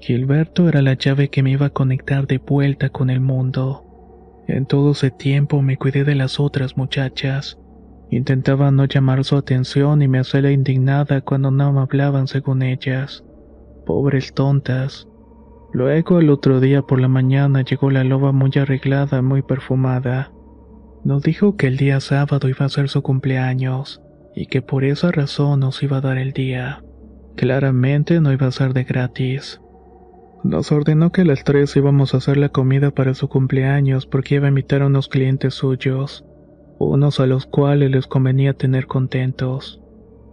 Gilberto 0.00 0.68
era 0.68 0.82
la 0.82 0.94
llave 0.94 1.28
que 1.28 1.44
me 1.44 1.52
iba 1.52 1.66
a 1.66 1.70
conectar 1.70 2.26
de 2.26 2.38
vuelta 2.38 2.88
con 2.88 3.08
el 3.08 3.20
mundo. 3.20 4.42
En 4.48 4.66
todo 4.66 4.90
ese 4.90 5.12
tiempo 5.12 5.62
me 5.62 5.76
cuidé 5.76 6.02
de 6.02 6.16
las 6.16 6.40
otras 6.40 6.76
muchachas. 6.76 7.56
Intentaba 8.12 8.70
no 8.70 8.84
llamar 8.84 9.24
su 9.24 9.36
atención 9.36 10.02
y 10.02 10.06
me 10.06 10.18
hacía 10.18 10.50
indignada 10.50 11.22
cuando 11.22 11.50
no 11.50 11.72
me 11.72 11.80
hablaban 11.80 12.26
según 12.26 12.60
ellas. 12.60 13.24
Pobres 13.86 14.34
tontas. 14.34 15.08
Luego 15.72 16.20
el 16.20 16.28
otro 16.28 16.60
día 16.60 16.82
por 16.82 17.00
la 17.00 17.08
mañana 17.08 17.62
llegó 17.62 17.90
la 17.90 18.04
loba 18.04 18.32
muy 18.32 18.50
arreglada, 18.60 19.22
muy 19.22 19.40
perfumada. 19.40 20.30
Nos 21.04 21.22
dijo 21.22 21.56
que 21.56 21.68
el 21.68 21.78
día 21.78 22.00
sábado 22.00 22.50
iba 22.50 22.66
a 22.66 22.68
ser 22.68 22.90
su 22.90 23.00
cumpleaños 23.00 24.02
y 24.36 24.44
que 24.44 24.60
por 24.60 24.84
esa 24.84 25.10
razón 25.10 25.60
nos 25.60 25.82
iba 25.82 25.96
a 25.96 26.02
dar 26.02 26.18
el 26.18 26.34
día. 26.34 26.84
Claramente 27.34 28.20
no 28.20 28.30
iba 28.30 28.46
a 28.46 28.52
ser 28.52 28.74
de 28.74 28.84
gratis. 28.84 29.62
Nos 30.44 30.70
ordenó 30.70 31.12
que 31.12 31.22
a 31.22 31.24
las 31.24 31.44
tres 31.44 31.74
íbamos 31.76 32.12
a 32.12 32.18
hacer 32.18 32.36
la 32.36 32.50
comida 32.50 32.90
para 32.90 33.14
su 33.14 33.30
cumpleaños 33.30 34.04
porque 34.04 34.34
iba 34.34 34.44
a 34.44 34.50
invitar 34.50 34.82
a 34.82 34.86
unos 34.88 35.08
clientes 35.08 35.54
suyos, 35.54 36.26
unos 36.86 37.20
a 37.20 37.26
los 37.26 37.46
cuales 37.46 37.90
les 37.90 38.06
convenía 38.06 38.54
tener 38.54 38.86
contentos. 38.86 39.80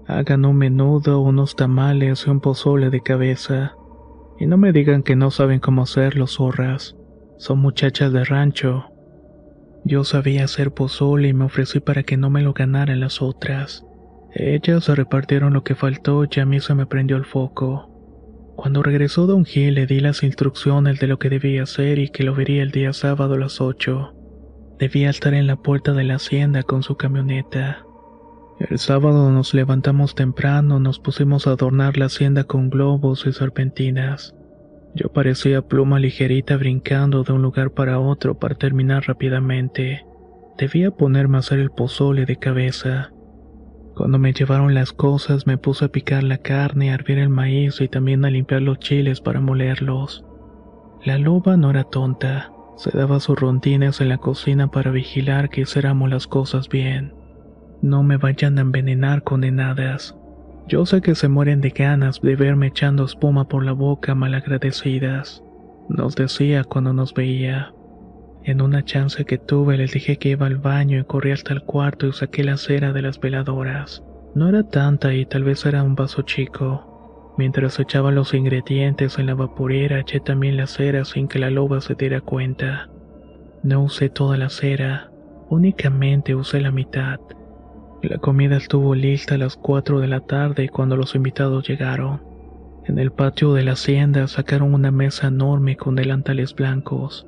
Hagan 0.08 0.46
un 0.46 0.58
menudo, 0.58 1.22
unos 1.22 1.56
tamales 1.56 2.26
y 2.26 2.30
un 2.30 2.40
pozole 2.40 2.90
de 2.90 3.02
cabeza. 3.02 3.76
Y 4.40 4.48
no 4.48 4.58
me 4.58 4.72
digan 4.72 5.04
que 5.04 5.16
no 5.16 5.32
saben 5.32 5.60
cómo 5.60 5.84
hacerlo, 5.84 6.28
zorras. 6.28 6.96
Son 7.38 7.60
muchachas 7.60 8.12
de 8.12 8.24
rancho. 8.26 8.86
Yo 9.86 10.04
sabía 10.04 10.46
hacer 10.46 10.72
pozole 10.72 11.30
y 11.30 11.34
me 11.34 11.46
ofrecí 11.46 11.80
para 11.80 12.04
que 12.04 12.18
no 12.18 12.30
me 12.30 12.42
lo 12.42 12.54
ganaran 12.54 13.00
las 13.00 13.22
otras. 13.22 13.86
Ellas 14.34 14.84
se 14.84 14.96
repartieron 14.96 15.54
lo 15.54 15.64
que 15.64 15.76
faltó 15.76 16.24
y 16.30 16.40
a 16.40 16.46
mí 16.46 16.60
se 16.60 16.76
me 16.76 16.86
prendió 16.86 17.18
el 17.18 17.26
foco. 17.26 17.90
Cuando 18.56 18.84
regresó 18.84 19.26
Don 19.26 19.46
Gil 19.46 19.76
le 19.76 19.86
di 19.86 20.02
las 20.02 20.22
instrucciones 20.22 21.00
de 21.00 21.08
lo 21.08 21.18
que 21.18 21.30
debía 21.30 21.64
hacer 21.64 21.98
y 21.98 22.10
que 22.10 22.24
lo 22.24 22.36
vería 22.36 22.62
el 22.62 22.72
día 22.72 22.94
sábado 22.94 23.36
a 23.36 23.40
las 23.40 23.62
8. 23.62 24.19
Debía 24.80 25.10
estar 25.10 25.34
en 25.34 25.46
la 25.46 25.58
puerta 25.58 25.92
de 25.92 26.06
la 26.06 26.16
hacienda 26.16 26.64
con 26.64 26.84
su 26.84 26.96
camioneta. 26.96 27.86
El 28.60 28.80
sábado 28.80 29.30
nos 29.30 29.54
levantamos 29.54 30.16
temprano, 30.16 30.80
nos 30.80 31.00
pusimos 31.00 31.48
a 31.48 31.52
adornar 31.52 31.98
la 31.98 32.06
hacienda 32.06 32.46
con 32.46 32.70
globos 32.70 33.26
y 33.26 33.34
serpentinas. 33.34 34.36
Yo 34.96 35.12
parecía 35.12 35.62
pluma 35.62 36.00
ligerita 36.00 36.56
brincando 36.56 37.24
de 37.24 37.34
un 37.34 37.42
lugar 37.42 37.72
para 37.72 38.00
otro 38.00 38.40
para 38.40 38.56
terminar 38.56 39.04
rápidamente. 39.06 40.06
Debía 40.58 40.92
ponerme 40.92 41.36
a 41.36 41.40
hacer 41.40 41.60
el 41.60 41.72
pozole 41.72 42.26
de 42.26 42.38
cabeza. 42.38 43.12
Cuando 43.96 44.18
me 44.18 44.32
llevaron 44.32 44.74
las 44.74 44.94
cosas 44.94 45.46
me 45.46 45.58
puse 45.58 45.86
a 45.86 45.90
picar 45.90 46.24
la 46.24 46.38
carne, 46.38 46.92
a 46.92 46.94
hervir 46.96 47.20
el 47.20 47.30
maíz 47.30 47.82
y 47.82 47.90
también 47.90 48.24
a 48.24 48.30
limpiar 48.30 48.62
los 48.62 48.80
chiles 48.80 49.20
para 49.20 49.42
molerlos. 49.42 50.24
La 51.04 51.18
loba 51.18 51.58
no 51.58 51.70
era 51.70 51.84
tonta, 51.84 52.54
se 52.80 52.98
daba 52.98 53.20
sus 53.20 53.38
rondines 53.38 54.00
en 54.00 54.08
la 54.08 54.20
cocina 54.20 54.72
para 54.72 54.90
vigilar 54.90 55.50
que 55.50 55.62
hiciéramos 55.62 56.10
las 56.10 56.28
cosas 56.28 56.70
bien. 56.70 57.14
No 57.82 58.04
me 58.04 58.16
vayan 58.16 58.58
a 58.58 58.62
envenenar 58.62 59.24
condenadas. 59.24 60.16
Yo 60.66 60.86
sé 60.86 61.02
que 61.02 61.14
se 61.14 61.28
mueren 61.28 61.60
de 61.60 61.72
ganas 61.72 62.22
de 62.22 62.38
verme 62.38 62.68
echando 62.68 63.04
espuma 63.04 63.50
por 63.50 63.66
la 63.66 63.74
boca 63.74 64.16
malagradecidas, 64.16 65.44
nos 65.90 66.16
decía 66.16 66.64
cuando 66.64 66.94
nos 66.94 67.14
veía. 67.14 67.74
En 68.46 68.62
una 68.62 68.86
chance 68.86 69.26
que 69.26 69.38
tuve 69.38 69.78
les 69.78 69.92
dije 69.92 70.16
que 70.16 70.30
iba 70.30 70.48
al 70.48 70.58
baño 70.58 71.00
y 71.00 71.04
corrí 71.04 71.32
hasta 71.32 71.52
el 71.54 71.64
cuarto 71.64 72.08
y 72.08 72.14
saqué 72.14 72.46
la 72.46 72.56
cera 72.56 72.94
de 72.94 73.02
las 73.02 73.20
veladoras. 73.20 74.06
No 74.36 74.48
era 74.48 74.64
tanta 74.64 75.14
y 75.14 75.26
tal 75.26 75.44
vez 75.44 75.66
era 75.66 75.84
un 75.84 75.96
vaso 75.96 76.22
chico. 76.22 76.89
Mientras 77.40 77.80
echaba 77.80 78.12
los 78.12 78.34
ingredientes 78.34 79.18
en 79.18 79.28
la 79.28 79.34
vaporera 79.34 80.02
eché 80.02 80.20
también 80.20 80.58
la 80.58 80.68
cera 80.68 81.06
sin 81.06 81.30
que 81.30 81.40
la 81.40 81.50
loba 81.50 81.80
se 81.80 81.96
diera 81.96 82.20
cuenta. 82.20 82.90
No 83.64 83.82
usé 83.82 84.10
toda 84.10 84.36
la 84.36 84.50
cera, 84.50 85.10
únicamente 85.48 86.36
usé 86.36 86.60
la 86.60 86.72
mitad. 86.72 87.18
La 88.04 88.18
comida 88.18 88.58
estuvo 88.58 88.94
lista 88.94 89.36
a 89.36 89.38
las 89.38 89.56
4 89.56 90.02
de 90.02 90.08
la 90.10 90.20
tarde 90.20 90.68
cuando 90.68 90.98
los 90.98 91.16
invitados 91.16 91.66
llegaron. 91.66 92.22
En 92.84 93.00
el 93.00 93.14
patio 93.14 93.54
de 93.54 93.64
la 93.64 93.72
hacienda 93.72 94.28
sacaron 94.28 94.74
una 94.74 94.92
mesa 94.92 95.28
enorme 95.28 95.78
con 95.78 95.96
delantales 95.96 96.54
blancos. 96.54 97.26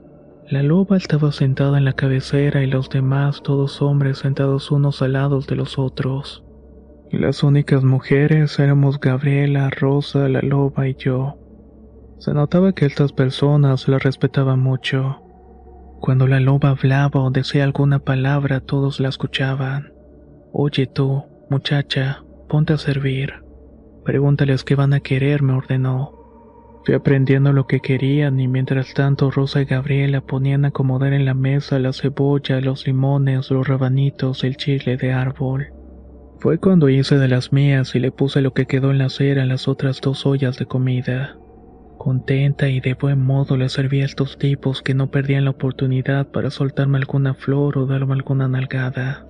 La 0.49 0.61
loba 0.61 0.97
estaba 0.97 1.31
sentada 1.31 1.77
en 1.77 1.85
la 1.85 1.93
cabecera 1.93 2.61
y 2.61 2.67
los 2.67 2.89
demás, 2.89 3.41
todos 3.43 3.81
hombres 3.81 4.17
sentados 4.17 4.71
unos 4.71 5.01
al 5.01 5.13
lado 5.13 5.39
de 5.39 5.55
los 5.55 5.79
otros. 5.79 6.43
Las 7.11 7.43
únicas 7.43 7.83
mujeres 7.83 8.57
éramos 8.57 8.97
Gabriela, 9.01 9.69
Rosa, 9.69 10.29
la 10.29 10.39
loba 10.39 10.87
y 10.87 10.95
yo. 10.95 11.37
Se 12.19 12.33
notaba 12.33 12.71
que 12.71 12.85
estas 12.85 13.11
personas 13.11 13.89
la 13.89 13.99
respetaban 13.99 14.61
mucho. 14.61 15.21
Cuando 15.99 16.25
la 16.25 16.39
loba 16.39 16.69
hablaba 16.69 17.21
o 17.21 17.29
decía 17.29 17.65
alguna 17.65 17.99
palabra, 17.99 18.61
todos 18.61 19.01
la 19.01 19.09
escuchaban. 19.09 19.91
Oye 20.53 20.87
tú, 20.87 21.25
muchacha, 21.49 22.23
ponte 22.47 22.71
a 22.71 22.77
servir. 22.77 23.33
Pregúntales 24.05 24.63
qué 24.63 24.75
van 24.75 24.93
a 24.93 25.01
querer, 25.01 25.43
me 25.43 25.51
ordenó. 25.51 26.13
Fui 26.85 26.95
aprendiendo 26.95 27.51
lo 27.51 27.67
que 27.67 27.81
querían 27.81 28.39
y 28.39 28.47
mientras 28.47 28.93
tanto 28.93 29.31
Rosa 29.31 29.61
y 29.61 29.65
Gabriela 29.65 30.21
ponían 30.21 30.63
a 30.63 30.69
acomodar 30.69 31.11
en 31.11 31.25
la 31.25 31.33
mesa 31.33 31.77
la 31.77 31.91
cebolla, 31.91 32.61
los 32.61 32.87
limones, 32.87 33.51
los 33.51 33.67
rabanitos, 33.67 34.45
el 34.45 34.55
chile 34.55 34.95
de 34.95 35.11
árbol. 35.11 35.73
Fue 36.41 36.57
cuando 36.57 36.89
hice 36.89 37.19
de 37.19 37.27
las 37.27 37.53
mías 37.53 37.93
y 37.93 37.99
le 37.99 38.11
puse 38.11 38.41
lo 38.41 38.51
que 38.51 38.65
quedó 38.65 38.89
en 38.89 38.97
la 38.97 39.09
cera 39.09 39.43
en 39.43 39.49
las 39.49 39.67
otras 39.67 40.01
dos 40.01 40.25
ollas 40.25 40.57
de 40.57 40.65
comida. 40.65 41.37
Contenta 41.99 42.67
y 42.67 42.79
de 42.79 42.95
buen 42.95 43.23
modo 43.23 43.57
le 43.57 43.69
serví 43.69 44.01
a 44.01 44.05
estos 44.05 44.39
tipos 44.39 44.81
que 44.81 44.95
no 44.95 45.11
perdían 45.11 45.45
la 45.45 45.51
oportunidad 45.51 46.31
para 46.31 46.49
soltarme 46.49 46.97
alguna 46.97 47.35
flor 47.35 47.77
o 47.77 47.85
darme 47.85 48.13
alguna 48.13 48.47
nalgada. 48.47 49.27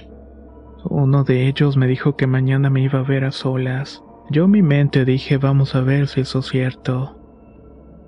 Uno 0.86 1.26
de 1.26 1.50
ellos 1.50 1.76
me 1.76 1.86
dijo 1.86 2.16
que 2.16 2.28
mañana 2.28 2.70
me 2.70 2.82
iba 2.82 3.00
a 3.00 3.04
ver 3.04 3.26
a 3.26 3.32
solas. 3.32 4.02
Yo 4.30 4.46
en 4.46 4.52
mi 4.52 4.62
mente 4.62 5.04
dije 5.04 5.36
vamos 5.36 5.76
a 5.76 5.82
ver 5.82 6.08
si 6.08 6.22
eso 6.22 6.40
es 6.40 6.46
cierto. 6.46 7.20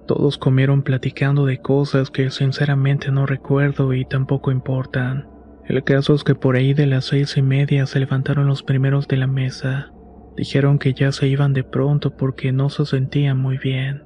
Todos 0.07 0.37
comieron 0.37 0.81
platicando 0.81 1.45
de 1.45 1.59
cosas 1.59 2.09
que 2.09 2.31
sinceramente 2.31 3.11
no 3.11 3.25
recuerdo 3.25 3.93
y 3.93 4.05
tampoco 4.05 4.49
importan. 4.49 5.32
El 5.65 5.83
caso 5.83 6.13
es 6.13 6.23
que 6.23 6.35
por 6.35 6.55
ahí 6.55 6.73
de 6.73 6.87
las 6.87 7.05
seis 7.05 7.37
y 7.37 7.41
media 7.41 7.85
se 7.85 7.99
levantaron 7.99 8.47
los 8.47 8.63
primeros 8.63 9.07
de 9.07 9.17
la 9.17 9.27
mesa. 9.27 9.91
Dijeron 10.35 10.77
que 10.77 10.93
ya 10.93 11.11
se 11.11 11.27
iban 11.27 11.53
de 11.53 11.63
pronto 11.63 12.17
porque 12.17 12.51
no 12.51 12.69
se 12.69 12.85
sentían 12.85 13.37
muy 13.37 13.57
bien. 13.57 14.03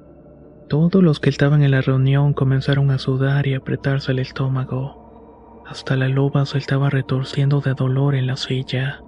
Todos 0.68 1.02
los 1.02 1.18
que 1.18 1.30
estaban 1.30 1.62
en 1.62 1.70
la 1.70 1.80
reunión 1.80 2.34
comenzaron 2.34 2.90
a 2.90 2.98
sudar 2.98 3.46
y 3.46 3.54
apretarse 3.54 4.12
el 4.12 4.18
estómago. 4.18 5.64
Hasta 5.66 5.96
la 5.96 6.08
loba 6.08 6.46
se 6.46 6.58
estaba 6.58 6.90
retorciendo 6.90 7.60
de 7.60 7.74
dolor 7.74 8.14
en 8.14 8.26
la 8.26 8.36
silla. 8.36 9.00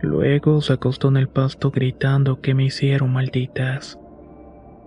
Luego 0.00 0.60
se 0.60 0.72
acostó 0.72 1.08
en 1.08 1.16
el 1.16 1.28
pasto 1.28 1.70
gritando 1.70 2.40
que 2.40 2.54
me 2.54 2.64
hicieron 2.64 3.12
malditas. 3.12 3.98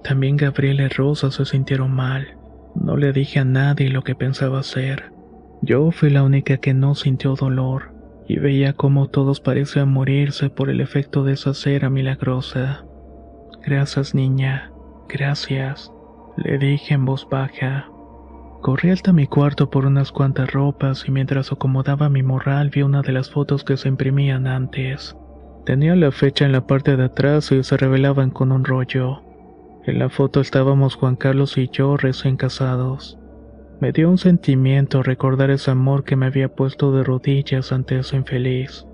También 0.03 0.37
Gabriela 0.37 0.83
y 0.83 0.87
Rosa 0.89 1.31
se 1.31 1.45
sintieron 1.45 1.91
mal. 1.91 2.37
No 2.75 2.97
le 2.97 3.13
dije 3.13 3.39
a 3.39 3.45
nadie 3.45 3.89
lo 3.89 4.03
que 4.03 4.15
pensaba 4.15 4.59
hacer. 4.59 5.14
Yo 5.61 5.91
fui 5.91 6.09
la 6.09 6.23
única 6.23 6.57
que 6.57 6.73
no 6.73 6.95
sintió 6.95 7.35
dolor 7.35 7.93
y 8.27 8.39
veía 8.39 8.73
cómo 8.73 9.07
todos 9.07 9.39
parecían 9.39 9.91
morirse 9.91 10.49
por 10.49 10.69
el 10.69 10.81
efecto 10.81 11.23
de 11.23 11.33
esa 11.33 11.53
cera 11.53 11.89
milagrosa. 11.89 12.85
Gracias, 13.63 14.13
niña. 14.13 14.71
Gracias 15.07 15.91
le 16.37 16.57
dije 16.57 16.93
en 16.93 17.05
voz 17.05 17.27
baja. 17.29 17.89
Corrí 18.61 18.89
hasta 18.89 19.13
mi 19.13 19.27
cuarto 19.27 19.69
por 19.69 19.85
unas 19.85 20.11
cuantas 20.11 20.51
ropas 20.51 21.05
y 21.07 21.11
mientras 21.11 21.51
acomodaba 21.51 22.09
mi 22.09 22.23
morral 22.23 22.69
vi 22.69 22.81
una 22.81 23.01
de 23.01 23.11
las 23.11 23.29
fotos 23.29 23.63
que 23.63 23.77
se 23.77 23.87
imprimían 23.87 24.47
antes. 24.47 25.15
Tenía 25.65 25.95
la 25.95 26.11
fecha 26.11 26.45
en 26.45 26.51
la 26.51 26.65
parte 26.65 26.95
de 26.95 27.05
atrás 27.05 27.51
y 27.51 27.63
se 27.63 27.77
revelaban 27.77 28.31
con 28.31 28.51
un 28.51 28.65
rollo. 28.65 29.21
En 29.85 29.99
la 29.99 30.09
foto 30.09 30.41
estábamos 30.41 30.95
Juan 30.95 31.15
Carlos 31.15 31.57
y 31.57 31.69
yo 31.69 31.95
recién 31.95 32.37
casados. 32.37 33.19
Me 33.81 33.91
dio 33.91 34.09
un 34.09 34.17
sentimiento 34.17 35.03
recordar 35.03 35.51
ese 35.51 35.69
amor 35.69 36.05
que 36.05 36.15
me 36.15 36.27
había 36.27 36.47
puesto 36.47 36.93
de 36.93 37.03
rodillas 37.03 37.73
ante 37.73 37.99
ese 37.99 38.15
infeliz. 38.15 38.85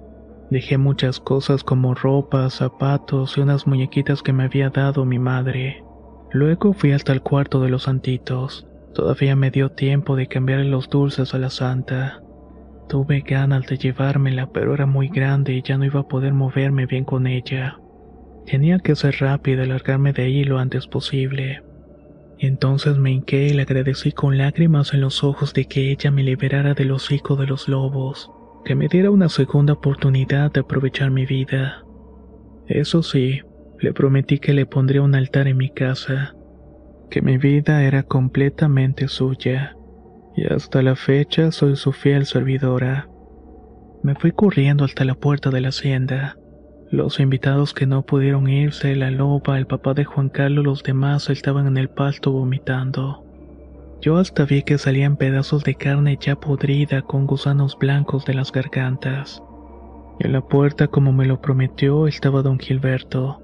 Dejé 0.50 0.78
muchas 0.80 1.20
cosas 1.20 1.64
como 1.64 1.94
ropa, 1.94 2.50
zapatos 2.50 3.38
y 3.38 3.42
unas 3.42 3.68
muñequitas 3.68 4.24
que 4.24 4.34
me 4.34 4.44
había 4.44 4.72
dado 4.72 5.06
mi 5.06 5.20
madre. 5.20 5.84
Luego 6.32 6.74
fui 6.74 6.94
hasta 6.94 7.14
el 7.14 7.22
cuarto 7.22 7.62
de 7.62 7.70
los 7.70 7.84
santitos. 7.84 8.68
Todavía 8.94 9.36
me 9.36 9.52
dio 9.52 9.70
tiempo 9.70 10.16
de 10.16 10.28
cambiarle 10.28 10.66
los 10.66 10.90
dulces 10.90 11.34
a 11.36 11.38
la 11.38 11.52
santa. 11.52 12.22
Tuve 12.90 13.22
ganas 13.22 13.68
de 13.68 13.78
llevármela, 13.78 14.50
pero 14.52 14.74
era 14.74 14.88
muy 14.88 15.10
grande 15.10 15.54
y 15.54 15.62
ya 15.62 15.78
no 15.78 15.86
iba 15.86 16.02
a 16.02 16.08
poder 16.08 16.34
moverme 16.34 16.88
bien 16.88 17.06
con 17.06 17.28
ella. 17.28 17.78
Tenía 18.46 18.80
que 18.80 18.96
ser 18.96 19.16
rápida 19.20 19.64
y 19.64 19.68
largarme 19.68 20.12
de 20.12 20.24
ahí 20.24 20.44
lo 20.44 20.58
antes 20.58 20.88
posible. 20.88 21.62
Entonces 22.44 22.98
me 22.98 23.12
hinqué 23.12 23.50
y 23.50 23.54
le 23.54 23.62
agradecí 23.62 24.14
con 24.14 24.36
lágrimas 24.36 24.96
en 24.96 25.02
los 25.02 25.24
ojos 25.24 25.54
de 25.54 25.66
que 25.66 25.92
ella 25.92 26.10
me 26.10 26.24
liberara 26.24 26.74
del 26.74 26.92
hocico 26.92 27.36
de 27.36 27.46
los 27.46 27.68
lobos, 27.68 28.32
que 28.66 28.74
me 28.74 28.88
diera 28.88 29.12
una 29.12 29.30
segunda 29.30 29.74
oportunidad 29.74 30.52
de 30.52 30.62
aprovechar 30.62 31.12
mi 31.12 31.28
vida. 31.28 31.86
Eso 32.66 33.04
sí, 33.04 33.42
le 33.80 33.94
prometí 33.94 34.40
que 34.40 34.54
le 34.54 34.66
pondría 34.66 35.04
un 35.04 35.14
altar 35.14 35.48
en 35.48 35.58
mi 35.58 35.70
casa, 35.70 36.34
que 37.12 37.22
mi 37.22 37.38
vida 37.38 37.84
era 37.84 38.02
completamente 38.02 39.08
suya, 39.08 39.78
y 40.36 40.52
hasta 40.52 40.82
la 40.82 40.96
fecha 40.96 41.52
soy 41.52 41.76
su 41.76 41.92
fiel 41.92 42.26
servidora. 42.26 43.08
Me 44.02 44.16
fui 44.16 44.32
corriendo 44.32 44.84
hasta 44.84 45.06
la 45.06 45.14
puerta 45.14 45.52
de 45.52 45.62
la 45.62 45.70
hacienda. 45.70 46.38
Los 46.92 47.22
invitados 47.22 47.74
que 47.74 47.86
no 47.86 48.02
pudieron 48.02 48.50
irse, 48.50 48.98
la 48.98 49.12
loba, 49.12 49.58
el 49.58 49.66
papá 49.66 49.94
de 49.94 50.04
Juan 50.04 50.28
Carlos, 50.28 50.66
los 50.66 50.84
demás 50.84 51.30
estaban 51.30 51.66
en 51.66 51.78
el 51.78 51.88
pasto 51.88 52.34
vomitando. 52.34 53.24
Yo 54.02 54.18
hasta 54.18 54.44
vi 54.44 54.64
que 54.64 54.78
salían 54.78 55.16
pedazos 55.16 55.64
de 55.64 55.76
carne 55.76 56.18
ya 56.20 56.36
podrida 56.36 57.02
con 57.02 57.28
gusanos 57.28 57.78
blancos 57.80 58.26
de 58.26 58.34
las 58.34 58.52
gargantas. 58.52 59.42
Y 60.20 60.26
en 60.26 60.34
la 60.34 60.42
puerta, 60.42 60.90
como 60.90 61.14
me 61.14 61.26
lo 61.26 61.40
prometió, 61.40 62.08
estaba 62.08 62.42
don 62.42 62.60
Gilberto. 62.60 63.42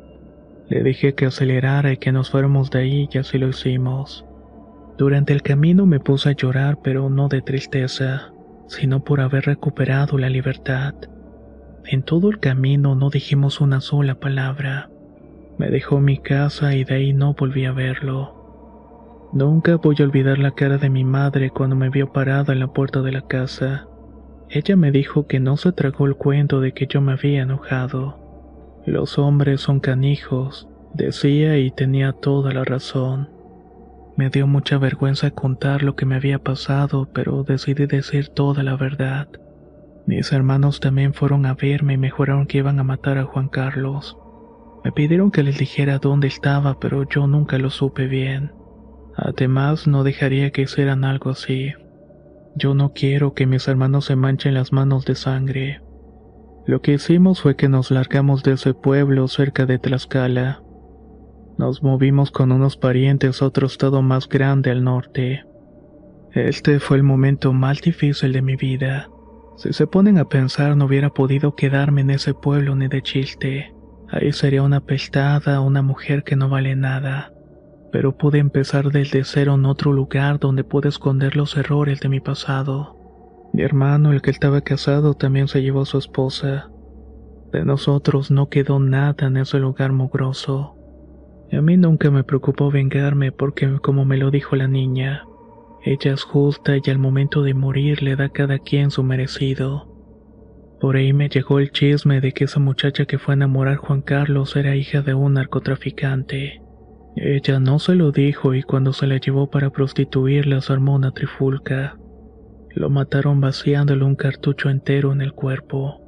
Le 0.67 0.83
dije 0.83 1.15
que 1.15 1.27
acelerara 1.27 1.93
y 1.93 1.97
que 1.97 2.11
nos 2.11 2.29
fuéramos 2.29 2.69
de 2.69 2.79
ahí 2.79 3.09
y 3.09 3.17
así 3.17 3.37
lo 3.37 3.47
hicimos. 3.47 4.25
Durante 4.97 5.31
el 5.31 5.41
camino 5.41 5.85
me 5.85 6.01
puse 6.01 6.27
a 6.27 6.33
llorar, 6.33 6.79
pero 6.83 7.09
no 7.09 7.29
de 7.29 7.41
tristeza, 7.41 8.33
sino 8.67 9.05
por 9.05 9.21
haber 9.21 9.45
recuperado 9.45 10.17
la 10.17 10.29
libertad. 10.29 10.95
En 11.85 12.03
todo 12.03 12.29
el 12.29 12.39
camino 12.39 12.95
no 12.95 13.09
dijimos 13.09 13.61
una 13.61 13.81
sola 13.81 14.15
palabra. 14.15 14.89
Me 15.57 15.69
dejó 15.69 15.99
mi 15.99 16.17
casa 16.17 16.75
y 16.75 16.83
de 16.83 16.95
ahí 16.95 17.13
no 17.13 17.33
volví 17.33 17.65
a 17.65 17.71
verlo. 17.71 19.29
Nunca 19.33 19.75
voy 19.77 19.95
a 19.99 20.03
olvidar 20.03 20.37
la 20.37 20.51
cara 20.51 20.77
de 20.77 20.89
mi 20.89 21.03
madre 21.03 21.49
cuando 21.49 21.75
me 21.75 21.89
vio 21.89 22.11
parada 22.11 22.53
en 22.53 22.59
la 22.59 22.67
puerta 22.67 23.01
de 23.01 23.11
la 23.11 23.21
casa. 23.21 23.87
Ella 24.49 24.75
me 24.75 24.91
dijo 24.91 25.27
que 25.27 25.39
no 25.39 25.57
se 25.57 25.71
tragó 25.71 26.05
el 26.05 26.15
cuento 26.15 26.61
de 26.61 26.73
que 26.73 26.87
yo 26.87 27.01
me 27.01 27.13
había 27.13 27.41
enojado 27.41 28.27
los 28.87 29.19
hombres 29.19 29.59
son 29.59 29.81
canijos, 29.81 30.69
decía 30.93 31.57
y 31.57 31.71
tenía 31.71 32.13
toda 32.13 32.53
la 32.53 32.63
razón. 32.63 33.29
Me 34.15 34.29
dio 34.29 34.47
mucha 34.47 34.77
vergüenza 34.77 35.29
contar 35.31 35.83
lo 35.83 35.97
que 35.97 36.05
me 36.05 36.15
había 36.15 36.39
pasado, 36.39 37.09
pero 37.11 37.43
decidí 37.43 37.85
decir 37.85 38.29
toda 38.29 38.63
la 38.63 38.77
verdad. 38.77 39.27
Mis 40.07 40.31
hermanos 40.31 40.79
también 40.79 41.13
fueron 41.13 41.45
a 41.45 41.53
verme 41.53 41.95
y 41.95 41.97
me 41.97 42.09
juraron 42.09 42.47
que 42.47 42.59
iban 42.59 42.79
a 42.79 42.83
matar 42.83 43.17
a 43.17 43.25
Juan 43.25 43.49
Carlos. 43.49 44.17
Me 44.85 44.93
pidieron 44.93 45.31
que 45.31 45.43
les 45.43 45.57
dijera 45.57 45.99
dónde 45.99 46.27
estaba, 46.27 46.79
pero 46.79 47.03
yo 47.03 47.27
nunca 47.27 47.57
lo 47.57 47.69
supe 47.69 48.07
bien. 48.07 48.53
Además, 49.17 49.85
no 49.85 50.05
dejaría 50.05 50.51
que 50.51 50.61
hicieran 50.61 51.03
algo 51.03 51.31
así. 51.31 51.73
Yo 52.55 52.73
no 52.73 52.93
quiero 52.93 53.33
que 53.33 53.45
mis 53.47 53.67
hermanos 53.67 54.05
se 54.05 54.15
manchen 54.15 54.53
las 54.53 54.71
manos 54.71 55.03
de 55.03 55.15
sangre. 55.15 55.81
Lo 56.65 56.81
que 56.81 56.93
hicimos 56.93 57.41
fue 57.41 57.57
que 57.57 57.67
nos 57.67 57.91
largamos 57.91 58.43
de 58.43 58.53
ese 58.53 58.73
pueblo 58.73 59.27
cerca 59.27 59.65
de 59.65 59.77
Tlaxcala. 59.77 60.63
Nos 61.57 61.83
movimos 61.83 62.31
con 62.31 62.53
unos 62.53 62.77
parientes 62.77 63.41
a 63.41 63.45
otro 63.45 63.67
estado 63.67 64.01
más 64.01 64.29
grande 64.29 64.71
al 64.71 64.85
norte. 64.85 65.43
Este 66.31 66.79
fue 66.79 66.95
el 66.95 67.03
momento 67.03 67.51
más 67.51 67.81
difícil 67.81 68.31
de 68.31 68.41
mi 68.41 68.55
vida. 68.55 69.09
Si 69.57 69.73
se 69.73 69.87
ponen 69.87 70.19
a 70.19 70.25
pensar 70.25 70.77
no 70.77 70.85
hubiera 70.85 71.09
podido 71.09 71.55
quedarme 71.55 72.01
en 72.01 72.11
ese 72.11 72.35
pueblo 72.35 72.75
ni 72.75 72.87
de 72.87 73.01
chiste. 73.01 73.73
Ahí 74.07 74.31
sería 74.31 74.61
una 74.61 74.81
pestada, 74.81 75.61
una 75.61 75.81
mujer 75.81 76.23
que 76.23 76.35
no 76.35 76.47
vale 76.47 76.75
nada. 76.75 77.33
Pero 77.91 78.15
pude 78.15 78.37
empezar 78.37 78.91
desde 78.91 79.23
cero 79.23 79.55
en 79.55 79.65
otro 79.65 79.93
lugar 79.93 80.39
donde 80.39 80.63
pude 80.63 80.89
esconder 80.89 81.35
los 81.35 81.57
errores 81.57 81.99
de 82.01 82.09
mi 82.09 82.19
pasado. 82.19 82.95
Mi 83.51 83.63
hermano, 83.63 84.11
el 84.11 84.21
que 84.21 84.29
estaba 84.29 84.61
casado, 84.61 85.15
también 85.15 85.47
se 85.47 85.63
llevó 85.63 85.81
a 85.81 85.85
su 85.85 85.97
esposa. 85.97 86.69
De 87.51 87.65
nosotros 87.65 88.29
no 88.29 88.49
quedó 88.49 88.79
nada 88.79 89.25
en 89.25 89.37
ese 89.37 89.57
lugar 89.57 89.91
mugroso. 89.91 90.75
Y 91.49 91.55
a 91.55 91.63
mí 91.63 91.77
nunca 91.77 92.11
me 92.11 92.23
preocupó 92.23 92.69
vengarme 92.69 93.31
porque, 93.31 93.79
como 93.79 94.05
me 94.05 94.17
lo 94.17 94.29
dijo 94.29 94.55
la 94.55 94.67
niña, 94.67 95.23
ella 95.83 96.13
es 96.13 96.23
justa 96.23 96.75
y 96.77 96.89
al 96.89 96.99
momento 96.99 97.43
de 97.43 97.53
morir 97.53 98.03
le 98.03 98.15
da 98.15 98.29
cada 98.29 98.59
quien 98.59 98.91
su 98.91 99.03
merecido. 99.03 99.87
Por 100.79 100.95
ahí 100.95 101.13
me 101.13 101.29
llegó 101.29 101.59
el 101.59 101.71
chisme 101.71 102.21
de 102.21 102.33
que 102.33 102.43
esa 102.43 102.59
muchacha 102.59 103.05
que 103.05 103.17
fue 103.17 103.33
a 103.33 103.35
enamorar 103.37 103.77
Juan 103.77 104.01
Carlos 104.01 104.55
era 104.55 104.75
hija 104.75 105.01
de 105.01 105.13
un 105.13 105.33
narcotraficante. 105.33 106.61
Ella 107.15 107.59
no 107.59 107.79
se 107.79 107.95
lo 107.95 108.11
dijo 108.11 108.53
y 108.53 108.61
cuando 108.61 108.93
se 108.93 109.07
la 109.07 109.17
llevó 109.17 109.49
para 109.49 109.71
prostituirla 109.71 110.61
se 110.61 110.73
armó 110.73 110.95
una 110.95 111.11
trifulca. 111.11 111.97
Lo 112.69 112.91
mataron 112.91 113.41
vaciándole 113.41 114.03
un 114.03 114.15
cartucho 114.15 114.69
entero 114.69 115.11
en 115.13 115.21
el 115.21 115.33
cuerpo. 115.33 116.01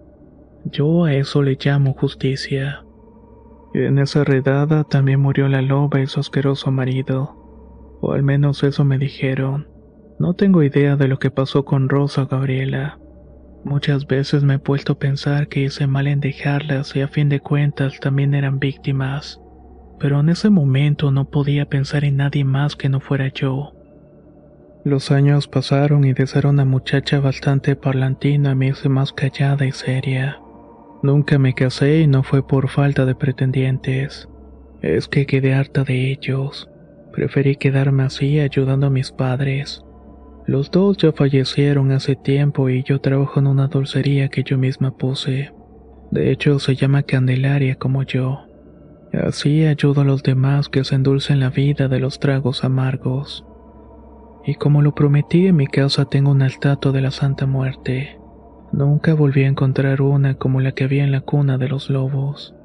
Yo 0.66 1.06
a 1.06 1.14
eso 1.14 1.42
le 1.42 1.58
llamo 1.60 1.94
justicia. 1.94 2.84
En 3.74 3.98
esa 3.98 4.24
redada 4.24 4.84
también 4.84 5.20
murió 5.20 5.48
la 5.48 5.62
loba 5.62 6.00
y 6.02 6.06
su 6.06 6.20
asqueroso 6.20 6.70
marido. 6.70 7.39
O 8.02 8.14
al 8.14 8.24
menos 8.24 8.64
eso 8.64 8.86
me 8.86 8.98
dijeron. 8.98 9.68
No 10.20 10.34
tengo 10.34 10.64
idea 10.64 10.96
de 10.96 11.08
lo 11.08 11.20
que 11.20 11.32
pasó 11.32 11.66
con 11.66 11.90
Rosa 11.90 12.24
o 12.24 12.28
Gabriela. 12.28 13.00
Muchas 13.64 14.08
veces 14.08 14.44
me 14.44 14.56
he 14.56 14.60
puesto 14.60 14.94
a 14.94 15.00
pensar 15.00 15.48
que 15.48 15.62
hice 15.62 15.86
mal 15.86 16.08
en 16.08 16.20
dejarlas 16.20 16.96
y 16.96 17.02
a 17.02 17.08
fin 17.08 17.30
de 17.30 17.40
cuentas 17.40 18.00
también 18.00 18.34
eran 18.34 18.60
víctimas. 18.60 19.42
Pero 20.00 20.20
en 20.22 20.30
ese 20.30 20.50
momento 20.50 21.12
no 21.12 21.30
podía 21.30 21.66
pensar 21.66 22.06
en 22.06 22.18
nadie 22.18 22.46
más 22.46 22.76
que 22.76 22.88
no 22.88 23.02
fuera 23.02 23.28
yo. 23.28 23.74
Los 24.86 25.12
años 25.12 25.50
pasaron 25.50 26.06
y 26.06 26.14
de 26.14 26.26
ser 26.26 26.48
una 26.48 26.64
muchacha 26.64 27.20
bastante 27.20 27.76
parlantina 27.76 28.56
me 28.56 28.68
hice 28.70 28.88
más 28.88 29.12
callada 29.12 29.66
y 29.66 29.74
seria. 29.74 30.40
Nunca 31.04 31.38
me 31.38 31.54
casé 31.54 32.00
y 32.00 32.08
no 32.08 32.24
fue 32.24 32.48
por 32.48 32.70
falta 32.70 33.06
de 33.06 33.14
pretendientes. 33.14 34.30
Es 34.82 35.10
que 35.10 35.26
quedé 35.26 35.54
harta 35.54 35.84
de 35.84 36.12
ellos. 36.12 36.69
Preferí 37.20 37.58
quedarme 37.58 38.04
así 38.04 38.40
ayudando 38.40 38.88
a 38.88 38.90
mis 38.90 39.12
padres. 39.12 39.84
Los 40.48 40.72
dos 40.72 40.96
ya 40.96 41.12
fallecieron 41.12 41.92
hace 41.92 42.16
tiempo 42.16 42.70
y 42.70 42.82
yo 42.84 43.02
trabajo 43.02 43.42
en 43.42 43.48
una 43.48 43.68
dulcería 43.68 44.30
que 44.30 44.44
yo 44.44 44.58
misma 44.58 44.96
puse. 44.96 45.52
De 46.12 46.32
hecho, 46.32 46.60
se 46.60 46.78
llama 46.78 47.04
Candelaria 47.04 47.76
como 47.76 48.04
yo. 48.04 48.46
Así 49.12 49.66
ayudo 49.66 50.00
a 50.00 50.06
los 50.06 50.24
demás 50.24 50.70
que 50.70 50.86
se 50.86 50.96
endulcen 50.96 51.42
la 51.42 51.50
vida 51.50 51.90
de 51.90 52.00
los 52.00 52.22
tragos 52.22 52.64
amargos. 52.64 53.46
Y 54.46 54.56
como 54.56 54.82
lo 54.82 54.96
prometí, 54.96 55.48
en 55.48 55.58
mi 55.58 55.68
casa 55.68 56.06
tengo 56.06 56.32
una 56.32 56.48
estatua 56.48 56.94
de 56.94 57.02
la 57.02 57.12
Santa 57.12 57.46
Muerte. 57.46 58.18
Nunca 58.72 59.14
volví 59.14 59.44
a 59.44 59.48
encontrar 59.48 60.02
una 60.02 60.36
como 60.36 60.62
la 60.62 60.72
que 60.72 60.86
había 60.86 61.04
en 61.04 61.12
la 61.12 61.20
cuna 61.20 61.58
de 61.58 61.68
los 61.68 61.90
lobos. 61.90 62.56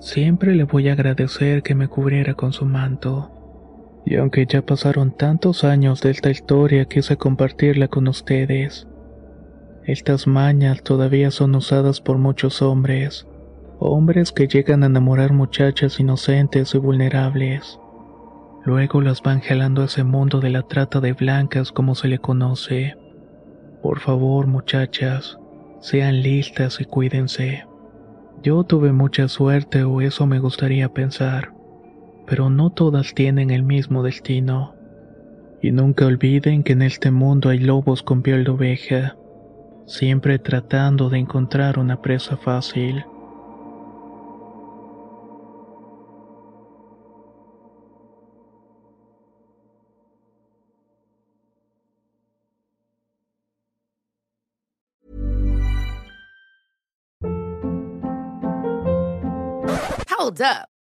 Siempre 0.00 0.54
le 0.54 0.64
voy 0.64 0.90
a 0.90 0.92
agradecer 0.92 1.62
que 1.62 1.74
me 1.74 1.88
cubriera 1.88 2.34
con 2.34 2.52
su 2.52 2.66
manto. 2.66 3.38
Y 4.04 4.16
aunque 4.16 4.46
ya 4.46 4.62
pasaron 4.62 5.12
tantos 5.12 5.64
años 5.64 6.00
de 6.00 6.10
esta 6.10 6.30
historia, 6.30 6.86
quise 6.86 7.16
compartirla 7.16 7.88
con 7.88 8.08
ustedes. 8.08 8.86
Estas 9.84 10.26
mañas 10.26 10.82
todavía 10.82 11.30
son 11.30 11.54
usadas 11.54 12.00
por 12.00 12.18
muchos 12.18 12.62
hombres, 12.62 13.26
hombres 13.78 14.30
que 14.32 14.46
llegan 14.46 14.82
a 14.82 14.86
enamorar 14.86 15.32
muchachas 15.32 15.98
inocentes 15.98 16.74
y 16.74 16.78
vulnerables. 16.78 17.78
Luego 18.64 19.00
las 19.00 19.22
van 19.22 19.40
jalando 19.40 19.82
a 19.82 19.86
ese 19.86 20.04
mundo 20.04 20.40
de 20.40 20.50
la 20.50 20.62
trata 20.62 21.00
de 21.00 21.14
blancas 21.14 21.72
como 21.72 21.96
se 21.96 22.06
le 22.06 22.20
conoce. 22.20 22.96
Por 23.82 23.98
favor, 23.98 24.46
muchachas, 24.46 25.36
sean 25.80 26.22
listas 26.22 26.80
y 26.80 26.84
cuídense. 26.84 27.66
Yo 28.40 28.62
tuve 28.62 28.92
mucha 28.92 29.26
suerte 29.26 29.82
o 29.82 30.00
eso 30.00 30.28
me 30.28 30.38
gustaría 30.38 30.88
pensar, 30.88 31.52
pero 32.26 32.50
no 32.50 32.70
todas 32.70 33.14
tienen 33.14 33.50
el 33.50 33.62
mismo 33.62 34.02
destino. 34.02 34.74
Y 35.62 35.70
nunca 35.70 36.06
olviden 36.06 36.62
que 36.62 36.72
en 36.72 36.82
este 36.82 37.10
mundo 37.10 37.48
hay 37.48 37.58
lobos 37.58 38.02
con 38.02 38.22
piel 38.22 38.44
de 38.44 38.50
oveja, 38.50 39.16
siempre 39.86 40.38
tratando 40.38 41.08
de 41.08 41.18
encontrar 41.18 41.78
una 41.78 42.00
presa 42.00 42.36
fácil. 42.36 43.04
Hold 60.22 60.40
up. 60.40 60.71